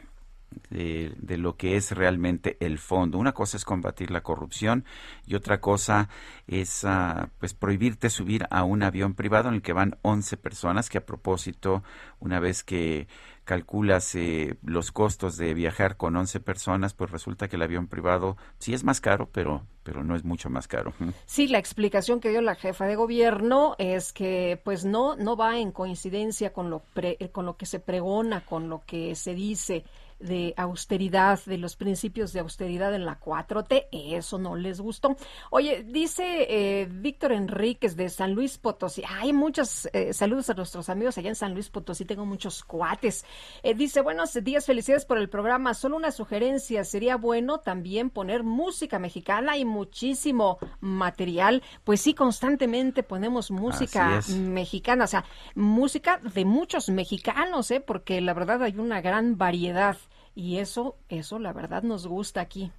[0.70, 3.18] de, lo que es realmente el fondo.
[3.18, 4.86] Una cosa es combatir la corrupción
[5.26, 6.10] y otra cosa
[6.48, 10.90] es ah, pues prohibirte subir a un avión privado en el que van 11 personas
[10.90, 11.84] que a propósito
[12.20, 13.08] una vez que
[13.48, 18.36] calculas eh, los costos de viajar con 11 personas, pues resulta que el avión privado
[18.60, 20.94] sí es más caro, pero, pero no es mucho más caro.
[21.26, 25.60] Sí, la explicación que dio la jefa de gobierno es que pues no, no va
[25.60, 26.84] en coincidencia con lo,
[27.32, 29.86] con lo que se pregona, con lo que se dice
[30.20, 35.16] de austeridad, de los principios de austeridad en la 4T, eso no les gustó.
[35.52, 40.90] Oye, dice eh, Víctor Enríquez de San Luis Potosí, hay muchos eh, saludos a nuestros
[40.90, 43.26] amigos allá en San Luis Potosí, tengo muchos cuates.
[43.64, 48.44] Eh, dice, buenos días, felicidades por el programa, solo una sugerencia, sería bueno también poner
[48.44, 55.26] música mexicana y muchísimo material, pues sí, constantemente ponemos música mexicana, o sea,
[55.56, 57.80] música de muchos mexicanos, ¿eh?
[57.80, 59.98] porque la verdad hay una gran variedad.
[60.38, 62.72] Y eso, eso la verdad nos gusta aquí.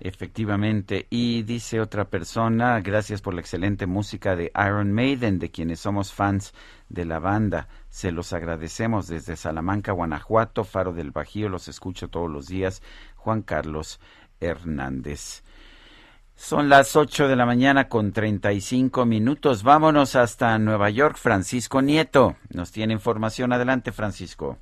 [0.00, 1.06] Efectivamente.
[1.10, 6.12] Y dice otra persona, gracias por la excelente música de Iron Maiden, de quienes somos
[6.12, 6.54] fans
[6.88, 7.68] de la banda.
[7.88, 12.82] Se los agradecemos desde Salamanca, Guanajuato, Faro del Bajío, los escucho todos los días.
[13.14, 14.00] Juan Carlos
[14.40, 15.44] Hernández.
[16.34, 19.62] Son las ocho de la mañana con treinta y cinco minutos.
[19.62, 21.16] Vámonos hasta Nueva York.
[21.16, 23.52] Francisco Nieto nos tiene información.
[23.52, 24.58] Adelante, Francisco.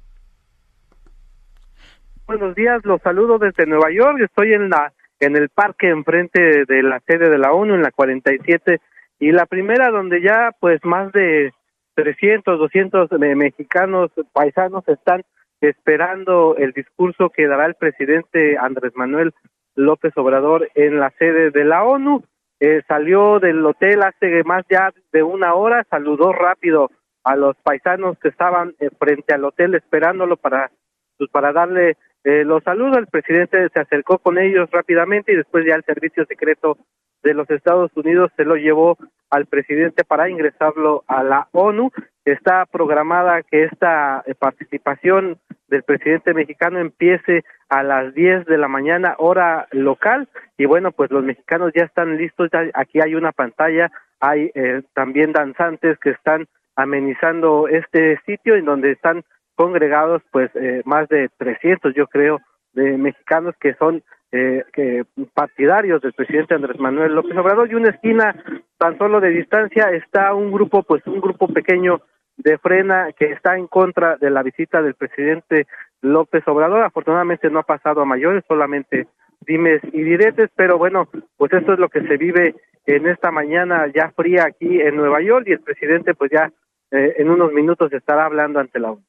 [2.27, 4.19] Buenos días, los saludo desde Nueva York.
[4.21, 7.93] Estoy en la en el parque enfrente de la sede de la ONU en la
[7.93, 8.81] 47
[9.21, 11.53] y la primera donde ya pues más de
[11.95, 15.23] 300, 200 mexicanos paisanos están
[15.61, 19.33] esperando el discurso que dará el presidente Andrés Manuel
[19.77, 22.25] López Obrador en la sede de la ONU.
[22.59, 26.91] Eh, salió del hotel hace más ya de una hora, saludó rápido
[27.23, 30.73] a los paisanos que estaban eh, frente al hotel esperándolo para
[31.19, 31.97] pues para darle
[32.27, 32.97] eh, los saludos.
[32.97, 36.77] El presidente se acercó con ellos rápidamente y después ya el servicio secreto
[37.23, 38.99] de los Estados Unidos se lo llevó
[39.31, 41.93] al presidente para ingresarlo a la ONU.
[42.25, 45.39] Está programada que esta participación
[45.69, 50.29] del presidente mexicano empiece a las 10 de la mañana hora local
[50.59, 53.91] y bueno pues los mexicanos ya están listos aquí hay una pantalla
[54.21, 56.47] hay eh, también danzantes que están
[56.77, 59.25] amenizando este sitio en donde están
[59.57, 62.41] congregados pues eh, más de 300 yo creo
[62.73, 64.03] de mexicanos que son
[64.33, 65.05] eh, que
[65.35, 68.35] partidarios del presidente Andrés Manuel López Obrador y una esquina
[68.79, 72.01] tan solo de distancia está un grupo pues un grupo pequeño
[72.37, 75.67] de Frena que está en contra de la visita del presidente
[76.03, 76.83] López Obrador.
[76.83, 79.09] Afortunadamente no ha pasado a mayores, solamente
[79.41, 82.55] dimes y diretes, pero bueno, pues esto es lo que se vive
[82.85, 86.53] en esta mañana ya fría aquí en Nueva York y el presidente pues ya
[86.91, 89.03] eh, en unos minutos estará hablando ante la ONU.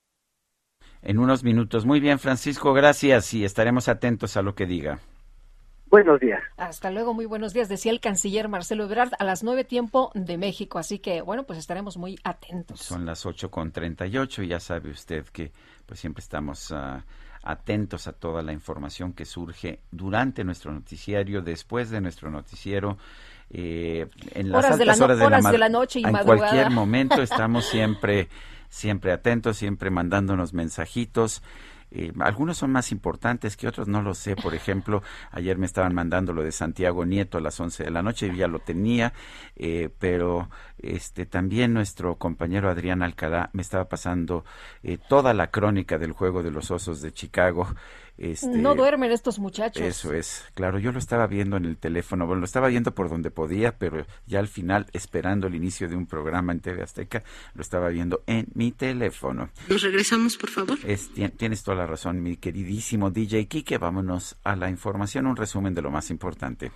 [1.01, 1.85] En unos minutos.
[1.85, 4.99] Muy bien, Francisco, gracias y estaremos atentos a lo que diga.
[5.89, 6.41] Buenos días.
[6.57, 10.37] Hasta luego, muy buenos días, decía el canciller Marcelo Ebrard a las nueve tiempo de
[10.37, 12.81] México, así que bueno, pues estaremos muy atentos.
[12.81, 15.53] Son las ocho con treinta y ocho, ya sabe usted que
[15.85, 17.01] pues siempre estamos uh,
[17.41, 22.97] atentos a toda la información que surge durante nuestro noticiario, después de nuestro noticiero.
[23.49, 26.49] Eh, en las horas, de la, horas, de, la, de la noche y en madrugada.
[26.49, 28.27] cualquier momento estamos siempre
[28.69, 31.41] siempre atentos, siempre mandándonos mensajitos.
[31.89, 34.35] Eh, algunos son más importantes que otros, no lo sé.
[34.35, 38.03] Por ejemplo, ayer me estaban mandando lo de Santiago Nieto a las 11 de la
[38.03, 39.14] noche, ya lo tenía,
[39.56, 44.44] eh, pero este también nuestro compañero Adrián Alcalá me estaba pasando
[44.84, 47.68] eh, toda la crónica del juego de los Osos de Chicago.
[48.18, 49.84] Este, no duermen estos muchachos.
[49.84, 53.10] Eso es, claro, yo lo estaba viendo en el teléfono, bueno, lo estaba viendo por
[53.10, 57.23] donde podía, pero ya al final, esperando el inicio de un programa en TV Azteca,
[57.53, 59.49] lo estaba viendo en mi teléfono.
[59.69, 60.77] Nos regresamos, por favor.
[61.38, 65.81] tienes toda la razón, mi queridísimo DJ Kike, vámonos a la información, un resumen de
[65.81, 66.72] lo más importante.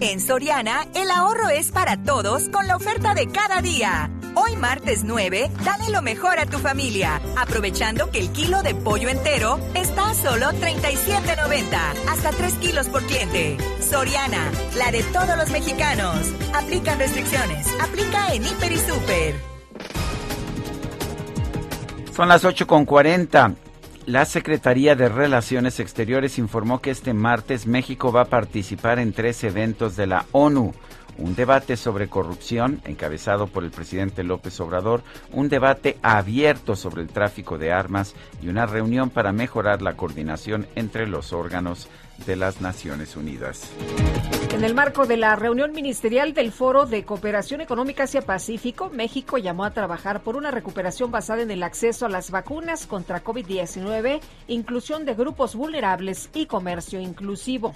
[0.00, 4.10] En Soriana, el ahorro es para todos con la oferta de cada día.
[4.34, 9.08] Hoy martes 9, dale lo mejor a tu familia, aprovechando que el kilo de pollo
[9.08, 13.56] entero está a solo 37.90, hasta 3 kilos por cliente.
[13.80, 16.30] Soriana, la de todos los mexicanos.
[16.54, 19.34] Aplican restricciones, aplica en Hiper y Super.
[22.14, 23.54] Son las 8 con 40.
[24.06, 29.44] La Secretaría de Relaciones Exteriores informó que este martes México va a participar en tres
[29.44, 30.72] eventos de la ONU.
[31.18, 35.02] Un debate sobre corrupción, encabezado por el presidente López Obrador,
[35.32, 40.66] un debate abierto sobre el tráfico de armas y una reunión para mejorar la coordinación
[40.76, 41.86] entre los órganos
[42.26, 43.70] de las Naciones Unidas.
[44.52, 49.64] En el marco de la reunión ministerial del Foro de Cooperación Económica Asia-Pacífico, México llamó
[49.64, 55.04] a trabajar por una recuperación basada en el acceso a las vacunas contra COVID-19, inclusión
[55.04, 57.72] de grupos vulnerables y comercio inclusivo.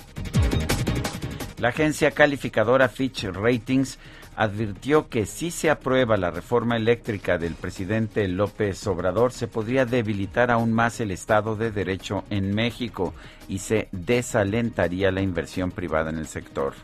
[1.58, 3.98] La agencia calificadora Fitch Ratings
[4.36, 10.50] advirtió que si se aprueba la reforma eléctrica del presidente López Obrador, se podría debilitar
[10.50, 13.14] aún más el Estado de Derecho en México
[13.48, 16.74] y se desalentaría la inversión privada en el sector.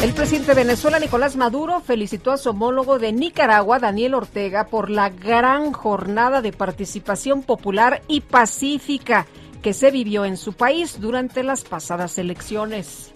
[0.00, 4.90] El presidente de Venezuela, Nicolás Maduro, felicitó a su homólogo de Nicaragua, Daniel Ortega, por
[4.90, 9.26] la gran jornada de participación popular y pacífica
[9.60, 13.12] que se vivió en su país durante las pasadas elecciones.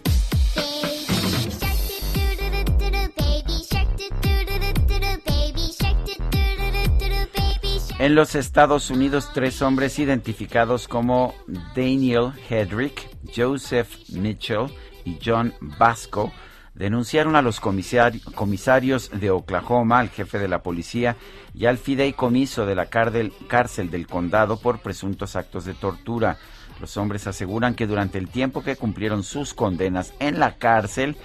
[8.03, 11.37] En los Estados Unidos, tres hombres identificados como
[11.77, 14.67] Daniel Hedrick, Joseph Mitchell
[15.05, 16.33] y John Vasco
[16.75, 21.17] denunciaron a los comisarios de Oklahoma, al jefe de la policía
[21.55, 26.39] y al fideicomiso de la cárcel del condado por presuntos actos de tortura.
[26.81, 31.17] Los hombres aseguran que durante el tiempo que cumplieron sus condenas en la cárcel,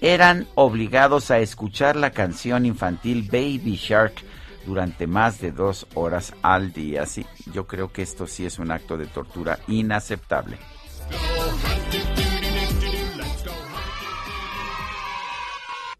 [0.00, 4.24] eran obligados a escuchar la canción infantil Baby Shark
[4.66, 7.06] durante más de dos horas al día.
[7.06, 10.58] Sí, yo creo que esto sí es un acto de tortura inaceptable.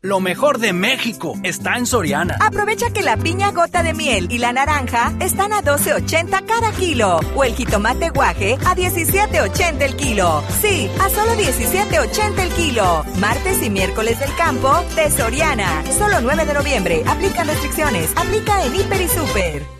[0.06, 2.36] Lo mejor de México está en Soriana.
[2.38, 7.18] Aprovecha que la piña gota de miel y la naranja están a 12.80 cada kilo.
[7.34, 10.44] O el jitomate guaje a 17.80 el kilo.
[10.60, 13.04] Sí, a solo 17.80 el kilo.
[13.18, 15.82] Martes y miércoles del campo de Soriana.
[15.98, 17.02] Solo 9 de noviembre.
[17.04, 18.12] Aplica restricciones.
[18.14, 19.75] Aplica en Hiper y Super.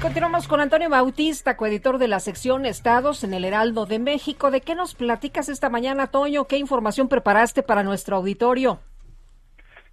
[0.00, 4.52] Continuamos con Antonio Bautista, coeditor de la sección Estados en el Heraldo de México.
[4.52, 6.44] ¿De qué nos platicas esta mañana, Toño?
[6.44, 8.78] ¿Qué información preparaste para nuestro auditorio?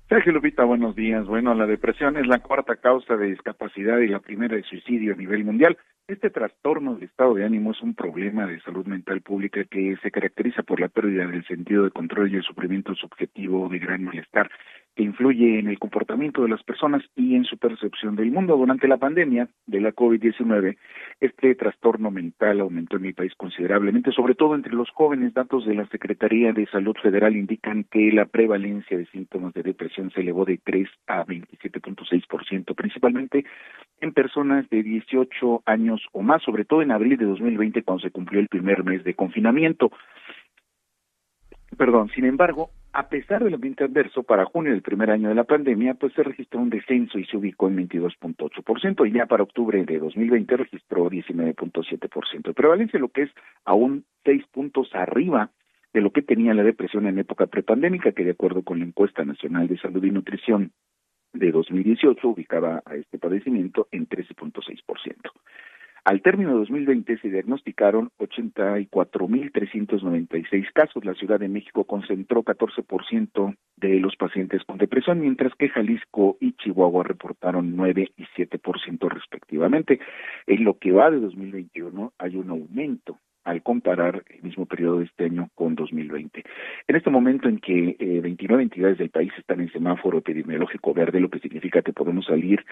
[0.07, 1.25] Sergio Lupita, buenos días.
[1.25, 5.17] Bueno, la depresión es la cuarta causa de discapacidad y la primera de suicidio a
[5.17, 5.75] nivel mundial.
[6.07, 10.11] Este trastorno del estado de ánimo es un problema de salud mental pública que se
[10.11, 14.51] caracteriza por la pérdida del sentido de control y el sufrimiento subjetivo de gran malestar
[14.95, 18.55] que influye en el comportamiento de las personas y en su percepción del mundo.
[18.55, 20.77] Durante la pandemia de la COVID-19,
[21.19, 25.33] este trastorno mental aumentó en mi país considerablemente, sobre todo entre los jóvenes.
[25.33, 30.11] Datos de la Secretaría de Salud Federal indican que la prevalencia de síntomas de depresión
[30.11, 33.45] se elevó de 3 a 27.6%, principalmente
[33.99, 38.11] en personas de 18 años o más, sobre todo en abril de 2020, cuando se
[38.11, 39.91] cumplió el primer mes de confinamiento.
[41.77, 45.43] Perdón, sin embargo, a pesar del ambiente adverso, para junio del primer año de la
[45.43, 49.83] pandemia, pues se registró un descenso y se ubicó en 22.8%, y ya para octubre
[49.83, 53.31] de 2020 registró 19.7% de prevalencia, lo que es
[53.65, 55.51] aún seis puntos arriba
[55.93, 59.25] de lo que tenía la depresión en época prepandémica, que de acuerdo con la encuesta
[59.25, 60.71] nacional de salud y nutrición
[61.33, 65.31] de 2018 ubicaba a este padecimiento en 13.6%.
[66.05, 71.03] Al término de 2020 se diagnosticaron 84.396 casos.
[71.03, 76.53] La Ciudad de México concentró 14% de los pacientes con depresión, mientras que Jalisco y
[76.57, 79.99] Chihuahua reportaron 9 y 7% respectivamente.
[80.45, 85.05] En lo que va de 2021 hay un aumento al comparar el mismo periodo de
[85.05, 86.43] este año con 2020.
[86.87, 91.19] En este momento en que eh, 29 entidades del país están en semáforo epidemiológico verde,
[91.19, 92.65] lo que significa que podemos salir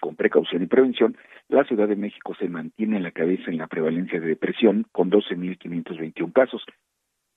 [0.00, 1.16] con precaución y prevención,
[1.48, 5.10] la Ciudad de México se mantiene en la cabeza en la prevalencia de depresión con
[5.10, 6.64] 12.521 casos,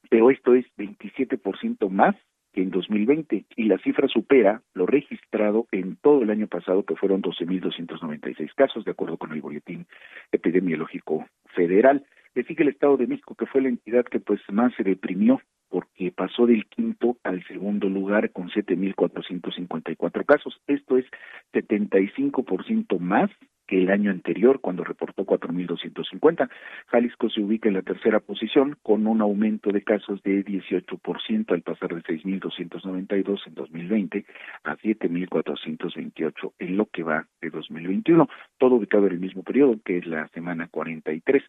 [0.10, 2.16] pero esto es 27% más
[2.54, 6.96] que en 2020 y la cifra supera lo registrado en todo el año pasado que
[6.96, 9.88] fueron 12.296 casos de acuerdo con el boletín
[10.32, 11.26] epidemiológico
[11.56, 12.06] federal.
[12.36, 15.42] Le sigue el Estado de México, que fue la entidad que pues más se deprimió
[15.70, 20.62] porque pasó del quinto al segundo lugar con 7.454 casos.
[20.68, 21.06] Esto es
[21.52, 23.32] 75% más
[23.68, 26.50] que el año anterior, cuando reportó 4.250.
[26.88, 31.62] Jalisco se ubica en la tercera posición, con un aumento de casos de 18% al
[31.62, 34.26] pasar de 6.292 en 2020
[34.66, 38.28] a 7.428 en lo que va de 2021,
[38.58, 41.44] todo ubicado en el mismo periodo, que es la semana 43.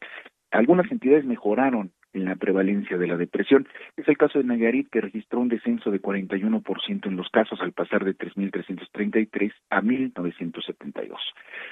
[0.55, 3.67] Algunas entidades mejoraron en la prevalencia de la depresión.
[3.97, 7.73] Es el caso de Nayarit, que registró un descenso de 41% en los casos al
[7.73, 11.17] pasar de 3.333 a 1.972.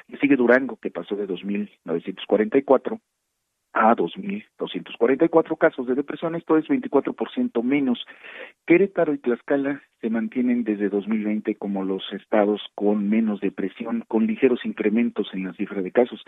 [0.09, 2.99] Y sigue Durango, que pasó de 2.944
[3.73, 8.05] a 2.244 casos de depresión, esto es 24% menos.
[8.67, 14.65] Querétaro y Tlaxcala se mantienen desde 2020 como los estados con menos depresión, con ligeros
[14.65, 16.23] incrementos en la cifra de casos.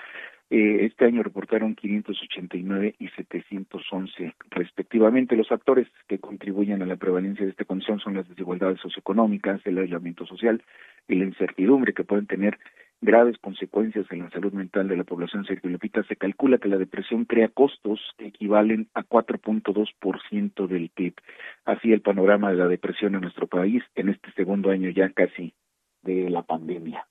[0.48, 5.36] Eh, este año reportaron 589 y 711 respectivamente.
[5.36, 9.78] Los actores que contribuyen a la prevalencia de esta condición son las desigualdades socioeconómicas, el
[9.78, 10.62] aislamiento social
[11.08, 12.58] y la incertidumbre que pueden tener
[13.00, 15.70] graves consecuencias en la salud mental de la población Sergio
[16.08, 21.14] Se calcula que la depresión crea costos que equivalen a 4.2% del PIB.
[21.64, 25.54] Así el panorama de la depresión en nuestro país en este segundo año ya casi
[26.02, 27.06] de la pandemia.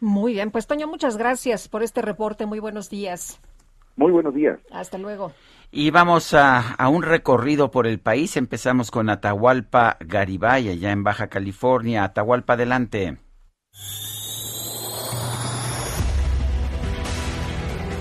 [0.00, 2.46] Muy bien, pues Toño, muchas gracias por este reporte.
[2.46, 3.40] Muy buenos días.
[3.96, 4.58] Muy buenos días.
[4.72, 5.32] Hasta luego.
[5.70, 8.36] Y vamos a, a, un recorrido por el país.
[8.36, 12.04] Empezamos con Atahualpa Garibay, allá en Baja California.
[12.04, 13.18] Atahualpa, adelante.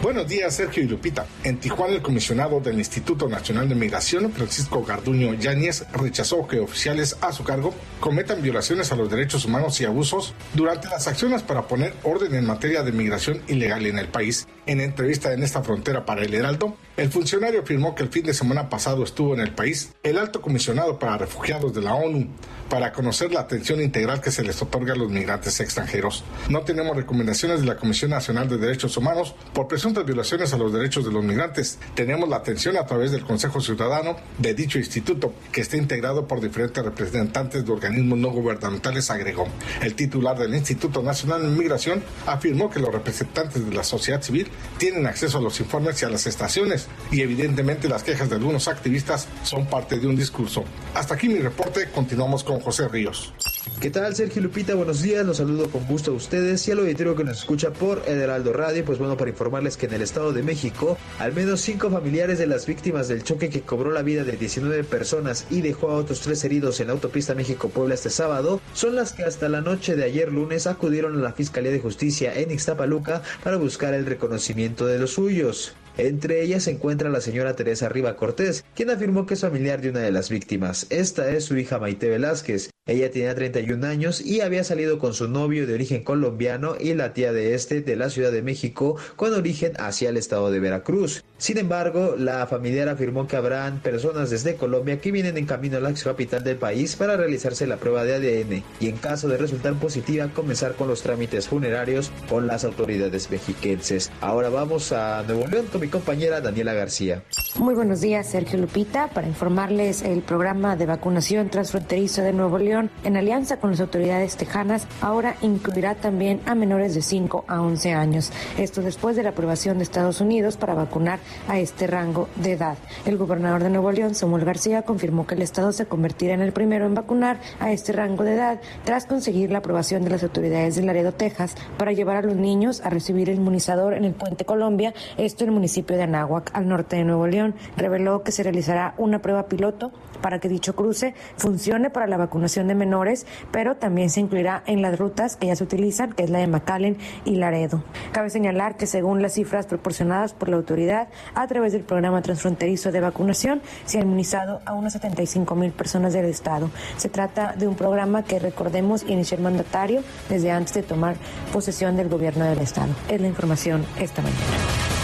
[0.03, 1.25] Buenos días, Sergio y Lupita.
[1.45, 7.15] En Tijuana, el comisionado del Instituto Nacional de Migración, Francisco Garduño Yáñez, rechazó que oficiales
[7.21, 11.69] a su cargo cometan violaciones a los derechos humanos y abusos durante las acciones para
[11.69, 14.45] poner orden en materia de migración ilegal en el país.
[14.65, 18.33] En entrevista en esta frontera para el Heraldo, el funcionario afirmó que el fin de
[18.33, 22.29] semana pasado estuvo en el país el alto comisionado para refugiados de la ONU
[22.69, 26.23] para conocer la atención integral que se les otorga a los migrantes extranjeros.
[26.49, 30.71] No tenemos recomendaciones de la Comisión Nacional de Derechos Humanos por presuntas violaciones a los
[30.71, 31.77] derechos de los migrantes.
[31.93, 36.39] Tenemos la atención a través del Consejo Ciudadano de dicho instituto, que está integrado por
[36.41, 39.47] diferentes representantes de organismos no gubernamentales, agregó.
[39.81, 44.47] El titular del Instituto Nacional de Migración afirmó que los representantes de la sociedad civil
[44.77, 48.67] tienen acceso a los informes y a las estaciones, y evidentemente las quejas de algunos
[48.67, 50.63] activistas son parte de un discurso.
[50.93, 53.33] Hasta aquí mi reporte, continuamos con José Ríos.
[53.79, 54.75] ¿Qué tal, Sergio Lupita?
[54.75, 58.03] Buenos días, los saludo con gusto a ustedes y al auditorio que nos escucha por
[58.07, 58.23] El
[58.53, 58.85] Radio.
[58.85, 62.47] Pues bueno, para informarles que en el Estado de México, al menos cinco familiares de
[62.47, 66.19] las víctimas del choque que cobró la vida de 19 personas y dejó a otros
[66.19, 70.03] tres heridos en la autopista México-Puebla este sábado, son las que hasta la noche de
[70.03, 74.42] ayer lunes acudieron a la Fiscalía de Justicia en Ixtapaluca para buscar el reconocimiento
[74.85, 75.73] de los suyos.
[75.97, 79.89] Entre ellas se encuentra la señora Teresa Riva Cortés, quien afirmó que es familiar de
[79.89, 80.87] una de las víctimas.
[80.89, 82.71] Esta es su hija Maite Velázquez.
[82.85, 87.13] Ella tenía 31 años y había salido con su novio de origen colombiano y la
[87.13, 91.23] tía de este de la Ciudad de México con origen hacia el estado de Veracruz.
[91.37, 95.79] Sin embargo, la familiar afirmó que habrán personas desde Colombia que vienen en camino a
[95.79, 99.75] la capital del país para realizarse la prueba de ADN y en caso de resultar
[99.75, 104.11] positiva comenzar con los trámites funerarios con las autoridades mexiquenses.
[104.19, 107.23] Ahora vamos a Nuevo León mi compañera Daniela García.
[107.59, 112.89] Muy buenos días, Sergio Lupita, para informarles el programa de vacunación transfronterizo de Nuevo León
[113.03, 117.91] en alianza con las autoridades tejanas, ahora incluirá también a menores de 5 a 11
[117.91, 118.31] años.
[118.57, 121.19] Esto después de la aprobación de Estados Unidos para vacunar
[121.49, 122.77] a este rango de edad.
[123.05, 126.53] El gobernador de Nuevo León, Samuel García, confirmó que el Estado se convertirá en el
[126.53, 130.77] primero en vacunar a este rango de edad tras conseguir la aprobación de las autoridades
[130.77, 134.45] de Laredo, Texas, para llevar a los niños a recibir el inmunizador en el Puente
[134.45, 137.55] Colombia, esto en el municipio de Anáhuac, al norte de Nuevo León.
[137.75, 139.91] Reveló que se realizará una prueba piloto
[140.21, 144.81] para que dicho cruce funcione para la vacunación de menores, pero también se incluirá en
[144.81, 147.83] las rutas que ya se utilizan, que es la de McAllen y Laredo.
[148.11, 152.91] Cabe señalar que según las cifras proporcionadas por la autoridad a través del programa transfronterizo
[152.91, 156.69] de vacunación, se ha inmunizado a unas 75 mil personas del Estado.
[156.97, 161.15] Se trata de un programa que, recordemos, inició el mandatario desde antes de tomar
[161.51, 162.93] posesión del gobierno del Estado.
[163.09, 165.02] Es la información esta mañana.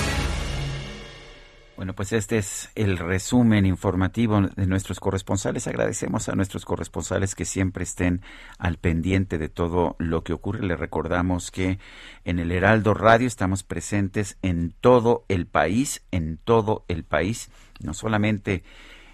[1.79, 5.65] Bueno, pues este es el resumen informativo de nuestros corresponsales.
[5.65, 8.21] Agradecemos a nuestros corresponsales que siempre estén
[8.57, 10.61] al pendiente de todo lo que ocurre.
[10.61, 11.79] Le recordamos que
[12.25, 17.49] en el Heraldo Radio estamos presentes en todo el país, en todo el país,
[17.79, 18.65] no solamente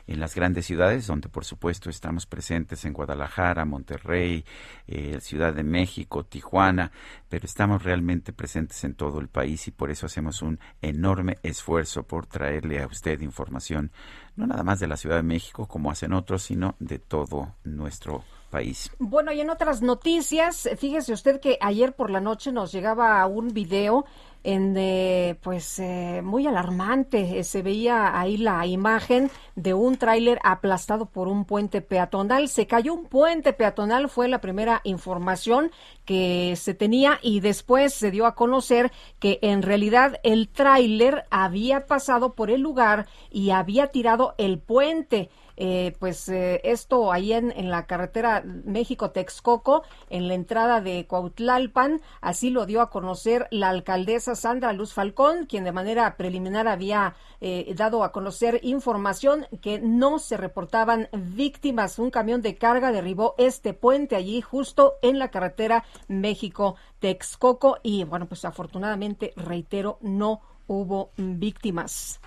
[0.07, 4.45] en las grandes ciudades, donde por supuesto estamos presentes en Guadalajara, Monterrey,
[4.87, 6.91] eh, Ciudad de México, Tijuana,
[7.29, 12.03] pero estamos realmente presentes en todo el país y por eso hacemos un enorme esfuerzo
[12.03, 13.91] por traerle a usted información,
[14.35, 18.23] no nada más de la Ciudad de México como hacen otros, sino de todo nuestro
[18.49, 18.91] país.
[18.99, 23.53] Bueno, y en otras noticias, fíjese usted que ayer por la noche nos llegaba un
[23.53, 24.05] video
[24.45, 27.43] en de, pues eh, muy alarmante.
[27.43, 32.47] Se veía ahí la imagen de un tráiler aplastado por un puente peatonal.
[32.47, 35.71] Se cayó un puente peatonal, fue la primera información
[36.05, 41.87] que se tenía y después se dio a conocer que en realidad el tráiler había
[41.87, 45.31] pasado por el lugar y había tirado el puente.
[45.57, 52.01] Eh, pues eh, esto ahí en, en la carretera México-Texcoco, en la entrada de Cuautlalpan,
[52.21, 57.15] así lo dio a conocer la alcaldesa Sandra Luz Falcón, quien de manera preliminar había
[57.41, 61.99] eh, dado a conocer información que no se reportaban víctimas.
[61.99, 68.27] Un camión de carga derribó este puente allí justo en la carretera México-Texcoco y bueno,
[68.27, 72.19] pues afortunadamente, reitero, no hubo víctimas.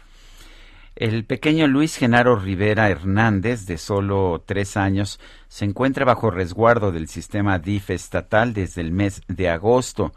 [0.99, 7.07] El pequeño Luis Genaro Rivera Hernández, de solo tres años, se encuentra bajo resguardo del
[7.07, 10.13] sistema DIF estatal desde el mes de agosto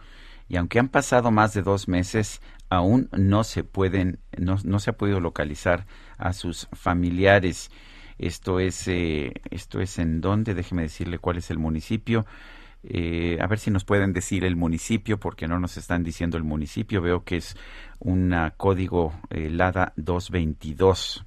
[0.50, 4.98] y aunque han pasado más de dos meses, aún no se pueden, no, se ha
[4.98, 5.86] podido localizar
[6.18, 7.70] a sus familiares.
[8.18, 12.26] Esto es, eh, esto es en dónde, déjeme decirle cuál es el municipio.
[12.84, 16.44] Eh, a ver si nos pueden decir el municipio, porque no nos están diciendo el
[16.44, 17.02] municipio.
[17.02, 17.56] Veo que es
[18.00, 21.26] un código eh, LADA 222.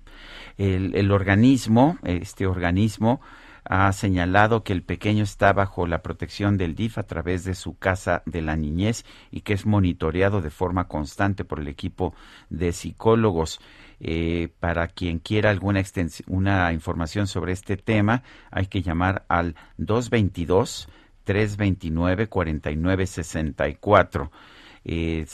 [0.56, 3.20] El, organismo, este organismo,
[3.64, 7.78] ha señalado que el pequeño está bajo la protección del DIF a través de su
[7.78, 12.14] casa de la niñez y que es monitoreado de forma constante por el equipo
[12.50, 13.60] de psicólogos.
[14.00, 15.82] Eh, para quien quiera alguna
[16.26, 20.88] una información sobre este tema, hay que llamar al 222
[21.24, 24.30] 329 4964.
[24.84, 25.26] Eh,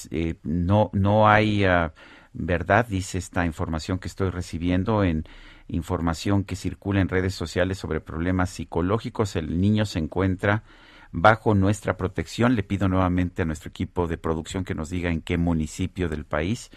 [0.45, 1.93] no, no hay ah,
[2.33, 5.25] verdad, dice esta información que estoy recibiendo en
[5.69, 9.37] información que circula en redes sociales sobre problemas psicológicos.
[9.37, 10.65] El niño se encuentra
[11.13, 12.57] bajo nuestra protección.
[12.57, 16.25] Le pido nuevamente a nuestro equipo de producción que nos diga en qué municipio del
[16.25, 16.71] país.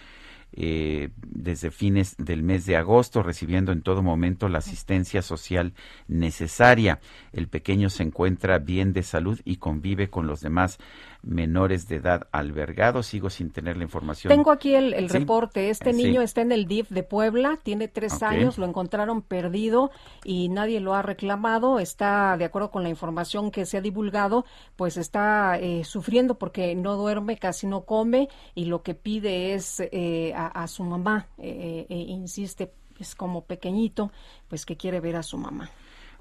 [0.55, 5.73] Eh, desde fines del mes de agosto, recibiendo en todo momento la asistencia social
[6.07, 6.99] necesaria.
[7.31, 10.77] El pequeño se encuentra bien de salud y convive con los demás
[11.23, 13.07] menores de edad albergados.
[13.07, 14.29] Sigo sin tener la información.
[14.29, 15.69] Tengo aquí el, reporte.
[15.69, 19.89] Este eh, niño está en el DIF de Puebla, tiene tres años, lo encontraron perdido
[20.23, 21.79] y nadie lo ha reclamado.
[21.79, 24.45] Está, de acuerdo con la información que se ha divulgado,
[24.75, 29.79] pues está eh, sufriendo porque no duerme, casi no come y lo que pide es
[29.79, 31.27] eh, a, su mamá.
[31.37, 34.11] insiste, es como pequeñito,
[34.49, 35.69] pues que quiere ver a su mamá.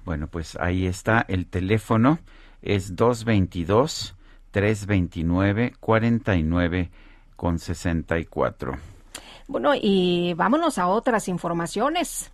[0.05, 2.19] Bueno, pues ahí está el teléfono,
[2.61, 4.17] es 222
[4.53, 6.91] 329 49
[7.35, 8.79] con 64.
[9.49, 12.31] Bueno, y vámonos a otras informaciones.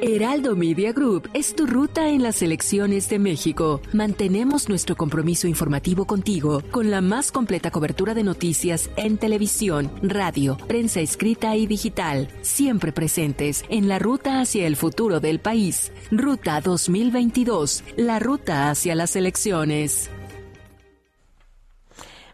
[0.00, 3.80] Heraldo Media Group es tu ruta en las elecciones de México.
[3.92, 10.56] Mantenemos nuestro compromiso informativo contigo con la más completa cobertura de noticias en televisión, radio,
[10.66, 15.92] prensa escrita y digital, siempre presentes en la ruta hacia el futuro del país.
[16.10, 20.10] Ruta 2022, la ruta hacia las elecciones.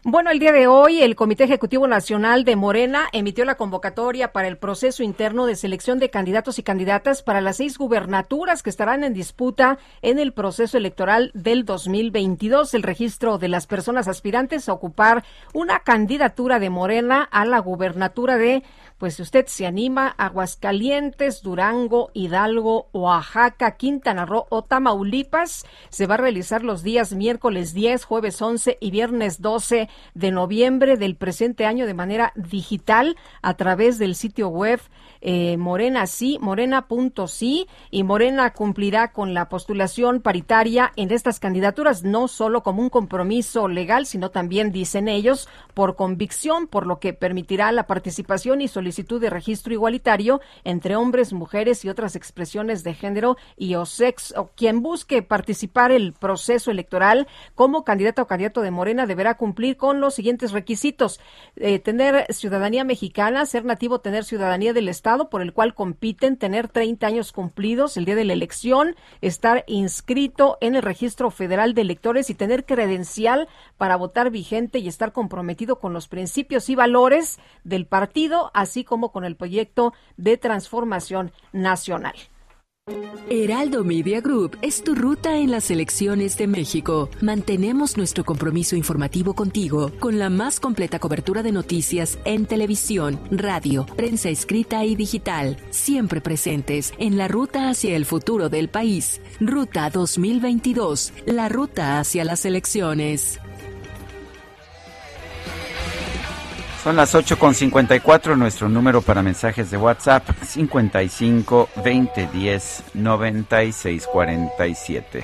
[0.05, 4.47] Bueno, el día de hoy el Comité Ejecutivo Nacional de Morena emitió la convocatoria para
[4.47, 9.03] el proceso interno de selección de candidatos y candidatas para las seis gubernaturas que estarán
[9.03, 12.75] en disputa en el proceso electoral del 2022.
[12.75, 18.37] El registro de las personas aspirantes a ocupar una candidatura de Morena a la gubernatura
[18.37, 18.63] de
[18.99, 26.15] pues si usted se anima, Aguascalientes, Durango, Hidalgo, Oaxaca, Quintana Roo o Tamaulipas, se va
[26.15, 31.65] a realizar los días miércoles 10, jueves 11 y viernes 12 de noviembre del presente
[31.65, 34.81] año de manera digital a través del sitio web
[35.21, 42.27] eh, Morena sí, morena.sí y Morena cumplirá con la postulación paritaria en estas candidaturas, no
[42.27, 47.71] solo como un compromiso legal, sino también, dicen ellos, por convicción, por lo que permitirá
[47.71, 53.37] la participación y solicitud de registro igualitario entre hombres, mujeres y otras expresiones de género
[53.57, 54.51] y o sexo.
[54.55, 59.99] Quien busque participar el proceso electoral como candidato o candidato de Morena deberá cumplir con
[59.99, 61.19] los siguientes requisitos.
[61.55, 66.67] Eh, tener ciudadanía mexicana, ser nativo, tener ciudadanía del Estado, por el cual compiten, tener
[66.67, 71.81] 30 años cumplidos el día de la elección, estar inscrito en el registro federal de
[71.81, 77.39] electores y tener credencial para votar vigente y estar comprometido con los principios y valores
[77.63, 82.15] del partido, así como con el proyecto de transformación nacional.
[83.31, 87.09] Heraldo Media Group es tu ruta en las elecciones de México.
[87.21, 93.85] Mantenemos nuestro compromiso informativo contigo con la más completa cobertura de noticias en televisión, radio,
[93.95, 99.21] prensa escrita y digital, siempre presentes en la ruta hacia el futuro del país.
[99.39, 103.39] Ruta 2022, la ruta hacia las elecciones.
[106.83, 115.23] Son las 8.54, nuestro número para mensajes de WhatsApp 55 20 10 96 47.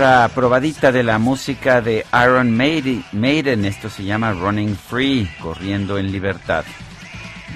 [0.00, 6.10] Otra probadita de la música de Iron Maiden, esto se llama Running Free, corriendo en
[6.10, 6.64] libertad.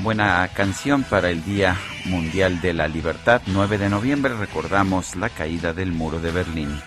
[0.03, 5.73] Buena canción para el Día Mundial de la Libertad, 9 de noviembre recordamos la caída
[5.73, 6.79] del muro de Berlín.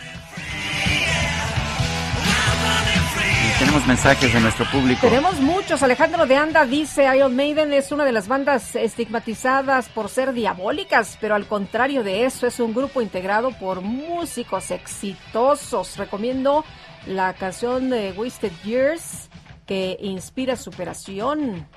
[3.59, 5.01] Tenemos mensajes de nuestro público.
[5.07, 5.81] Tenemos muchos.
[5.81, 11.17] Alejandro de Anda dice, Iron Maiden es una de las bandas estigmatizadas por ser diabólicas,
[11.19, 15.97] pero al contrario de eso, es un grupo integrado por músicos exitosos.
[15.97, 16.65] Recomiendo
[17.07, 19.29] la canción de Wasted Years
[19.65, 21.67] que inspira superación.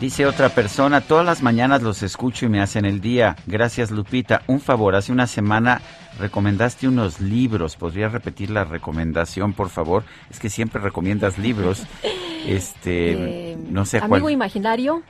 [0.00, 3.36] Dice otra persona, todas las mañanas los escucho y me hacen el día.
[3.46, 4.42] Gracias Lupita.
[4.46, 5.82] Un favor, hace una semana
[6.18, 7.76] recomendaste unos libros.
[7.76, 10.04] ¿Podrías repetir la recomendación, por favor?
[10.30, 11.84] Es que siempre recomiendas libros.
[12.46, 15.02] Este, eh, no sé Amigo imaginario.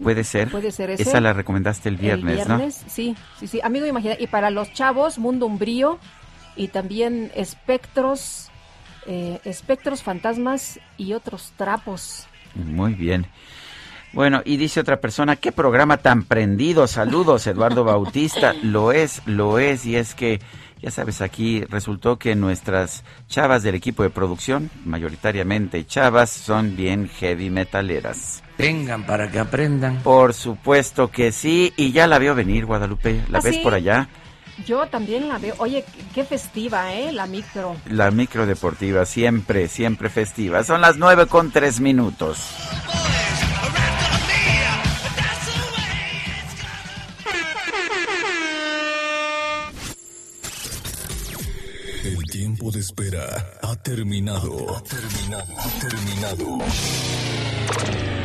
[0.00, 0.52] puede ser.
[0.52, 1.02] Puede ser ese.
[1.02, 3.60] Esa la recomendaste el viernes, el viernes Sí, sí, sí.
[3.60, 4.22] Amigo imaginario.
[4.22, 5.98] Y para los chavos, Mundo Umbrío
[6.54, 8.50] y también espectros,
[9.06, 12.28] eh, espectros, fantasmas y otros trapos.
[12.54, 13.26] Muy bien.
[14.16, 16.86] Bueno, y dice otra persona, qué programa tan prendido.
[16.86, 18.54] Saludos, Eduardo Bautista.
[18.62, 20.40] Lo es, lo es, y es que,
[20.80, 27.10] ya sabes, aquí resultó que nuestras chavas del equipo de producción, mayoritariamente chavas, son bien
[27.10, 28.42] heavy metaleras.
[28.56, 30.02] Vengan para que aprendan.
[30.02, 33.22] Por supuesto que sí, y ya la veo venir, Guadalupe.
[33.28, 34.08] ¿La ¿Ah, ves por allá?
[34.64, 35.56] Yo también la veo.
[35.58, 35.84] Oye,
[36.14, 37.12] qué festiva, ¿eh?
[37.12, 37.76] La micro.
[37.90, 40.64] La micro deportiva, siempre, siempre festiva.
[40.64, 42.38] Son las nueve con tres minutos.
[52.06, 54.76] De espera ha terminado.
[54.76, 55.44] Ha terminado.
[55.58, 56.58] Ha terminado.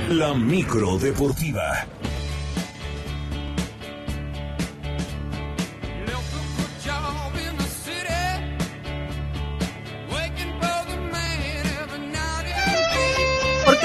[0.10, 1.88] La micro deportiva.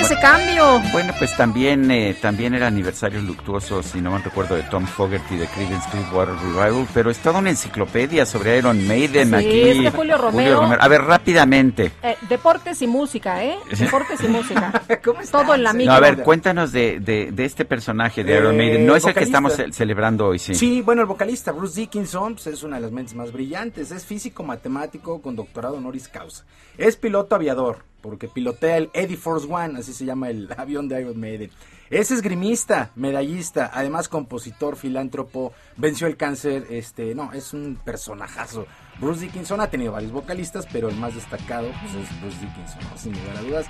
[0.07, 0.81] Ese cambio?
[0.93, 5.37] Bueno, pues también eh, también era aniversario luctuoso, si no me recuerdo, de Tom Fogerty
[5.37, 9.85] de Creedence Clearwater Revival, pero es toda una enciclopedia sobre Iron Maiden aquí.
[9.89, 10.63] Julio Romero.
[10.79, 11.91] A ver, rápidamente.
[12.03, 13.57] Eh, deportes y música, ¿eh?
[13.79, 14.83] Deportes y música.
[15.05, 15.97] ¿Cómo Todo en la misma.
[15.97, 18.87] a ver, cuéntanos de, de, este personaje de Iron Maiden.
[18.87, 20.55] No es el que estamos celebrando hoy, sí.
[20.55, 23.91] Sí, bueno, el vocalista Bruce Dickinson pues, es una de las mentes más brillantes.
[23.91, 26.45] Es físico matemático con doctorado honoris causa.
[26.79, 31.01] Es piloto aviador porque pilotea el Eddie Force One, así se llama el avión de
[31.01, 31.51] Iron Maiden.
[31.89, 38.67] Es esgrimista, medallista, además compositor, filántropo, venció el cáncer, este, no, es un personajazo.
[38.99, 43.13] Bruce Dickinson ha tenido varios vocalistas, pero el más destacado pues, es Bruce Dickinson, sin
[43.13, 43.67] lugar a dudas.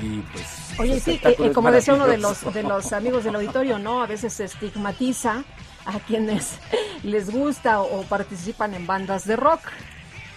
[0.00, 3.34] Y pues, Oye, sí, eh, eh, como decía uno de los, de los amigos del
[3.34, 4.02] auditorio, ¿no?
[4.02, 5.44] A veces se estigmatiza
[5.84, 6.58] a quienes
[7.02, 9.60] les gusta o participan en bandas de rock.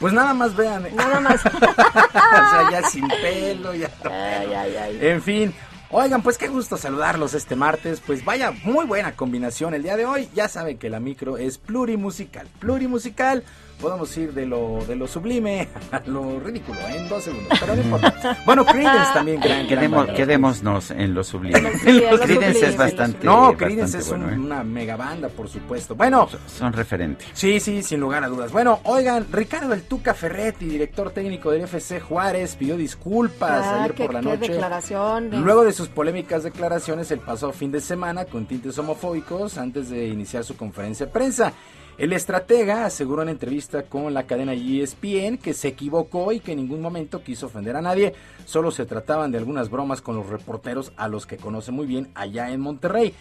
[0.02, 0.86] Pues nada más vean.
[0.88, 0.92] ¿eh?
[0.94, 1.46] Nada más.
[1.46, 3.90] o sea, ya sin pelo, ya.
[4.04, 4.98] Ay, ay, ay.
[5.00, 5.54] En fin.
[5.94, 8.02] Oigan, pues qué gusto saludarlos este martes.
[8.06, 10.30] Pues vaya, muy buena combinación el día de hoy.
[10.34, 12.48] Ya saben que la micro es plurimusical.
[12.60, 13.44] Plurimusical
[13.82, 17.82] podemos ir de lo, de lo sublime a lo ridículo en dos segundos, pero no
[17.82, 18.38] importa.
[18.46, 21.72] Bueno, Creedence también gran, Quedemos, Quedémonos en lo sublime.
[21.82, 24.14] Creedence es bastante No, Creedence es ¿eh?
[24.14, 25.96] una mega banda, por supuesto.
[25.96, 26.30] Bueno.
[26.48, 27.28] Son referentes.
[27.34, 28.52] Sí, sí, sin lugar a dudas.
[28.52, 33.96] Bueno, oigan, Ricardo El Tuca Ferretti, director técnico del FC Juárez, pidió disculpas ah, ayer
[33.96, 34.52] por la noche.
[34.52, 39.90] Declaración Luego de sus polémicas declaraciones el pasado fin de semana con tintes homofóbicos antes
[39.90, 41.54] de iniciar su conferencia de prensa.
[42.02, 46.58] El estratega aseguró en entrevista con la cadena ESPN que se equivocó y que en
[46.58, 50.94] ningún momento quiso ofender a nadie, solo se trataban de algunas bromas con los reporteros
[50.98, 53.14] a los que conoce muy bien allá en Monterrey.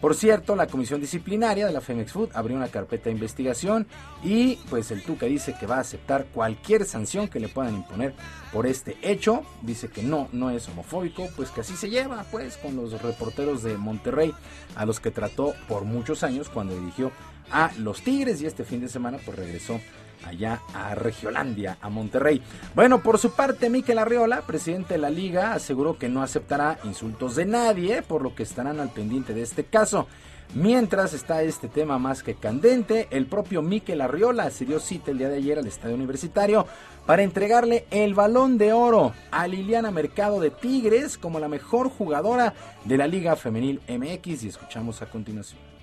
[0.00, 3.86] Por cierto, la comisión disciplinaria de la Femex Food abrió una carpeta de investigación
[4.24, 8.14] y pues el Tuca dice que va a aceptar cualquier sanción que le puedan imponer
[8.52, 9.44] por este hecho.
[9.62, 13.62] Dice que no, no es homofóbico, pues que así se lleva pues con los reporteros
[13.62, 14.34] de Monterrey
[14.74, 17.12] a los que trató por muchos años cuando dirigió
[17.50, 19.80] a los Tigres y este fin de semana pues regresó
[20.26, 22.42] allá a Regiolandia, a Monterrey.
[22.74, 27.36] Bueno, por su parte, Miquel Arriola, presidente de la liga, aseguró que no aceptará insultos
[27.36, 30.06] de nadie, por lo que estarán al pendiente de este caso.
[30.54, 35.18] Mientras está este tema más que candente, el propio Miquel Arriola se dio cita el
[35.18, 36.66] día de ayer al estadio universitario
[37.06, 42.54] para entregarle el balón de oro a Liliana Mercado de Tigres como la mejor jugadora
[42.84, 45.73] de la Liga Femenil MX y escuchamos a continuación.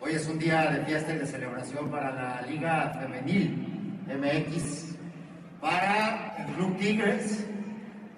[0.00, 4.96] Hoy es un día de fiesta y de celebración para la Liga Femenil MX,
[5.60, 7.46] para el Club Tigres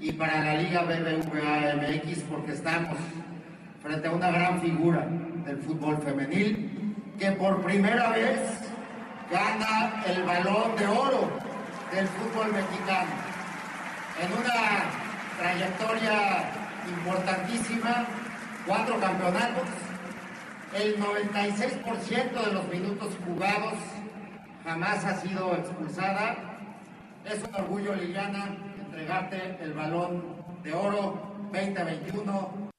[0.01, 2.99] y para la Liga BBVA MX porque estamos
[3.83, 5.07] frente a una gran figura
[5.45, 8.41] del fútbol femenil que por primera vez
[9.31, 11.29] gana el balón de oro
[11.93, 13.11] del fútbol mexicano.
[14.21, 14.85] En una
[15.39, 18.07] trayectoria importantísima,
[18.67, 19.69] cuatro campeonatos,
[20.75, 23.75] el 96% de los minutos jugados
[24.65, 26.59] jamás ha sido expulsada.
[27.25, 30.23] Es un orgullo, Liliana, entregarte el balón
[30.63, 32.73] de oro 2021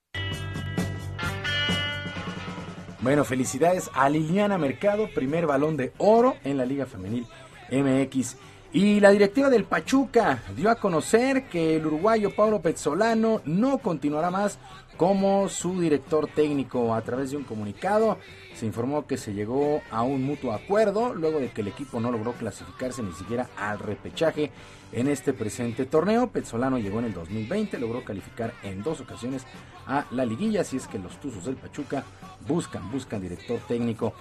[3.04, 7.28] Bueno, felicidades a Liliana Mercado, primer balón de oro en la Liga Femenil
[7.70, 8.38] MX.
[8.74, 14.32] Y la directiva del Pachuca dio a conocer que el uruguayo Pablo Pezzolano no continuará
[14.32, 14.58] más
[14.98, 16.96] como su director técnico.
[16.96, 18.18] A través de un comunicado
[18.56, 22.12] se informó que se llegó a un mutuo acuerdo luego de que el equipo no
[22.12, 24.50] logró clasificarse ni siquiera al repechaje
[24.92, 26.32] en este presente torneo.
[26.32, 29.46] Pezzolano llegó en el 2020, logró calificar en dos ocasiones
[29.86, 32.04] a la liguilla, así es que los Tuzos del Pachuca
[32.48, 34.16] buscan, buscan director técnico.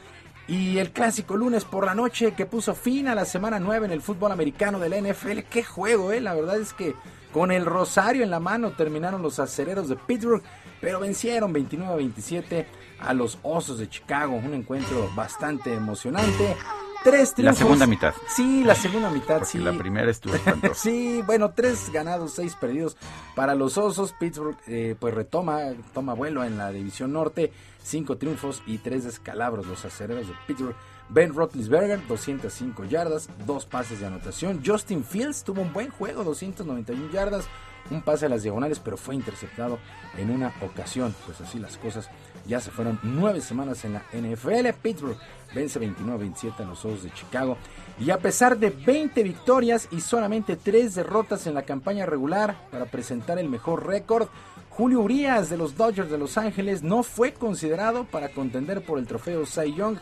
[0.53, 3.93] Y el clásico lunes por la noche que puso fin a la semana 9 en
[3.93, 5.39] el fútbol americano de la NFL.
[5.49, 6.21] Qué juego, eh.
[6.21, 6.95] La verdad es que
[7.33, 10.43] con el rosario en la mano terminaron los acereros de Pittsburgh,
[10.79, 12.67] pero vencieron 29 a 27
[13.01, 14.35] a los Osos de Chicago.
[14.35, 16.55] Un encuentro bastante emocionante.
[17.03, 17.59] Tres triunfos.
[17.59, 18.15] La segunda mitad.
[18.29, 19.59] Sí, la segunda mitad, Porque sí.
[19.59, 20.35] la primera estuvo
[20.75, 22.99] sí, bueno, tres ganados, seis perdidos
[23.35, 24.13] para los Osos.
[24.13, 25.61] Pittsburgh eh, pues retoma,
[25.95, 27.53] toma vuelo en la división norte.
[27.83, 29.67] Cinco triunfos y tres descalabros.
[29.67, 30.77] Los acereros de Pittsburgh.
[31.09, 34.63] Ben Roethlisberger, 205 yardas, dos pases de anotación.
[34.65, 37.45] Justin Fields tuvo un buen juego, 291 yardas,
[37.91, 39.79] un pase a las diagonales, pero fue interceptado
[40.17, 41.15] en una ocasión.
[41.27, 42.09] Pues así las cosas
[42.47, 44.69] ya se fueron nueve semanas en la NFL.
[44.81, 45.19] Pittsburgh
[45.55, 47.59] vence 29-27 a los Osos de Chicago.
[48.01, 52.87] Y a pesar de 20 victorias y solamente 3 derrotas en la campaña regular para
[52.87, 54.29] presentar el mejor récord,
[54.75, 59.07] Julio Urias de los Dodgers de Los Ángeles no fue considerado para contender por el
[59.07, 59.99] trofeo Cy Young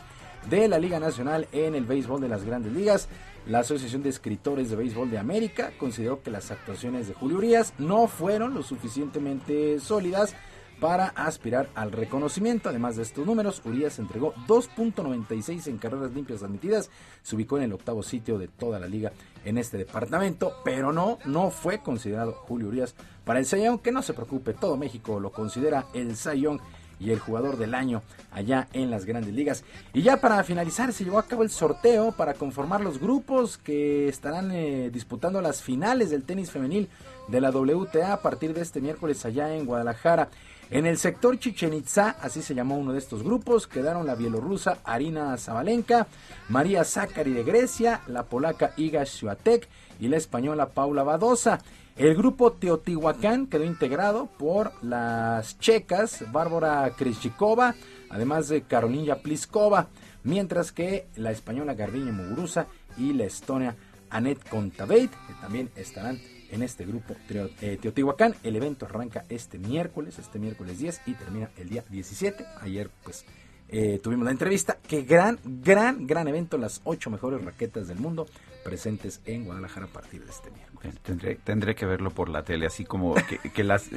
[0.49, 3.09] de la Liga Nacional en el béisbol de las grandes ligas.
[3.45, 7.73] La Asociación de Escritores de Béisbol de América consideró que las actuaciones de Julio Urias
[7.79, 10.35] no fueron lo suficientemente sólidas
[10.81, 12.67] para aspirar al reconocimiento.
[12.67, 16.89] Además de estos números, Urias entregó 2.96 en carreras limpias admitidas,
[17.21, 19.13] se ubicó en el octavo sitio de toda la liga
[19.45, 24.01] en este departamento, pero no, no fue considerado Julio Urias para el Sayón, que no
[24.01, 26.59] se preocupe, todo México lo considera el Sayón
[26.99, 29.63] y el jugador del año allá en las grandes ligas.
[29.93, 34.07] Y ya para finalizar, se llevó a cabo el sorteo para conformar los grupos que
[34.07, 36.89] estarán eh, disputando las finales del tenis femenil
[37.27, 40.29] de la WTA a partir de este miércoles allá en Guadalajara.
[40.71, 44.77] En el sector Chichen Itza, así se llamó uno de estos grupos, quedaron la bielorrusa
[44.85, 46.07] Arina Zabalenka,
[46.47, 49.67] María Zakari de Grecia, la polaca Iga Swiatek
[49.99, 51.59] y la española Paula Badosa.
[51.97, 57.75] El grupo Teotihuacán quedó integrado por las checas Bárbara Krejcikova,
[58.09, 59.89] además de Karolina Pliskova,
[60.23, 62.67] mientras que la española Garbiñe Muguruza
[62.97, 63.75] y la estonia
[64.09, 66.17] Anet Kontaveit, que también estarán
[66.51, 67.15] en este grupo
[67.61, 68.35] eh, Teotihuacán.
[68.43, 72.45] El evento arranca este miércoles, este miércoles 10 y termina el día 17.
[72.61, 73.25] Ayer pues
[73.69, 74.77] eh, tuvimos la entrevista.
[74.87, 76.57] Qué gran, gran, gran evento.
[76.57, 78.27] Las ocho mejores raquetas del mundo
[78.63, 80.99] presentes en Guadalajara a partir de este miércoles.
[81.03, 83.15] Tendré, tendré que verlo por la tele, así como
[83.53, 83.89] que, las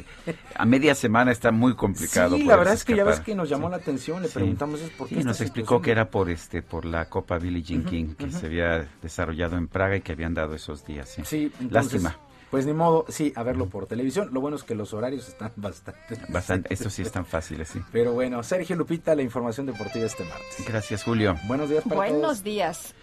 [0.55, 2.37] a media semana está muy complicado.
[2.37, 4.91] Sí, la verdad es que ya ves que nos llamó la atención, le preguntamos es
[4.91, 5.21] por qué.
[5.21, 8.47] Y nos explicó que era por este por la Copa Billie Jean King que se
[8.47, 11.09] había desarrollado en Praga y que habían dado esos días.
[11.09, 12.17] Sí, sí lástima.
[12.55, 14.29] Pues ni modo, sí, a verlo por televisión.
[14.33, 16.17] Lo bueno es que los horarios están bastante.
[16.29, 17.81] Bastante, eso sí están fáciles, sí.
[17.91, 20.65] Pero bueno, Sergio Lupita, la información deportiva este martes.
[20.65, 21.35] Gracias, Julio.
[21.49, 22.95] Buenos días para Buenos días.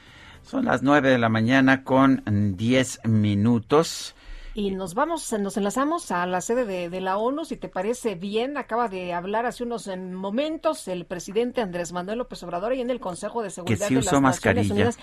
[0.41, 2.23] Son las nueve de la mañana con
[2.55, 4.15] diez minutos.
[4.53, 8.57] Y nos vamos, nos enlazamos a la sede de, la ONU, si te parece bien.
[8.57, 12.89] Acaba de hablar hace unos eh, momentos el presidente Andrés Manuel López Obrador y en
[12.89, 14.99] el Consejo de Seguridad de las Naciones Unidas.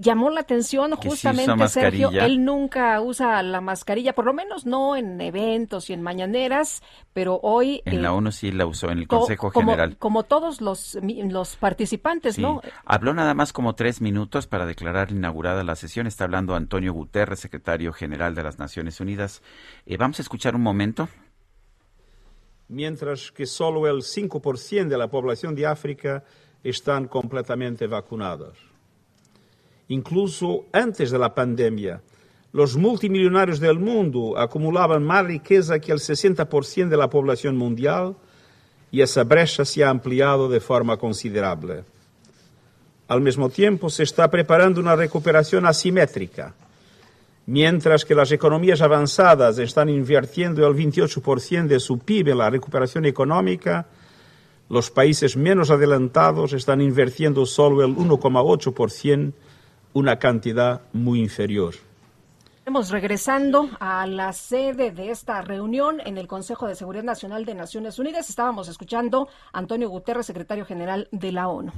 [0.00, 5.18] Llamó la atención justamente, Sergio, él nunca usa la mascarilla, por lo menos no en
[5.18, 6.82] eventos y en mañaneras,
[7.14, 7.80] pero hoy...
[7.86, 9.96] En la eh, ONU sí la usó, en el Consejo General.
[9.96, 12.60] Como todos los, los participantes, ¿no?
[12.84, 16.06] Habló nada más como tres minutos para declarar inaugurada la sesión.
[16.06, 19.42] Está hablando Antonio Guterres, secretario general de las Naciones Unidas.
[19.86, 21.08] Eh, vamos a escuchar un momento.
[22.68, 26.24] Mientras que solo el 5% de la población de África
[26.62, 28.56] están completamente vacunados.
[29.88, 32.00] Incluso antes de la pandemia,
[32.52, 38.16] los multimillonarios del mundo acumulaban más riqueza que el 60% de la población mundial
[38.90, 41.84] y esa brecha se ha ampliado de forma considerable.
[43.08, 46.54] Al mismo tiempo, se está preparando una recuperación asimétrica
[47.46, 53.04] mientras que las economías avanzadas están invirtiendo el 28% de su PIB en la recuperación
[53.04, 53.86] económica,
[54.68, 59.32] Los países menos adelantados están invirtiendo solo el 1,8%,
[59.92, 61.74] una cantidad muy inferior.
[62.58, 67.54] Estamos regresando a la sede de esta reunión en el Consejo de Seguridad Nacional de
[67.54, 68.30] Naciones Unidas.
[68.30, 71.72] Estábamos escuchando a Antonio Guterres, secretario general de la ONU.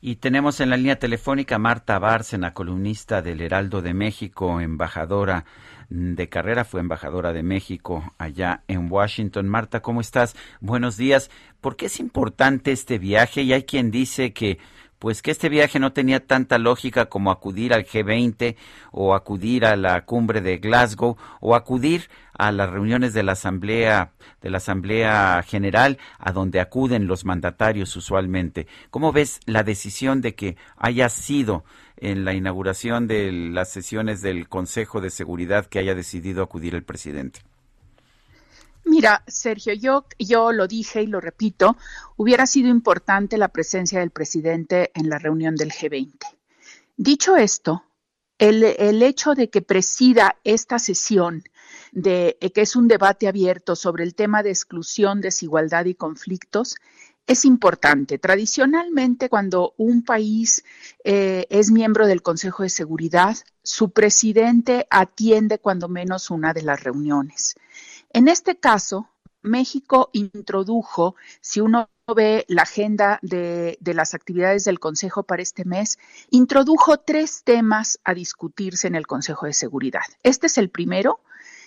[0.00, 5.44] Y tenemos en la línea telefónica a Marta Bárcena, columnista del Heraldo de México, embajadora
[5.88, 9.48] de carrera, fue embajadora de México allá en Washington.
[9.48, 10.36] Marta, ¿cómo estás?
[10.60, 11.32] Buenos días.
[11.60, 13.42] ¿Por qué es importante este viaje?
[13.42, 14.58] Y hay quien dice que
[14.98, 18.56] pues que este viaje no tenía tanta lógica como acudir al G20
[18.90, 24.12] o acudir a la cumbre de Glasgow o acudir a las reuniones de la Asamblea
[24.40, 28.66] de la Asamblea General a donde acuden los mandatarios usualmente.
[28.90, 31.64] ¿Cómo ves la decisión de que haya sido
[31.96, 36.84] en la inauguración de las sesiones del Consejo de Seguridad que haya decidido acudir el
[36.84, 37.47] presidente?
[38.88, 41.76] Mira, Sergio, yo, lo dije y lo repito,
[42.16, 46.16] hubiera sido importante la presencia del presidente en la reunión del G20.
[46.96, 47.84] Dicho esto,
[48.38, 48.64] el,
[49.02, 51.44] hecho de que presida esta sesión,
[51.92, 56.76] de que es un debate abierto sobre el tema de exclusión, desigualdad y conflictos,
[57.26, 58.18] es importante.
[58.18, 60.64] Tradicionalmente, cuando un país
[61.04, 66.82] eh, es miembro del Consejo de Seguridad, su presidente atiende cuando menos una de las
[66.82, 67.54] reuniones.
[68.10, 69.08] En este caso,
[69.42, 75.98] México introdujo, si uno ve la agenda de, las actividades del Consejo para este mes,
[76.30, 80.02] introdujo tres temas a discutirse en el Consejo de Seguridad.
[80.22, 81.20] Este es el primero,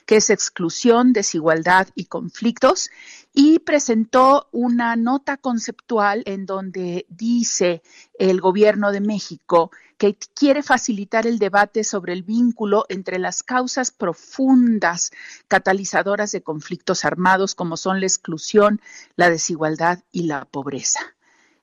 [0.05, 2.89] que es exclusión, desigualdad y conflictos,
[3.33, 7.81] y presentó una nota conceptual en donde dice
[8.19, 13.91] el gobierno de México que quiere facilitar el debate sobre el vínculo entre las causas
[13.91, 15.11] profundas
[15.47, 18.81] catalizadoras de conflictos armados como son la exclusión,
[19.15, 21.01] la desigualdad y la pobreza.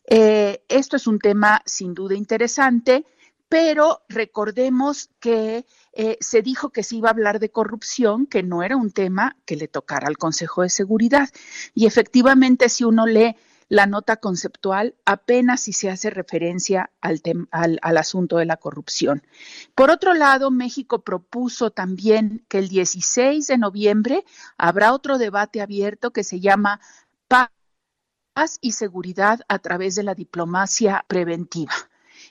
[0.05, 3.05] Eh, esto es un tema sin duda interesante
[3.49, 8.63] pero recordemos que eh, se dijo que se iba a hablar de corrupción, que no
[8.63, 11.29] era un tema que le tocara al Consejo de Seguridad.
[11.75, 13.37] Y efectivamente, si uno lee
[13.71, 17.21] la nota conceptual, apenas si se hace referencia al,
[17.51, 19.23] al, al asunto de la corrupción.
[19.75, 24.25] Por otro lado, México propuso también que el 16 de noviembre
[24.57, 26.81] habrá otro debate abierto que se llama
[27.29, 27.51] paz
[28.61, 31.73] y seguridad a través de la diplomacia preventiva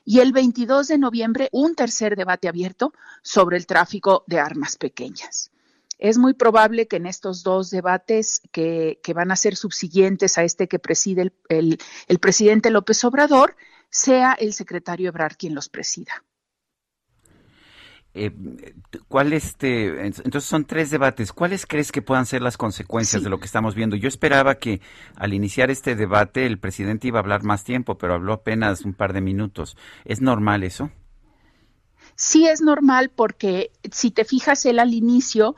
[0.10, 5.52] y el 22 de noviembre un tercer debate abierto sobre el tráfico de armas pequeñas.
[6.00, 10.70] Es muy probable que en estos dos debates que, van a ser subsiguientes a este
[10.70, 11.78] que preside el, el,
[12.08, 13.58] el presidente López Obrador,
[13.90, 16.24] sea el secretario Ebrard quien los presida.
[18.18, 18.32] Eh,
[19.08, 21.32] ¿Cuál este, entonces son tres debates.
[21.32, 23.24] ¿Cuáles crees que puedan ser las consecuencias sí.
[23.24, 23.96] de lo que estamos viendo?
[23.96, 24.82] Yo esperaba que
[25.16, 28.94] al iniciar este debate el presidente iba a hablar más tiempo, pero habló apenas un
[28.94, 29.78] par de minutos.
[30.06, 30.92] ¿Es normal eso?
[32.20, 35.56] Sí es normal porque si te fijas él al inicio,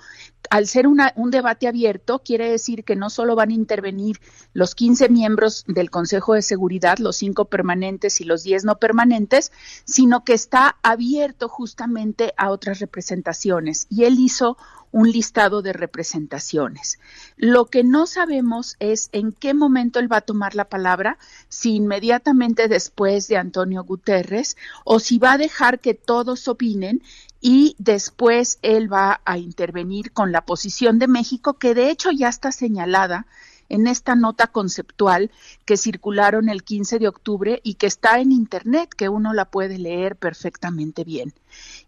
[0.49, 4.19] al ser una, un debate abierto, quiere decir que no solo van a intervenir
[4.51, 9.53] los 15 miembros del Consejo de Seguridad, los cinco permanentes y los 10 no permanentes,
[9.85, 13.87] sino que está abierto justamente a otras representaciones.
[13.89, 14.57] Y él hizo
[14.91, 16.99] un listado de representaciones.
[17.37, 21.17] Lo que no sabemos es en qué momento él va a tomar la palabra,
[21.47, 27.01] si inmediatamente después de Antonio Guterres o si va a dejar que todos opinen
[27.41, 32.29] y después él va a intervenir con la posición de México, que de hecho ya
[32.29, 33.27] está señalada
[33.69, 35.31] en esta nota conceptual
[35.65, 39.77] que circularon el 15 de octubre y que está en Internet, que uno la puede
[39.77, 41.33] leer perfectamente bien.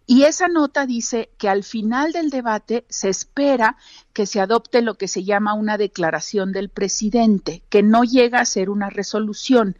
[0.05, 3.77] Y esa nota dice que al final del debate se espera
[4.13, 8.45] que se adopte lo que se llama una declaración del presidente, que no llega a
[8.45, 9.77] ser una resolución,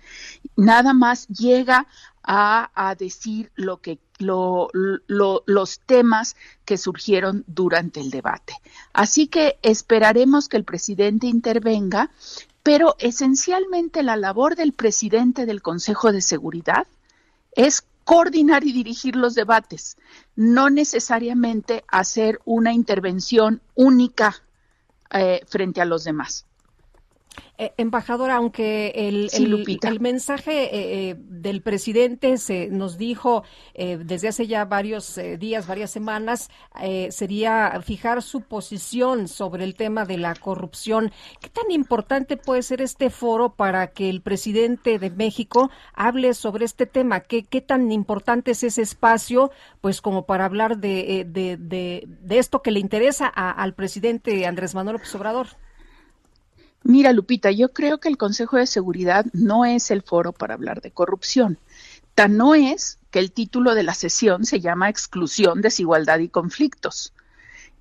[0.56, 1.88] nada más llega
[2.24, 6.36] a, a decir lo que lo, lo, los temas
[6.66, 8.54] que surgieron durante el debate.
[8.94, 12.12] Así que esperaremos que el presidente intervenga,
[12.64, 16.88] pero esencialmente la labor del presidente del Consejo de Seguridad
[17.56, 19.98] es coordinar y dirigir los debates,
[20.36, 24.44] no necesariamente hacer una intervención única
[25.12, 26.46] eh, frente a los demás.
[27.64, 33.44] Eh, embajadora, aunque el, sí, el, el mensaje eh, eh, del presidente se nos dijo
[33.76, 36.50] eh, desde hace ya varios eh, días, varias semanas,
[37.12, 41.12] sería fijar su posición sobre el tema de la corrupción.
[41.40, 46.66] ¿Qué tan importante puede ser este foro para que el presidente de México hable sobre
[46.66, 47.20] este tema?
[47.20, 49.52] ¿Qué, qué tan importante es ese espacio,
[49.82, 54.48] pues como para hablar de, de, de, de esto que le interesa a, al presidente
[54.48, 55.48] Andrés Manuel López Obrador?
[56.84, 60.82] Mira, Lupita, yo creo que el Consejo de Seguridad no es el foro para hablar
[60.82, 61.60] de corrupción.
[62.16, 67.14] Tan no es que el título de la sesión se llama Exclusión, Desigualdad y Conflictos.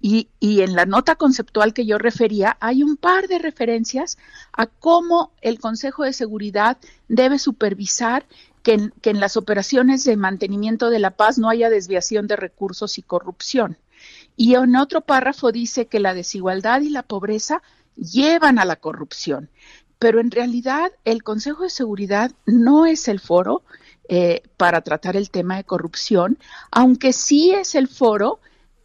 [0.02, 4.16] Y, en la nota conceptual que yo refería hay un par de referencias
[4.52, 6.78] a cómo el Consejo de Seguridad
[7.08, 8.24] debe supervisar
[8.62, 13.02] que en, las operaciones de mantenimiento de la paz no haya desviación de recursos y
[13.02, 13.76] corrupción.
[14.36, 17.62] Y en otro párrafo dice que la desigualdad y la pobreza
[17.96, 19.50] llevan a la corrupción.
[19.98, 23.62] Pero en realidad el Consejo de Seguridad no es el foro
[24.08, 26.38] eh, para tratar el tema de corrupción,
[26.70, 28.40] aunque sí es el foro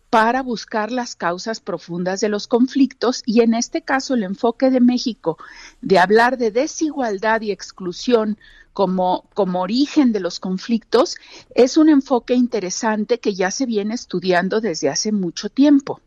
[0.10, 4.80] para buscar las causas profundas de los conflictos y en este caso el enfoque de
[4.80, 5.38] México
[5.82, 8.38] de hablar de desigualdad y exclusión
[8.72, 11.18] como, como origen de los conflictos
[11.54, 16.00] es un enfoque interesante que ya se viene estudiando desde hace mucho tiempo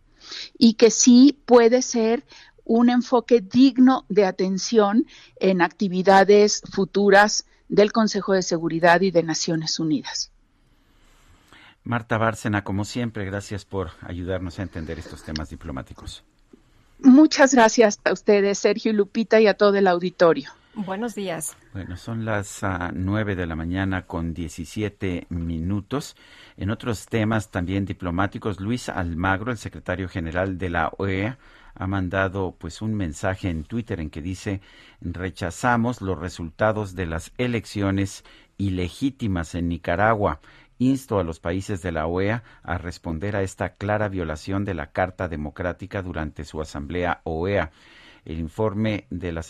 [0.56, 2.24] y que sí puede ser
[2.68, 5.06] un enfoque digno de atención
[5.40, 10.30] en actividades futuras del Consejo de Seguridad y de Naciones Unidas.
[11.82, 16.22] Marta Bárcena, como siempre, gracias por ayudarnos a entender estos temas diplomáticos.
[17.00, 20.50] Muchas gracias a ustedes, Sergio y Lupita, y a todo el auditorio.
[20.74, 21.56] Buenos días.
[21.72, 26.16] Bueno, son las uh, nueve de la mañana con 17 minutos.
[26.56, 31.38] En otros temas también diplomáticos, Luis Almagro, el secretario general de la OEA,
[31.78, 34.60] ha mandado pues un mensaje en Twitter en que dice
[35.00, 38.24] rechazamos los resultados de las elecciones
[38.56, 40.40] ilegítimas en Nicaragua
[40.78, 44.92] insto a los países de la OEA a responder a esta clara violación de la
[44.92, 47.70] Carta Democrática durante su asamblea OEA.
[48.24, 49.44] El informe de la,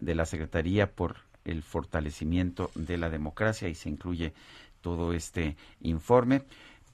[0.00, 4.34] de la Secretaría por el fortalecimiento de la democracia y se incluye
[4.80, 6.42] todo este informe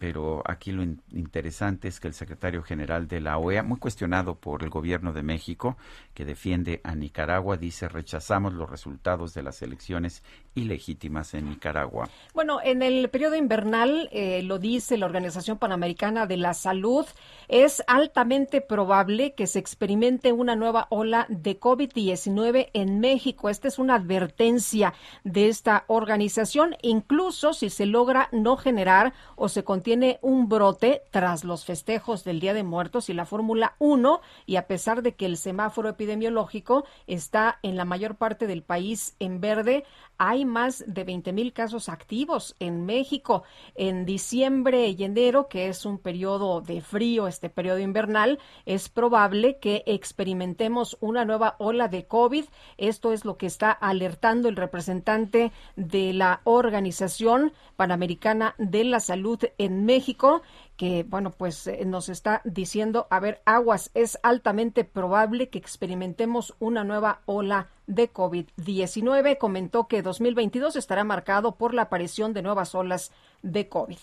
[0.05, 4.63] pero aquí lo interesante es que el secretario general de la OEA, muy cuestionado por
[4.63, 5.79] el gobierno de México,
[6.13, 10.23] que defiende a Nicaragua, dice rechazamos los resultados de las elecciones
[10.55, 12.11] ilegítimas en Nicaragua.
[12.35, 17.07] Bueno, en el periodo invernal, eh, lo dice la Organización Panamericana de la Salud,
[17.49, 23.49] es altamente probable que se experimente una nueva ola de COVID-19 en México.
[23.49, 24.93] Esta es una advertencia
[25.25, 31.45] de esta organización, incluso si se logra no generar o se contiene un brote tras
[31.45, 35.27] los festejos del Día de Muertos y la Fórmula 1, y a pesar de que
[35.27, 39.85] el semáforo epidemiológico está en la mayor parte del país en verde,
[40.19, 43.45] hay más de 20 mil casos activos en México.
[43.75, 49.59] En diciembre y enero, que es un periodo de frío, este periodo invernal, es probable
[49.59, 52.45] que experimentemos una nueva ola de COVID.
[52.79, 59.39] Esto es lo que está alertando el representante de la Organización Panamericana de la Salud
[59.59, 60.43] en México
[60.77, 66.55] que, bueno, pues eh, nos está diciendo, a ver, aguas, es altamente probable que experimentemos
[66.59, 69.39] una nueva ola de COVID-19.
[69.39, 73.99] Comentó que 2022 estará marcado por la aparición de nuevas olas de COVID.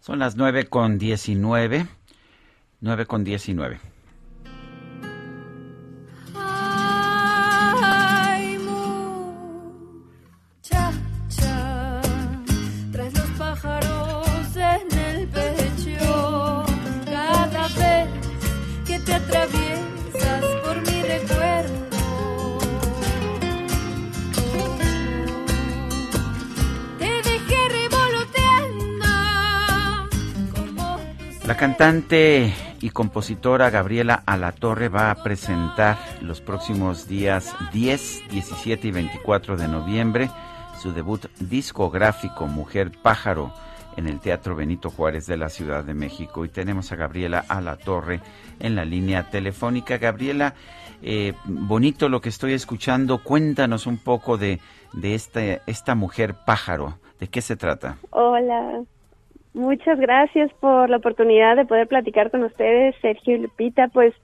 [0.00, 1.86] Son las nueve con diecinueve.
[2.80, 3.78] Nueve con diecinueve.
[31.52, 32.50] La cantante
[32.80, 39.68] y compositora Gabriela Alatorre va a presentar los próximos días 10, 17 y 24 de
[39.68, 40.30] noviembre
[40.80, 43.52] su debut discográfico Mujer Pájaro
[43.98, 46.46] en el Teatro Benito Juárez de la Ciudad de México.
[46.46, 48.22] Y tenemos a Gabriela Alatorre
[48.58, 49.98] en la línea telefónica.
[49.98, 50.54] Gabriela,
[51.02, 53.22] eh, bonito lo que estoy escuchando.
[53.22, 54.58] Cuéntanos un poco de,
[54.94, 56.96] de este, esta mujer pájaro.
[57.20, 57.98] ¿De qué se trata?
[58.08, 58.84] Hola,
[59.54, 63.88] Muchas gracias por la oportunidad de poder platicar con ustedes, Sergio y Lupita.
[63.88, 64.14] Pues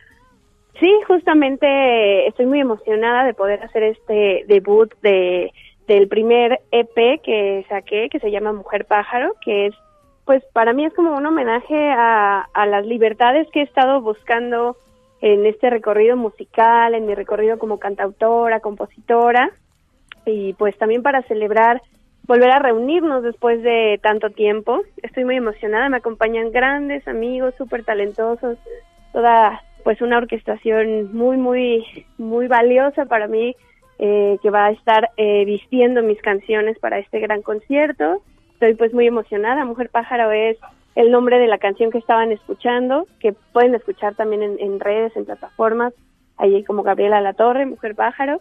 [0.81, 5.53] sí, justamente estoy muy emocionada de poder hacer este debut de
[5.89, 9.75] del primer EP que saqué, que se llama Mujer Pájaro, que es,
[10.27, 14.77] pues para mí es como un homenaje a, a las libertades que he estado buscando
[15.23, 19.51] en este recorrido musical, en mi recorrido como cantautora, compositora,
[20.27, 21.81] y pues también para celebrar
[22.29, 24.83] volver a reunirnos después de tanto tiempo.
[25.03, 28.59] Estoy muy emocionada, me acompañan grandes amigos, súper talentosos,
[29.13, 33.57] toda pues una orquestación muy, muy, muy valiosa para mí
[33.99, 38.23] eh, que va a estar eh, vistiendo mis canciones para este gran concierto.
[38.53, 39.65] Estoy pues muy emocionada.
[39.65, 40.59] Mujer Pájaro es
[40.95, 45.17] el nombre de la canción que estaban escuchando, que pueden escuchar también en, en redes,
[45.17, 45.95] en plataformas
[46.37, 48.41] ahí como Gabriela La Torre, Mujer Pájaro.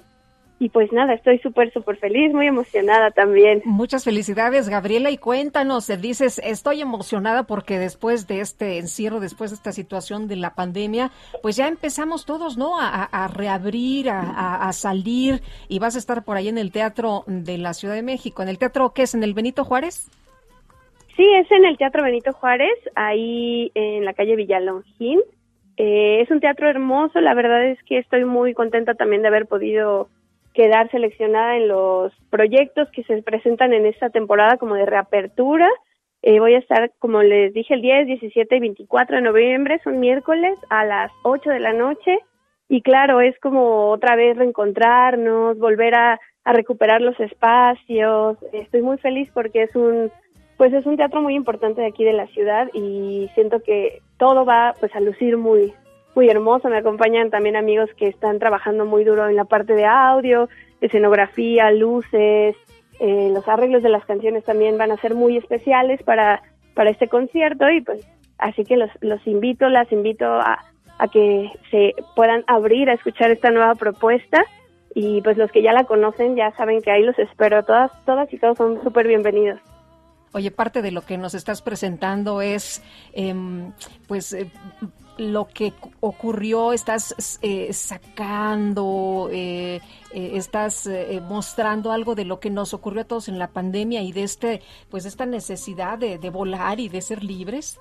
[0.60, 3.62] Y pues nada, estoy súper, súper feliz, muy emocionada también.
[3.64, 5.12] Muchas felicidades, Gabriela.
[5.12, 10.36] Y cuéntanos, dices, estoy emocionada porque después de este encierro, después de esta situación de
[10.36, 11.12] la pandemia,
[11.44, 12.80] pues ya empezamos todos, ¿no?
[12.80, 17.60] A, reabrir, a, a, salir y vas a estar por ahí en el Teatro de
[17.60, 18.42] la Ciudad de México.
[18.42, 19.14] ¿En el teatro qué es?
[19.14, 20.10] ¿En el Benito Juárez?
[21.16, 25.20] Sí, es en el Teatro Benito Juárez, ahí en la calle Villalongín.
[25.78, 29.46] Eh, es un teatro hermoso, la verdad es que estoy muy contenta también de haber
[29.46, 30.10] podido
[30.58, 35.70] quedar seleccionada en los proyectos que se presentan en esta temporada como de reapertura.
[36.24, 40.00] Eh, voy a estar, como les dije, el 10, 17 y 24 de noviembre, son
[40.00, 42.18] miércoles a las 8 de la noche.
[42.70, 48.40] Y claro, es como otra vez reencontrarnos, volver a, a recuperar los espacios.
[48.52, 50.12] Estoy muy feliz porque es un,
[50.58, 54.44] pues es un teatro muy importante de aquí de la ciudad y siento que todo
[54.44, 55.72] va pues a lucir muy,
[56.18, 56.68] muy hermoso.
[56.68, 60.50] Me acompañan también amigos que están trabajando muy duro en la parte de audio,
[60.82, 62.56] escenografía, luces.
[63.00, 66.42] Eh, los arreglos de las canciones también van a ser muy especiales para,
[66.74, 68.04] para este concierto y pues
[68.40, 70.66] así que los, los invito, las invito a,
[70.98, 74.44] a que se puedan abrir a escuchar esta nueva propuesta
[74.96, 77.64] y pues los que ya la conocen ya saben que ahí los espero.
[77.64, 79.60] Todas, todas y todos son súper bienvenidos.
[80.34, 82.84] Oye, parte de lo que nos estás presentando es,
[83.14, 83.72] em,
[84.08, 84.52] pues, eh,
[85.18, 89.80] lo que ocurrió, estás eh, sacando, eh,
[90.14, 94.02] eh estás eh, mostrando algo de lo que nos ocurrió a todos en la pandemia
[94.02, 97.80] y de este, pues esta necesidad de, de volar y de ser libres.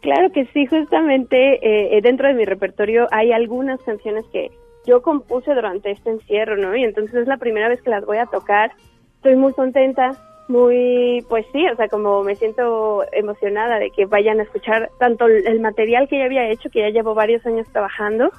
[0.00, 4.52] Claro que sí, justamente dentro de mi repertorio hay algunas canciones que
[4.86, 6.76] yo compuse durante este encierro, ¿no?
[6.76, 8.70] Y entonces es la primera vez que las voy a tocar.
[9.16, 10.12] Estoy muy contenta,
[10.48, 15.26] muy, pues sí, o sea, como me siento emocionada de que vayan a escuchar tanto
[15.26, 18.30] el material que ya había hecho, que ya llevo varios años trabajando,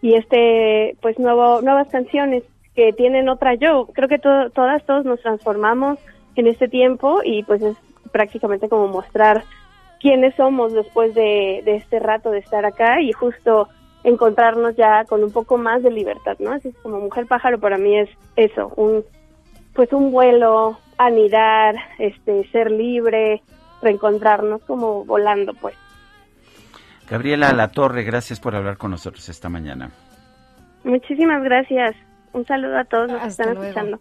[0.00, 2.42] y este, pues nuevo, nuevas canciones
[2.74, 3.86] que tienen otra yo.
[3.94, 5.98] Creo que todas, todos nos transformamos
[6.34, 7.76] en este tiempo y pues es
[8.10, 9.44] prácticamente como mostrar
[10.00, 13.68] quiénes somos después de, de este rato de estar acá y justo
[14.02, 16.52] encontrarnos ya con un poco más de libertad, ¿no?
[16.52, 19.04] Así es como mujer pájaro para mí es eso, un
[19.74, 20.76] pues un vuelo,
[21.06, 23.42] anidar, este, ser libre,
[23.80, 25.74] reencontrarnos como volando, pues.
[27.08, 29.90] Gabriela La Torre, gracias por hablar con nosotros esta mañana.
[30.84, 31.94] Muchísimas gracias.
[32.32, 34.00] Un saludo a todos los que están escuchando.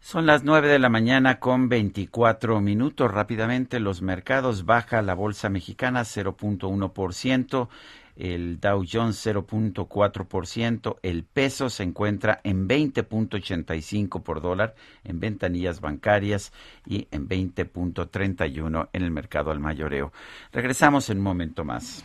[0.00, 3.10] Son las 9 de la mañana con 24 minutos.
[3.10, 7.68] Rápidamente los mercados baja la bolsa mexicana 0.1%,
[8.16, 16.52] el Dow Jones 0.4%, el peso se encuentra en 20.85 por dólar en ventanillas bancarias
[16.86, 20.12] y en 20.31 en el mercado al mayoreo.
[20.52, 22.04] Regresamos en un momento más.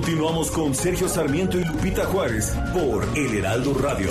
[0.00, 4.10] Continuamos con Sergio Sarmiento y Lupita Juárez por El Heraldo Radio.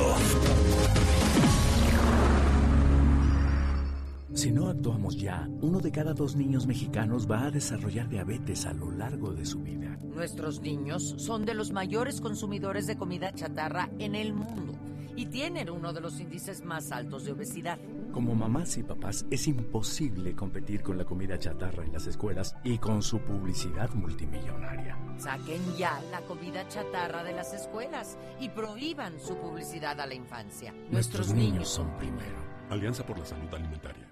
[4.36, 8.74] Si no actuamos ya, uno de cada dos niños mexicanos va a desarrollar diabetes a
[8.74, 9.98] lo largo de su vida.
[10.04, 14.78] Nuestros niños son de los mayores consumidores de comida chatarra en el mundo
[15.20, 17.78] y tienen uno de los índices más altos de obesidad.
[18.14, 22.78] Como mamás y papás es imposible competir con la comida chatarra en las escuelas y
[22.78, 24.98] con su publicidad multimillonaria.
[25.18, 30.74] Saquen ya la comida chatarra de las escuelas y prohíban su publicidad a la infancia.
[30.90, 32.38] Nuestros, niños son primero.
[32.70, 34.09] Alianza por la Salud Alimentaria.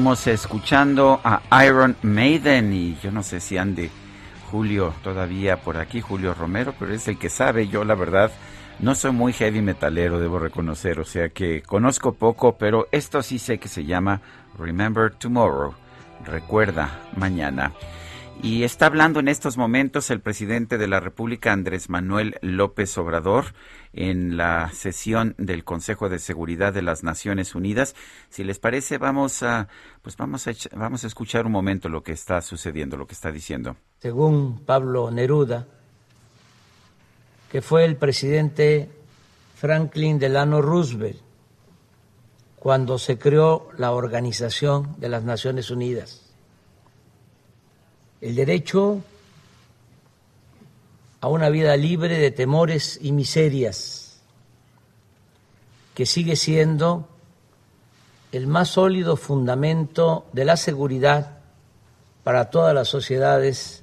[0.00, 3.90] Seguimos escuchando a Iron Maiden y yo no sé si ande
[4.50, 7.68] Julio todavía por aquí, Julio Romero, pero es el que sabe.
[7.68, 8.30] Yo la verdad
[8.78, 13.38] no soy muy heavy metalero, debo reconocer, o sea que conozco poco, pero esto sí
[13.38, 14.22] sé que se llama
[14.58, 15.74] Remember Tomorrow,
[16.24, 17.70] recuerda mañana.
[18.42, 23.52] Y está hablando en estos momentos el presidente de la República, Andrés Manuel López Obrador,
[23.92, 27.94] en la sesión del Consejo de Seguridad de las Naciones Unidas.
[28.30, 29.68] Si les parece, vamos a,
[30.00, 33.30] pues vamos a, vamos a escuchar un momento lo que está sucediendo, lo que está
[33.30, 33.76] diciendo.
[33.98, 35.68] Según Pablo Neruda,
[37.52, 38.88] que fue el presidente
[39.54, 41.20] Franklin Delano Roosevelt
[42.56, 46.29] cuando se creó la Organización de las Naciones Unidas
[48.20, 49.02] el derecho
[51.20, 54.20] a una vida libre de temores y miserias,
[55.94, 57.08] que sigue siendo
[58.32, 61.38] el más sólido fundamento de la seguridad
[62.22, 63.82] para todas las sociedades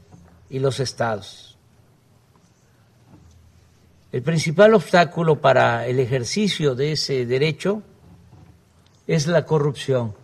[0.49, 1.57] y los estados.
[4.11, 7.83] El principal obstáculo para el ejercicio de ese derecho
[9.05, 10.15] es la corrupción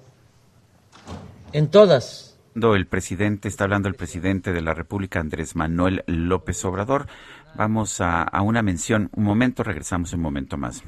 [1.52, 2.23] en todas
[2.56, 7.08] el presidente, está hablando el presidente de la República, Andrés Manuel López Obrador.
[7.56, 9.10] Vamos a, a una mención.
[9.14, 10.84] Un momento, regresamos un momento más.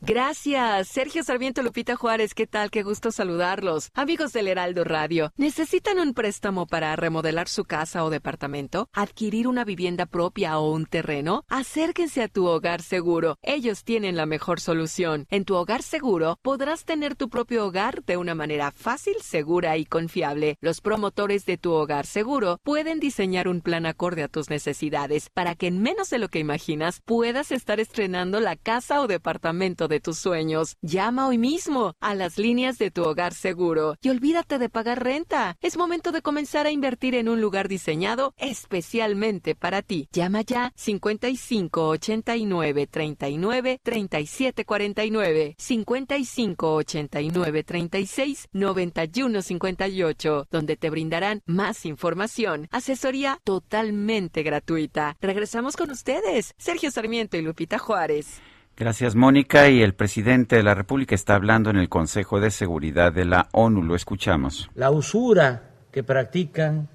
[0.00, 2.70] Gracias, Sergio Sarmiento Lupita Juárez, ¿qué tal?
[2.70, 3.90] Qué gusto saludarlos.
[3.94, 8.88] Amigos del Heraldo Radio, ¿necesitan un préstamo para remodelar su casa o departamento?
[8.92, 11.44] ¿Adquirir una vivienda propia o un terreno?
[11.48, 13.38] Acérquense a tu hogar seguro.
[13.42, 15.26] Ellos tienen la mejor solución.
[15.30, 19.84] En tu hogar seguro podrás tener tu propio hogar de una manera fácil, segura y
[19.84, 20.58] confiable.
[20.60, 25.56] Los promotores de tu hogar seguro pueden diseñar un plan acorde a tus necesidades para
[25.56, 30.00] que en menos de lo que imaginas puedas estar estrenando la casa o departamento de
[30.00, 30.76] tus sueños.
[30.82, 35.56] Llama hoy mismo a las líneas de tu hogar seguro y olvídate de pagar renta.
[35.60, 40.08] Es momento de comenzar a invertir en un lugar diseñado especialmente para ti.
[40.12, 51.42] Llama ya 55 89 39 37 49 55 89 36 91 58 donde te brindarán
[51.46, 55.16] más información, asesoría totalmente gratuita.
[55.20, 58.40] Regresamos con ustedes, Sergio Sarmiento y Lupita Juárez.
[58.78, 59.68] Gracias, Mónica.
[59.68, 63.48] Y el presidente de la República está hablando en el Consejo de Seguridad de la
[63.50, 63.82] ONU.
[63.82, 64.70] Lo escuchamos.
[64.76, 66.88] La usura que practican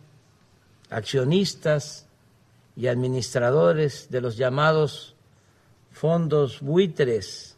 [0.90, 2.08] accionistas
[2.78, 5.18] y administradores de los llamados
[5.92, 7.58] fondos buitres,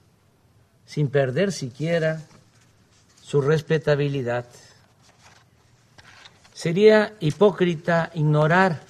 [0.87, 2.23] sin perder siquiera
[3.21, 4.47] su respetabilidad.
[6.51, 8.81] Sería hipócrita ignorar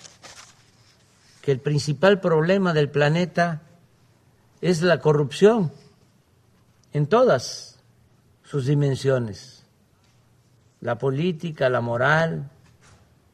[1.41, 3.63] que el principal problema del planeta
[4.65, 5.71] es la corrupción
[6.91, 7.77] en todas
[8.41, 9.63] sus dimensiones,
[10.81, 12.49] la política, la moral,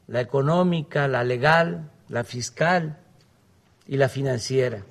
[0.08, 2.98] la económica, la legal, la fiscal
[3.86, 4.84] y la financiera.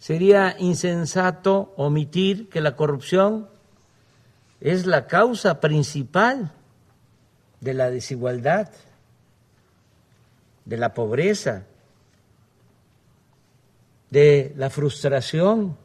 [0.00, 3.48] Sería insensato omitir que la corrupción
[4.60, 6.50] es la causa principal
[7.60, 8.70] de la desigualdad,
[10.64, 11.62] de la pobreza,
[14.10, 15.76] de la frustración,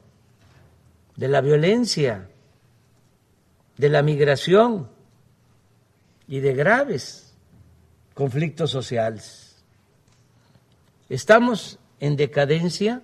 [1.15, 2.29] de la violencia,
[3.77, 4.89] de la migración
[6.27, 7.33] y de graves
[8.13, 9.63] conflictos sociales.
[11.09, 13.01] Estamos en decadencia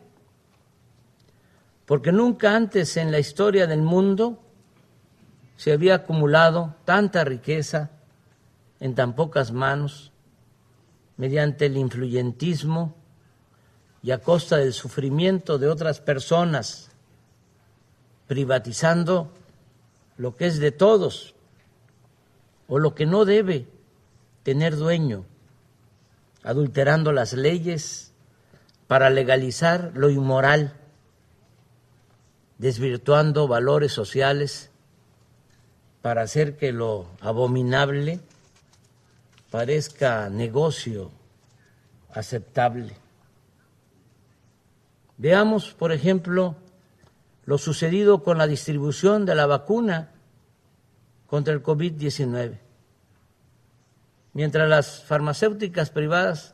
[1.86, 4.44] porque nunca antes en la historia del mundo
[5.56, 7.92] se había acumulado tanta riqueza
[8.80, 10.12] en tan pocas manos
[11.16, 12.97] mediante el influyentismo
[14.04, 16.90] y a costa del sufrimiento de otras personas,
[18.28, 19.32] privatizando
[20.18, 21.36] lo que es de todos
[22.68, 23.66] o lo que no debe
[24.44, 25.26] tener dueño,
[26.44, 28.12] adulterando las leyes
[28.88, 30.74] para legalizar lo inmoral,
[32.58, 34.70] desvirtuando valores sociales
[36.02, 38.22] para hacer que lo abominable
[39.52, 41.12] parezca negocio
[42.14, 42.96] aceptable.
[45.18, 46.56] Veamos, por ejemplo,
[47.46, 50.12] lo sucedido con la distribución de la vacuna
[51.26, 52.60] contra el COVID-19.
[54.34, 56.54] Mientras las farmacéuticas privadas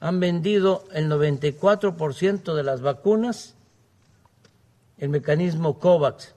[0.00, 3.54] han vendido el 94% de las vacunas,
[4.98, 6.34] el mecanismo COVAX,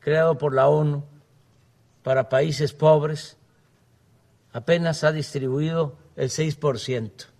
[0.00, 1.02] creado por la ONU
[2.02, 3.38] para países pobres,
[4.52, 7.31] apenas ha distribuido el 6%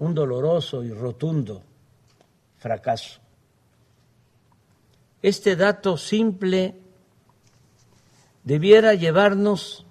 [0.00, 1.62] un doloroso y rotundo
[2.58, 3.20] fracaso.
[5.22, 6.74] Este dato simple
[8.42, 9.86] debiera llevarnos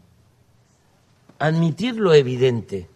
[1.37, 2.89] a admitir lo evidente.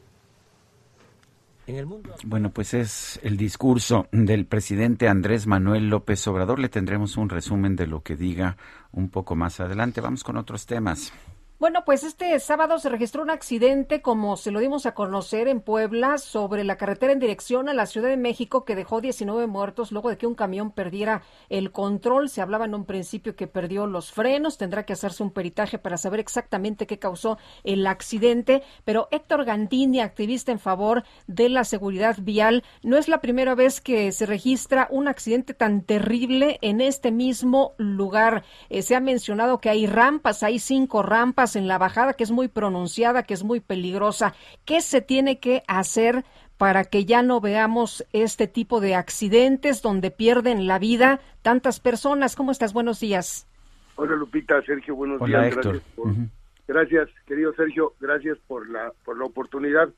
[1.66, 2.16] En el mundo...
[2.26, 6.60] Bueno, pues es el discurso del presidente Andrés Manuel López Obrador.
[6.60, 8.58] Le tendremos un resumen de lo que diga
[8.92, 10.02] un poco más adelante.
[10.02, 11.14] Vamos con otros temas.
[11.60, 15.62] Bueno, pues este sábado se registró un accidente, como se lo dimos a conocer en
[15.62, 19.92] Puebla, sobre la carretera en dirección a la Ciudad de México, que dejó 19 muertos
[19.92, 22.28] luego de que un camión perdiera el control.
[22.28, 24.58] Se hablaba en un principio que perdió los frenos.
[24.58, 28.64] Tendrá que hacerse un peritaje para saber exactamente qué causó el accidente.
[28.84, 33.80] Pero Héctor Gandini, activista en favor de la seguridad vial, no es la primera vez
[33.80, 38.44] que se registra un accidente tan terrible en este mismo lugar.
[38.70, 42.32] Eh, se ha mencionado que hay rampas, hay cinco rampas en la bajada que es
[42.32, 44.34] muy pronunciada, que es muy peligrosa.
[44.66, 46.24] ¿Qué se tiene que hacer
[46.58, 52.36] para que ya no veamos este tipo de accidentes donde pierden la vida tantas personas?
[52.36, 52.74] ¿Cómo estás?
[52.74, 53.48] Buenos días.
[53.96, 55.54] Hola Lupita, Sergio, buenos Hola, días.
[55.58, 55.82] Héctor.
[55.96, 56.30] Gracias,
[56.68, 59.90] gracias, querido Sergio, gracias por la por la oportunidad.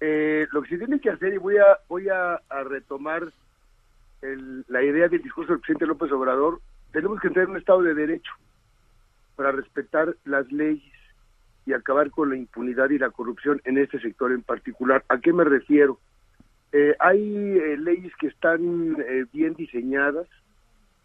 [0.00, 3.32] Eh, lo que se tiene que hacer y voy a voy a, a retomar
[4.22, 6.60] el- la idea del discurso del presidente López Obrador.
[6.92, 8.30] Tenemos que entrar en un estado de derecho
[9.36, 10.92] para respetar las leyes
[11.66, 15.04] y acabar con la impunidad y la corrupción en este sector en particular.
[15.08, 16.00] ¿A qué me refiero?
[16.72, 17.20] Eh, hay
[17.58, 20.26] eh, leyes que están eh, bien diseñadas,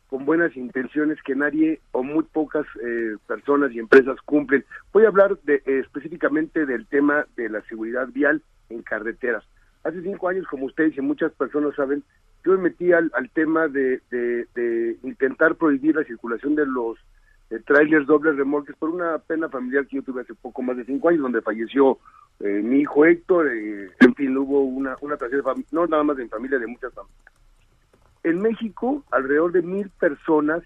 [0.07, 4.65] con buenas intenciones que nadie o muy pocas eh, personas y empresas cumplen.
[4.91, 9.43] Voy a hablar de, eh, específicamente del tema de la seguridad vial en carreteras.
[9.83, 12.03] Hace cinco años, como ustedes y muchas personas saben,
[12.43, 16.97] yo me metí al, al tema de, de- de intentar prohibir la circulación de los
[17.51, 20.85] eh, trailers dobles remolques por una pena familiar que yo tuve hace poco más de
[20.85, 21.99] cinco años, donde falleció
[22.39, 26.29] eh, mi hijo Héctor, eh, en fin, hubo una, una tragedia, no nada más en
[26.29, 27.33] familia, de muchas familias.
[28.23, 30.63] En México, alrededor de mil personas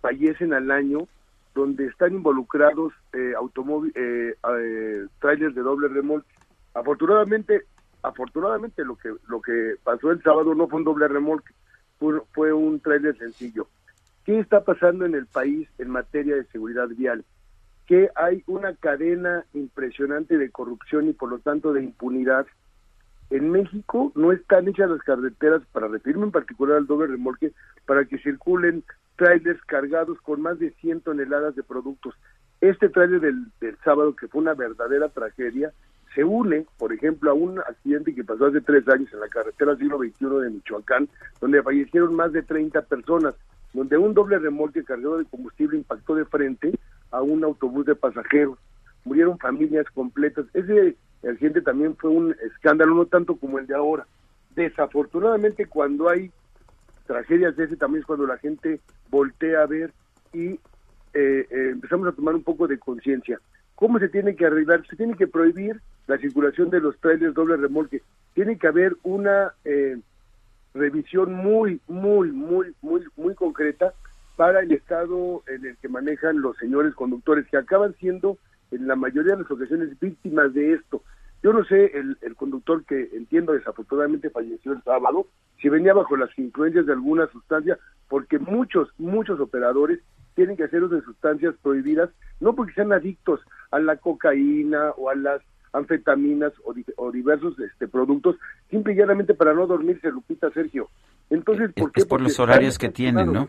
[0.00, 1.08] fallecen al año
[1.54, 6.28] donde están involucrados eh, automóviles, eh, trailers de doble remolque.
[6.74, 7.62] Afortunadamente,
[8.02, 11.52] afortunadamente lo que lo que pasó el sábado no fue un doble remolque,
[11.98, 13.66] fue, fue un trailer sencillo.
[14.30, 17.24] ¿Qué está pasando en el país en materia de seguridad vial?
[17.88, 22.46] Que hay una cadena impresionante de corrupción y por lo tanto de impunidad
[23.30, 27.50] en México no están hechas las carreteras, para referirme en particular al doble remolque,
[27.86, 28.84] para que circulen
[29.16, 32.14] trailers cargados con más de 100 toneladas de productos.
[32.60, 35.72] Este trailer del, del sábado, que fue una verdadera tragedia,
[36.14, 39.76] se une, por ejemplo, a un accidente que pasó hace tres años en la carretera
[39.76, 41.08] siglo XXI de Michoacán,
[41.40, 43.34] donde fallecieron más de 30 personas,
[43.72, 46.72] donde un doble remolque cargado de combustible impactó de frente
[47.10, 48.58] a un autobús de pasajeros.
[49.04, 50.46] Murieron familias completas.
[50.54, 50.96] Ese
[51.28, 54.06] accidente también fue un escándalo, no tanto como el de ahora.
[54.54, 56.30] Desafortunadamente, cuando hay
[57.06, 59.92] tragedias de ese también es cuando la gente voltea a ver
[60.32, 60.58] y eh,
[61.12, 63.40] eh, empezamos a tomar un poco de conciencia.
[63.74, 64.86] ¿Cómo se tiene que arreglar?
[64.86, 68.02] Se tiene que prohibir la circulación de los trailers doble remolque.
[68.34, 69.98] Tiene que haber una eh,
[70.74, 73.92] revisión muy, muy, muy, muy, muy concreta
[74.36, 78.38] para el estado en el que manejan los señores conductores, que acaban siendo
[78.70, 81.02] en la mayoría de las ocasiones víctimas de esto.
[81.42, 85.26] Yo no sé, el, el conductor que entiendo desafortunadamente falleció el sábado,
[85.60, 90.00] si venía bajo las influencias de alguna sustancia, porque muchos, muchos operadores
[90.34, 93.40] tienen que hacer uso de sustancias prohibidas, no porque sean adictos
[93.70, 95.42] a la cocaína o a las
[95.72, 98.36] anfetaminas o, di- o diversos este, productos,
[98.70, 100.88] simple y llanamente para no dormirse, Lupita, Sergio.
[101.30, 102.00] Entonces, ¿por qué?
[102.00, 103.48] Es por Porque los horarios que tienen, ¿no?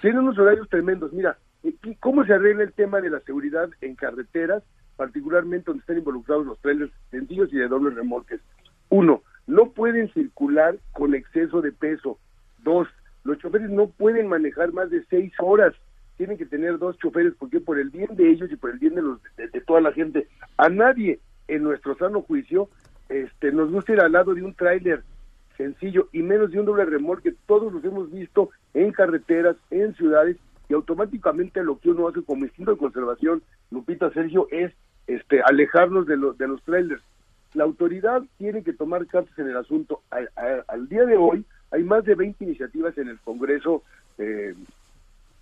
[0.00, 1.12] Tienen unos horarios tremendos.
[1.12, 4.62] Mira, ¿y ¿cómo se arregla el tema de la seguridad en carreteras,
[4.96, 8.40] particularmente donde están involucrados los trailers sencillos y de dobles remolques?
[8.88, 12.18] Uno, no pueden circular con exceso de peso.
[12.62, 12.86] Dos,
[13.24, 15.74] los choferes no pueden manejar más de seis horas.
[16.16, 18.94] Tienen que tener dos choferes porque por el bien de ellos y por el bien
[18.94, 20.28] de, los, de, de toda la gente.
[20.56, 22.68] A nadie en nuestro sano juicio
[23.08, 25.02] este, nos gusta ir al lado de un tráiler
[25.56, 27.34] sencillo y menos de un doble remolque.
[27.46, 30.36] Todos los hemos visto en carreteras, en ciudades
[30.68, 34.72] y automáticamente lo que uno hace como instinto de conservación, Lupita Sergio, es
[35.06, 37.02] este alejarnos de, los de los trailers.
[37.54, 40.02] La autoridad tiene que tomar cartas en el asunto.
[40.10, 43.82] Al, día de hoy hay más de 20 iniciativas en el Congreso,
[44.18, 44.54] eh,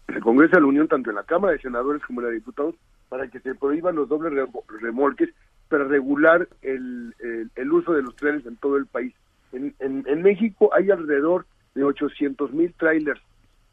[0.08, 2.36] el Congreso de la Unión, tanto en la Cámara de Senadores como en la de
[2.36, 2.74] Diputados,
[3.08, 4.46] para que se prohíban los dobles re-
[4.80, 5.30] remolques
[5.74, 7.12] para regular el,
[7.72, 9.12] uso de los trailers en todo el país.
[9.52, 13.20] En, en- en México hay alrededor de 800 mil trailers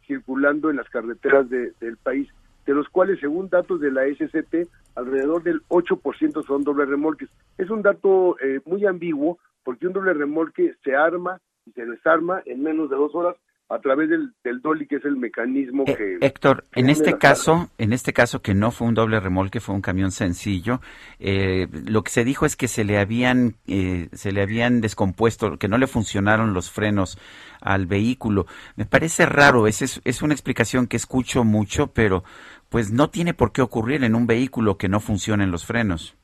[0.08, 2.28] circulando en las carreteras de- del país,
[2.66, 7.30] de los cuales, según datos de la SCT, alrededor del 8% son dobles remolques.
[7.60, 12.42] Es un dato eh, muy ambiguo porque un doble remolque se arma y se desarma
[12.48, 13.36] en menos de dos horas
[13.72, 16.26] a través del, del dolly, que es el mecanismo Eh, que...
[16.26, 19.74] Héctor, que en este caso, en este caso que no fue un doble remolque, fue
[19.74, 20.82] un camión sencillo,
[21.20, 25.58] eh, lo que se dijo es que se le habían eh, se le habían descompuesto,
[25.58, 27.18] que no le funcionaron los frenos
[27.62, 28.46] al vehículo.
[28.76, 32.24] Me parece raro, es, es, es una explicación que escucho mucho, pero
[32.70, 36.18] pues no tiene por qué ocurrir en un vehículo que no funcionen los frenos.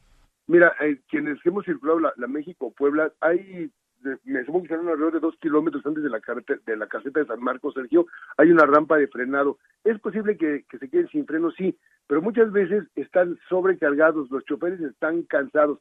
[0.50, 3.69] Mira, eh, quienes hemos circulado la, la México-Puebla, hay,
[4.01, 6.19] de- me supongo que serán alrededor de dos kilómetros antes de la,
[6.66, 8.06] de la caseta de San Marcos, Sergio,
[8.38, 9.58] hay una rampa de frenado.
[9.84, 11.77] Es posible que, que se queden sin freno, sí,
[12.08, 15.80] pero muchas veces están sobrecargados, los choferes están cansados.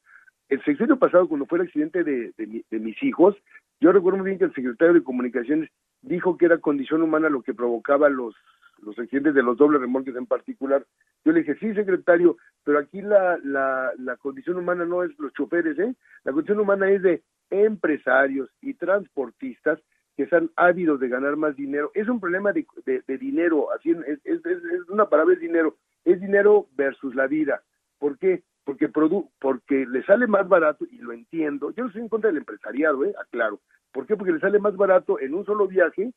[0.49, 3.37] El sexenio pasado, cuando fue el accidente de, de de mis hijos,
[3.81, 5.71] yo recuerdo muy bien que el secretario de Comunicaciones
[6.03, 8.35] dijo que era condición humana lo que provocaba los,
[8.81, 10.87] los accidentes de los dobles remolques en particular.
[11.25, 15.77] Yo le dije, sí, secretario, pero aquí la, la condición humana no es los choferes,
[15.79, 15.95] ¿eh?
[16.25, 19.81] La condición humana es de empresarios y transportistas
[20.17, 21.91] que están ávidos de ganar más dinero.
[21.95, 25.77] Es un problema de, de, dinero, así es, es, es, una palabra es dinero.
[26.05, 27.63] Es dinero versus la vida.
[27.99, 28.43] ¿Por qué?
[28.65, 32.29] Porque, produ porque le sale más barato, y lo entiendo, yo no estoy en contra
[32.29, 33.15] del empresariado, ¿eh?
[33.21, 33.61] aclaro.
[33.93, 34.17] ¿Por qué?
[34.17, 36.13] Porque le sale más barato en un solo viaje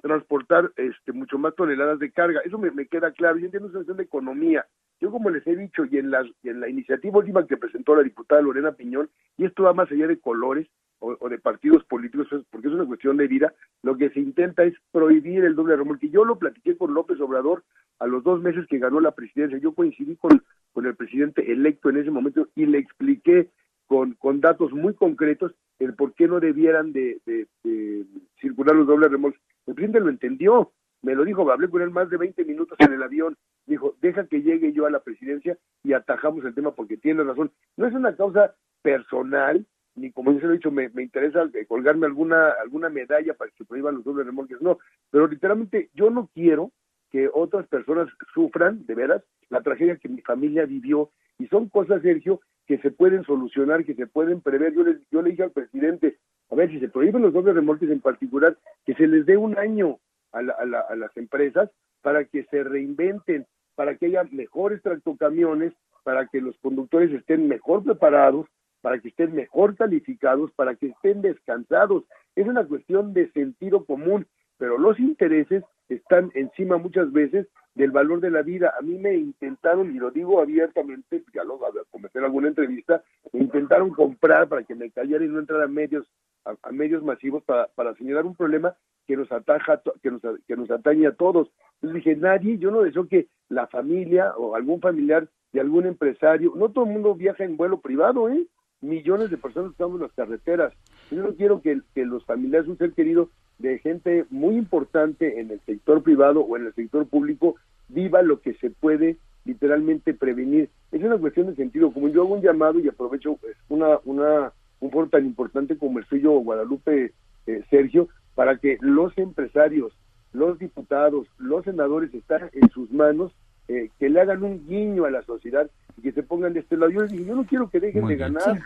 [0.00, 2.40] transportar este mucho más toneladas de carga.
[2.44, 3.38] Eso me, me queda claro.
[3.38, 4.66] Yo entiendo esa cuestión de economía.
[5.04, 7.94] Yo como les he dicho, y en la, y en la iniciativa última que presentó
[7.94, 10.66] la diputada Lorena Piñón, y esto va más allá de colores
[11.00, 13.52] o, o de partidos políticos, es- porque es una cuestión de vida,
[13.82, 16.08] lo que se intenta es prohibir el doble remolque.
[16.08, 17.64] Yo lo platiqué con López Obrador
[17.98, 19.58] a los dos meses que ganó la presidencia.
[19.58, 20.42] Yo coincidí con,
[20.86, 23.50] el presidente electo en ese momento y le expliqué
[23.86, 28.06] con, datos muy concretos el por qué no debieran de, de- de
[28.40, 29.42] circular los dobles remolques.
[29.66, 30.72] El presidente lo entendió,
[31.04, 34.26] me lo dijo, hablé con él más de 20 minutos en el avión, dijo, deja
[34.26, 37.52] que llegue yo a la presidencia y atajamos el tema porque tiene razón.
[37.76, 41.48] No es una causa personal, ni como yo se lo he dicho, me, me interesa
[41.52, 44.78] eh, colgarme alguna, alguna medalla para que se prohíban los dobles remolques, no,
[45.10, 46.72] pero literalmente yo no quiero
[47.10, 51.10] que otras personas sufran, de veras, la tragedia que mi familia vivió.
[51.38, 54.74] Y son cosas, Sergio, que se pueden solucionar, que se pueden prever.
[54.74, 56.18] Yo le, yo le dije al presidente,
[56.50, 59.56] a ver, si se prohíben los dobles remolques en particular, que se les dé un
[59.56, 59.98] año
[60.34, 61.70] a, la- a la- a las empresas
[62.02, 65.72] para que se reinventen, para que haya mejores tractocamiones,
[66.02, 68.46] para que los conductores estén mejor preparados,
[68.82, 72.04] para que estén mejor calificados, para que estén descansados.
[72.36, 74.26] Es una cuestión de sentido común,
[74.58, 78.74] pero los intereses están encima muchas veces del valor de la vida.
[78.78, 81.58] A mí me intentaron, y lo digo abiertamente, ya lo
[81.90, 85.68] comenté en alguna entrevista, me intentaron comprar para que me callara y no entrara a
[85.68, 86.06] medios,
[86.44, 88.74] a, a medios masivos para, para señalar un problema
[89.06, 91.50] que nos ataja, que nos, que nos atañe a todos.
[91.74, 96.52] Entonces dije, nadie, yo no deseo que la familia o algún familiar de algún empresario,
[96.56, 98.46] no todo el mundo viaja en vuelo privado, ¿eh?
[98.80, 100.74] Millones de personas estamos en las carreteras.
[101.10, 105.50] Yo no quiero que, que los familiares, un ser querido de gente muy importante en
[105.50, 107.54] el sector privado o en el sector público,
[107.88, 110.70] viva lo que se puede literalmente prevenir.
[110.90, 111.92] Es una cuestión de sentido.
[111.92, 115.98] Como yo hago un llamado y aprovecho pues, una, una, un foro tan importante como
[115.98, 117.12] el suyo, Guadalupe
[117.46, 119.92] eh, Sergio, para que los empresarios,
[120.32, 123.32] los diputados, los senadores están en sus manos,
[123.68, 126.76] eh, que le hagan un guiño a la sociedad y que se pongan de este
[126.76, 126.90] lado.
[126.90, 128.34] Yo les dije, yo no quiero que dejen Muy de bien.
[128.34, 128.60] ganar.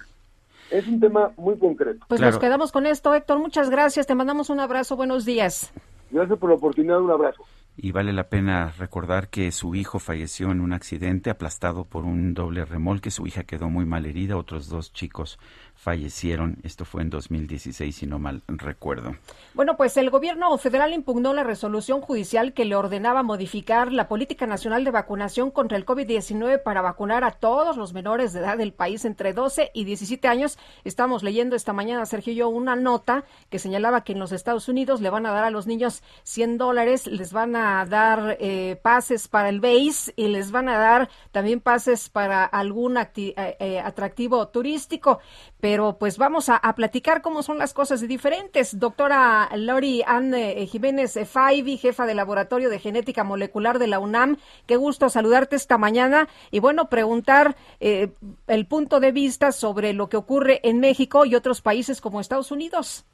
[0.71, 2.05] Es un tema muy concreto.
[2.09, 3.39] Pues nos quedamos con esto, Héctor.
[3.39, 4.07] Muchas gracias.
[4.07, 4.97] Te mandamos un abrazo.
[4.97, 5.73] Buenos días.
[6.11, 7.01] Gracias por la oportunidad.
[7.01, 7.45] Un abrazo.
[7.77, 12.35] Y vale la pena recordar que su hijo falleció en un accidente aplastado por un
[12.35, 13.11] doble remolque.
[13.11, 14.37] Su hija quedó muy mal herida.
[14.37, 15.39] Otros dos chicos
[15.79, 16.59] fallecieron.
[16.65, 19.15] Esto fue en 2016, si no mal recuerdo.
[19.55, 24.49] Bueno, pues el gobierno federal impugnó la resolución judicial que le ordenaba modificar la política
[24.49, 28.73] nacional de vacunación contra el COVID-19 para vacunar a todos los menores de edad del
[28.73, 30.59] país entre 12 y 17 años.
[30.83, 35.01] Estamos leyendo esta mañana, Sergio yo, una nota que señalaba que en los Estados Unidos
[35.01, 39.29] le van a dar a los niños 100 dólares, les van a dar eh, pases
[39.29, 44.49] para el BASE y les van a dar también pases para algún eh, eh, atractivo
[44.49, 45.21] turístico.
[45.61, 48.79] Pero pues vamos a, platicar cómo son las cosas diferentes.
[48.79, 53.99] Doctora Lori Anne eh, Jiménez eh, Faibi, jefa de Laboratorio de Genética Molecular de la
[53.99, 58.09] UNAM, qué gusto saludarte esta mañana y bueno, preguntar eh,
[58.47, 62.51] el punto de vista sobre lo que ocurre en México y otros países como Estados
[62.53, 63.05] Unidos.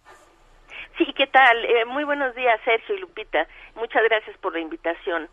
[0.99, 1.65] Sí, ¿qué tal?
[1.65, 3.49] Eh, muy buenos días, Sergio y Lupita.
[3.75, 5.29] Muchas gracias por la invitación.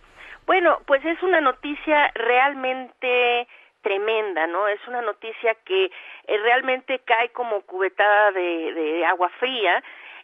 [0.48, 3.48] Bueno, pues es una noticia realmente
[3.84, 4.68] tremenda, ¿no?
[4.68, 5.92] Es una noticia que
[6.38, 9.84] realmente cae como cubetada de, de agua fría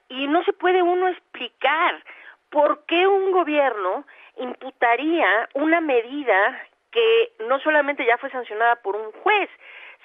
[0.10, 2.04] y no se puede uno explicar
[2.50, 4.06] por qué un gobierno
[4.38, 6.62] imputaría una medida
[6.92, 9.50] que no solamente ya fue sancionada por un juez,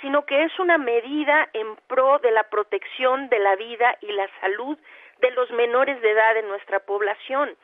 [0.01, 4.29] sino que es una medida en pro de la protección de la vida y la
[4.41, 4.77] salud
[5.21, 7.57] de los menores de edad en nuestra población.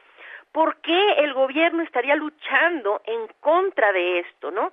[0.53, 4.73] ¿Por qué el gobierno estaría luchando en contra de esto, no?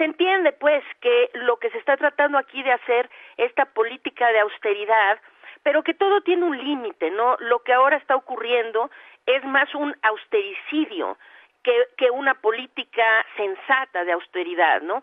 [0.00, 4.40] Se entiende, pues, que lo que se está tratando aquí de hacer, esta política de
[4.40, 5.20] austeridad,
[5.62, 7.36] pero que todo tiene un límite, ¿no?
[7.40, 8.90] Lo que ahora está ocurriendo
[9.26, 11.18] es más un austericidio
[11.62, 15.02] que, una política sensata de austeridad, ¿no?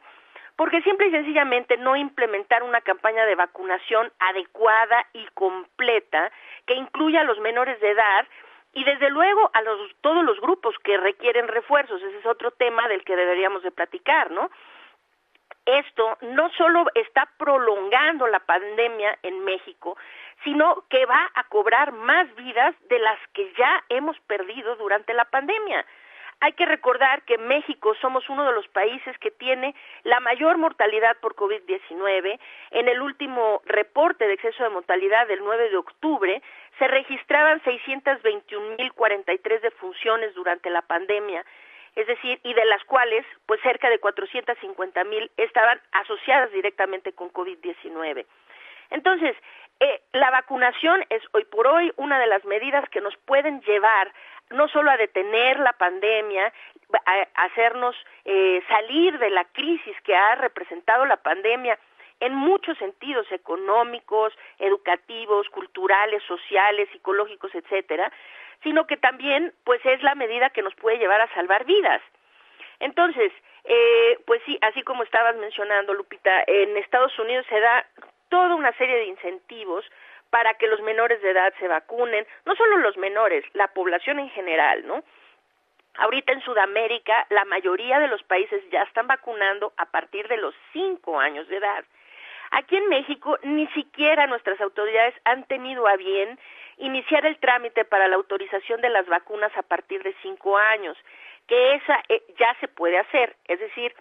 [0.56, 6.32] Porque simple y sencillamente no implementar una campaña de vacunación adecuada y completa
[6.66, 8.28] que incluya a los menores de edad
[8.74, 12.02] y desde luego a los, todos los grupos que requieren refuerzos.
[12.02, 14.50] Ese es otro tema del que deberíamos de platicar, ¿no?
[15.68, 19.98] Esto no solo está prolongando la pandemia en México,
[20.46, 25.26] sino que va a cobrar más vidas de las que ya hemos perdido durante la
[25.26, 25.86] pandemia.
[26.40, 31.18] Hay que recordar que México somos uno de los países que tiene la mayor mortalidad
[31.20, 32.40] por COVID-19.
[32.72, 36.42] En el último reporte de exceso de mortalidad del 9 de octubre
[36.80, 41.44] se registraban 621.043 defunciones durante la pandemia,
[41.98, 48.24] es decir, y de las cuales pues cerca de 450.000 estaban asociadas directamente con COVID-19.
[48.92, 49.36] Entonces,
[49.80, 54.14] eh, la vacunación es hoy por hoy una de las medidas que nos pueden llevar
[54.52, 56.54] no solo a detener la pandemia,
[57.06, 57.96] a hacernos
[58.26, 61.80] eh, salir de la crisis que ha representado la pandemia
[62.20, 68.12] en muchos sentidos económicos, educativos, culturales, sociales, psicológicos, etcétera,
[68.64, 72.02] sino que también pues es la medida que nos puede llevar a salvar vidas.
[72.80, 73.32] Entonces,
[73.64, 77.86] eh, pues sí, así como estabas mencionando, Lupita, en Estados Unidos se da
[78.30, 79.86] toda una serie de incentivos
[80.30, 84.30] para que los menores de edad se vacunen, no solo los menores, la población en
[84.30, 85.04] general, ¿no?
[85.98, 90.54] Ahorita en Sudamérica la mayoría de los países ya están vacunando a partir de los
[90.72, 91.84] cinco años de edad.
[92.52, 96.40] Aquí en México ni siquiera nuestras autoridades han tenido a bien
[96.78, 100.98] iniciar el trámite para la autorización de las vacunas a partir de cinco años,
[101.48, 103.94] que esa eh, ya se puede hacer, es decir,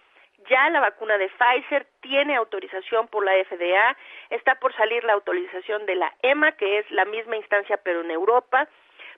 [0.49, 3.97] ya la vacuna de Pfizer tiene autorización por la FDA,
[4.29, 8.11] está por salir la autorización de la EMA, que es la misma instancia pero en
[8.11, 8.67] Europa,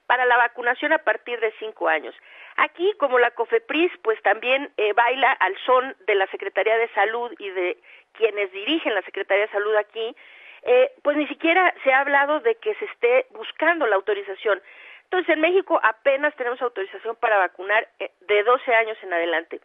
[0.06, 2.14] para la vacunación a partir de cinco años.
[2.56, 7.32] Aquí, como la COFEPRIS, pues también eh, baila al son de la Secretaría de Salud
[7.38, 7.78] y de
[8.14, 10.16] quienes dirigen la Secretaría de Salud aquí,
[10.62, 14.60] eh, pues ni siquiera se ha hablado de que se esté buscando la autorización.
[15.04, 19.60] Entonces, en México apenas tenemos autorización para vacunar eh, de 12 años en adelante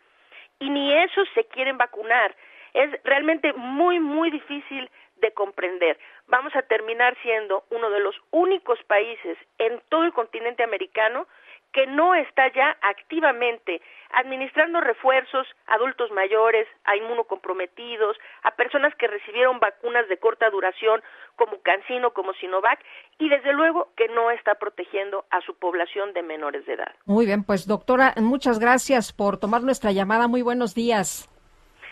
[0.59, 2.35] y ni esos se quieren vacunar.
[2.73, 5.97] Es realmente muy, muy difícil de comprender.
[6.27, 11.27] Vamos a terminar siendo uno de los únicos países en todo el continente americano
[11.75, 13.81] que no está ya activamente
[14.13, 21.01] administrando refuerzos a adultos mayores, a inmunocomprometidos, a personas que recibieron vacunas de corta duración
[21.35, 22.79] como Cancino, como Sinovac,
[23.19, 26.95] y desde luego que no está protegiendo a su población de menores de edad.
[27.05, 30.29] Muy bien, pues doctora, muchas gracias por tomar nuestra llamada.
[30.29, 31.29] Muy buenos días.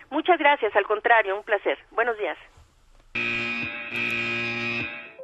[0.10, 1.78] Muchas gracias, al contrario, un placer.
[1.92, 2.38] Buenos días.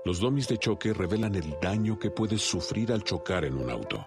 [0.04, 4.06] Los domis de choque revelan el daño que puedes sufrir al chocar en un auto.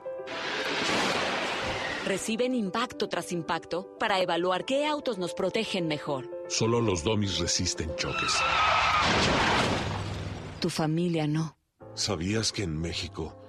[2.07, 6.29] Reciben impacto tras impacto para evaluar qué autos nos protegen mejor.
[6.49, 8.33] Solo los domis resisten choques.
[10.61, 11.57] Tu familia no.
[11.95, 13.37] ¿Sabías que en México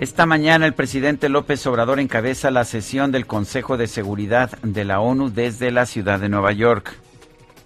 [0.00, 4.98] Esta mañana el presidente López Obrador encabeza la sesión del Consejo de Seguridad de la
[4.98, 6.96] ONU desde la ciudad de Nueva York.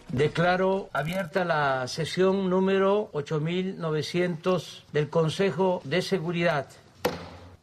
[0.09, 6.67] Declaro abierta la sesión número 8900 del Consejo de Seguridad.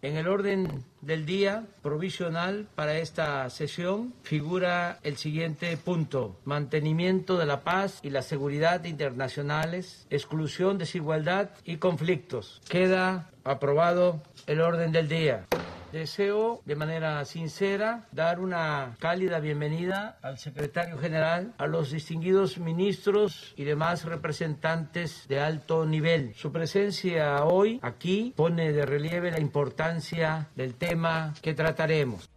[0.02, 6.38] En el orden del día provisional para esta sesión figura el siguiente punto.
[6.46, 12.62] Mantenimiento de la paz y la seguridad internacionales, exclusión, desigualdad y conflictos.
[12.68, 15.46] Queda aprobado el orden del día.
[15.94, 23.54] Deseo de manera sincera dar una cálida bienvenida al secretario general, a los distinguidos ministros
[23.56, 26.34] y demás representantes de alto nivel.
[26.36, 32.30] Su presencia hoy aquí pone de relieve la importancia del tema que trataremos.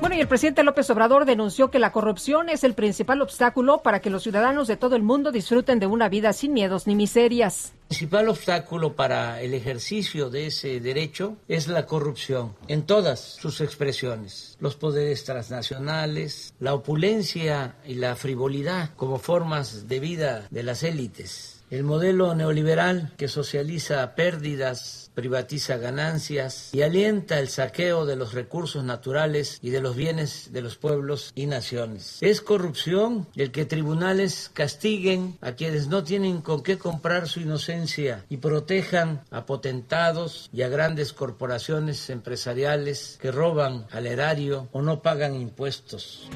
[0.00, 4.00] Bueno, y el presidente López Obrador denunció que la corrupción es el principal obstáculo para
[4.00, 7.74] que los ciudadanos de todo el mundo disfruten de una vida sin miedos ni miserias.
[7.82, 13.60] El principal obstáculo para el ejercicio de ese derecho es la corrupción en todas sus
[13.60, 20.82] expresiones, los poderes transnacionales, la opulencia y la frivolidad como formas de vida de las
[20.82, 28.34] élites el modelo neoliberal que socializa pérdidas, privatiza ganancias y alienta el saqueo de los
[28.34, 32.18] recursos naturales y de los bienes de los pueblos y naciones.
[32.20, 38.24] Es corrupción el que tribunales castiguen a quienes no tienen con qué comprar su inocencia
[38.28, 45.02] y protejan a potentados y a grandes corporaciones empresariales que roban al erario o no
[45.02, 46.28] pagan impuestos.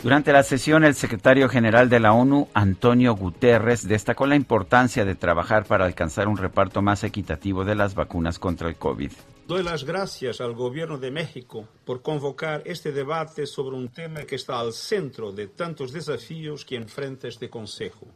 [0.00, 5.16] Durante la sesión, el secretario general de la ONU, Antonio Guterres, destacó la importancia de
[5.16, 9.10] trabajar para alcanzar un reparto más equitativo de las vacunas contra el COVID.
[9.48, 14.36] Doy las gracias al Gobierno de México por convocar este debate sobre un tema que
[14.36, 18.06] está al centro de tantos desafíos que enfrenta este Consejo.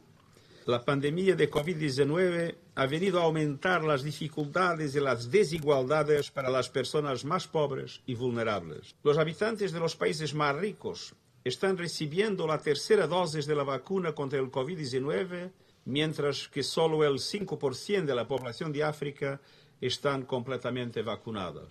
[0.65, 6.69] La pandemia de COVID-19 ha venido a aumentar las dificultades y las desigualdades para las
[6.69, 8.95] personas más pobres y vulnerables.
[9.03, 11.13] Los habitantes de los países más ricos
[11.43, 15.51] están recibiendo la tercera dosis de la vacuna contra el COVID-19,
[15.85, 19.41] mientras que solo el 5% de la población de África
[19.81, 21.67] están completamente vacunados.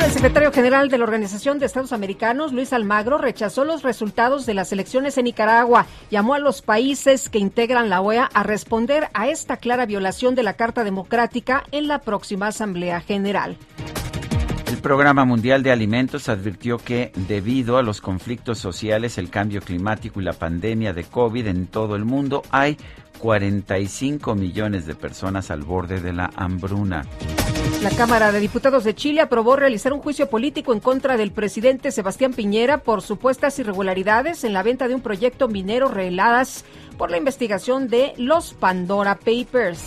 [0.00, 4.54] el secretario general de la Organización de Estados Americanos, Luis Almagro, rechazó los resultados de
[4.54, 5.86] las elecciones en Nicaragua.
[6.10, 10.42] Llamó a los países que integran la OEA a responder a esta clara violación de
[10.42, 13.56] la Carta Democrática en la próxima Asamblea General.
[14.66, 20.20] El Programa Mundial de Alimentos advirtió que debido a los conflictos sociales, el cambio climático
[20.20, 22.76] y la pandemia de COVID en todo el mundo, hay
[23.18, 27.06] 45 millones de personas al borde de la hambruna.
[27.82, 31.92] La Cámara de Diputados de Chile aprobó realizar un juicio político en contra del presidente
[31.92, 36.64] Sebastián Piñera por supuestas irregularidades en la venta de un proyecto minero reveladas
[36.98, 39.80] por la investigación de los Pandora Papers.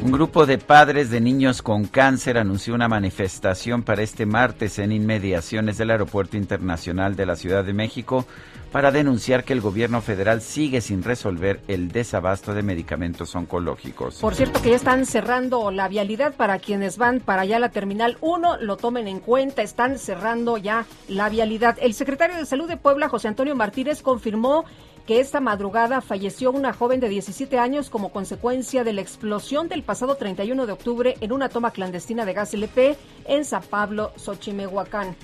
[0.00, 4.92] Un grupo de padres de niños con cáncer anunció una manifestación para este martes en
[4.92, 8.24] inmediaciones del Aeropuerto Internacional de la Ciudad de México
[8.70, 14.20] para denunciar que el gobierno federal sigue sin resolver el desabasto de medicamentos oncológicos.
[14.20, 18.18] Por cierto que ya están cerrando la vialidad para quienes van para allá la Terminal
[18.20, 21.76] 1, lo tomen en cuenta, están cerrando ya la vialidad.
[21.80, 24.64] El secretario de Salud de Puebla, José Antonio Martínez, confirmó
[25.08, 29.82] que esta madrugada falleció una joven de 17 años como consecuencia de la explosión del
[29.82, 35.16] pasado 31 de octubre en una toma clandestina de gas LP en San Pablo, Xochimehuacán.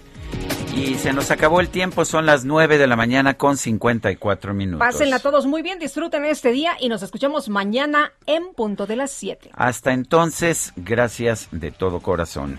[0.75, 4.79] Y se nos acabó el tiempo, son las 9 de la mañana con 54 minutos.
[4.81, 9.11] Pásenla todos muy bien, disfruten este día y nos escuchamos mañana en punto de las
[9.11, 9.51] 7.
[9.53, 12.59] Hasta entonces, gracias de todo corazón.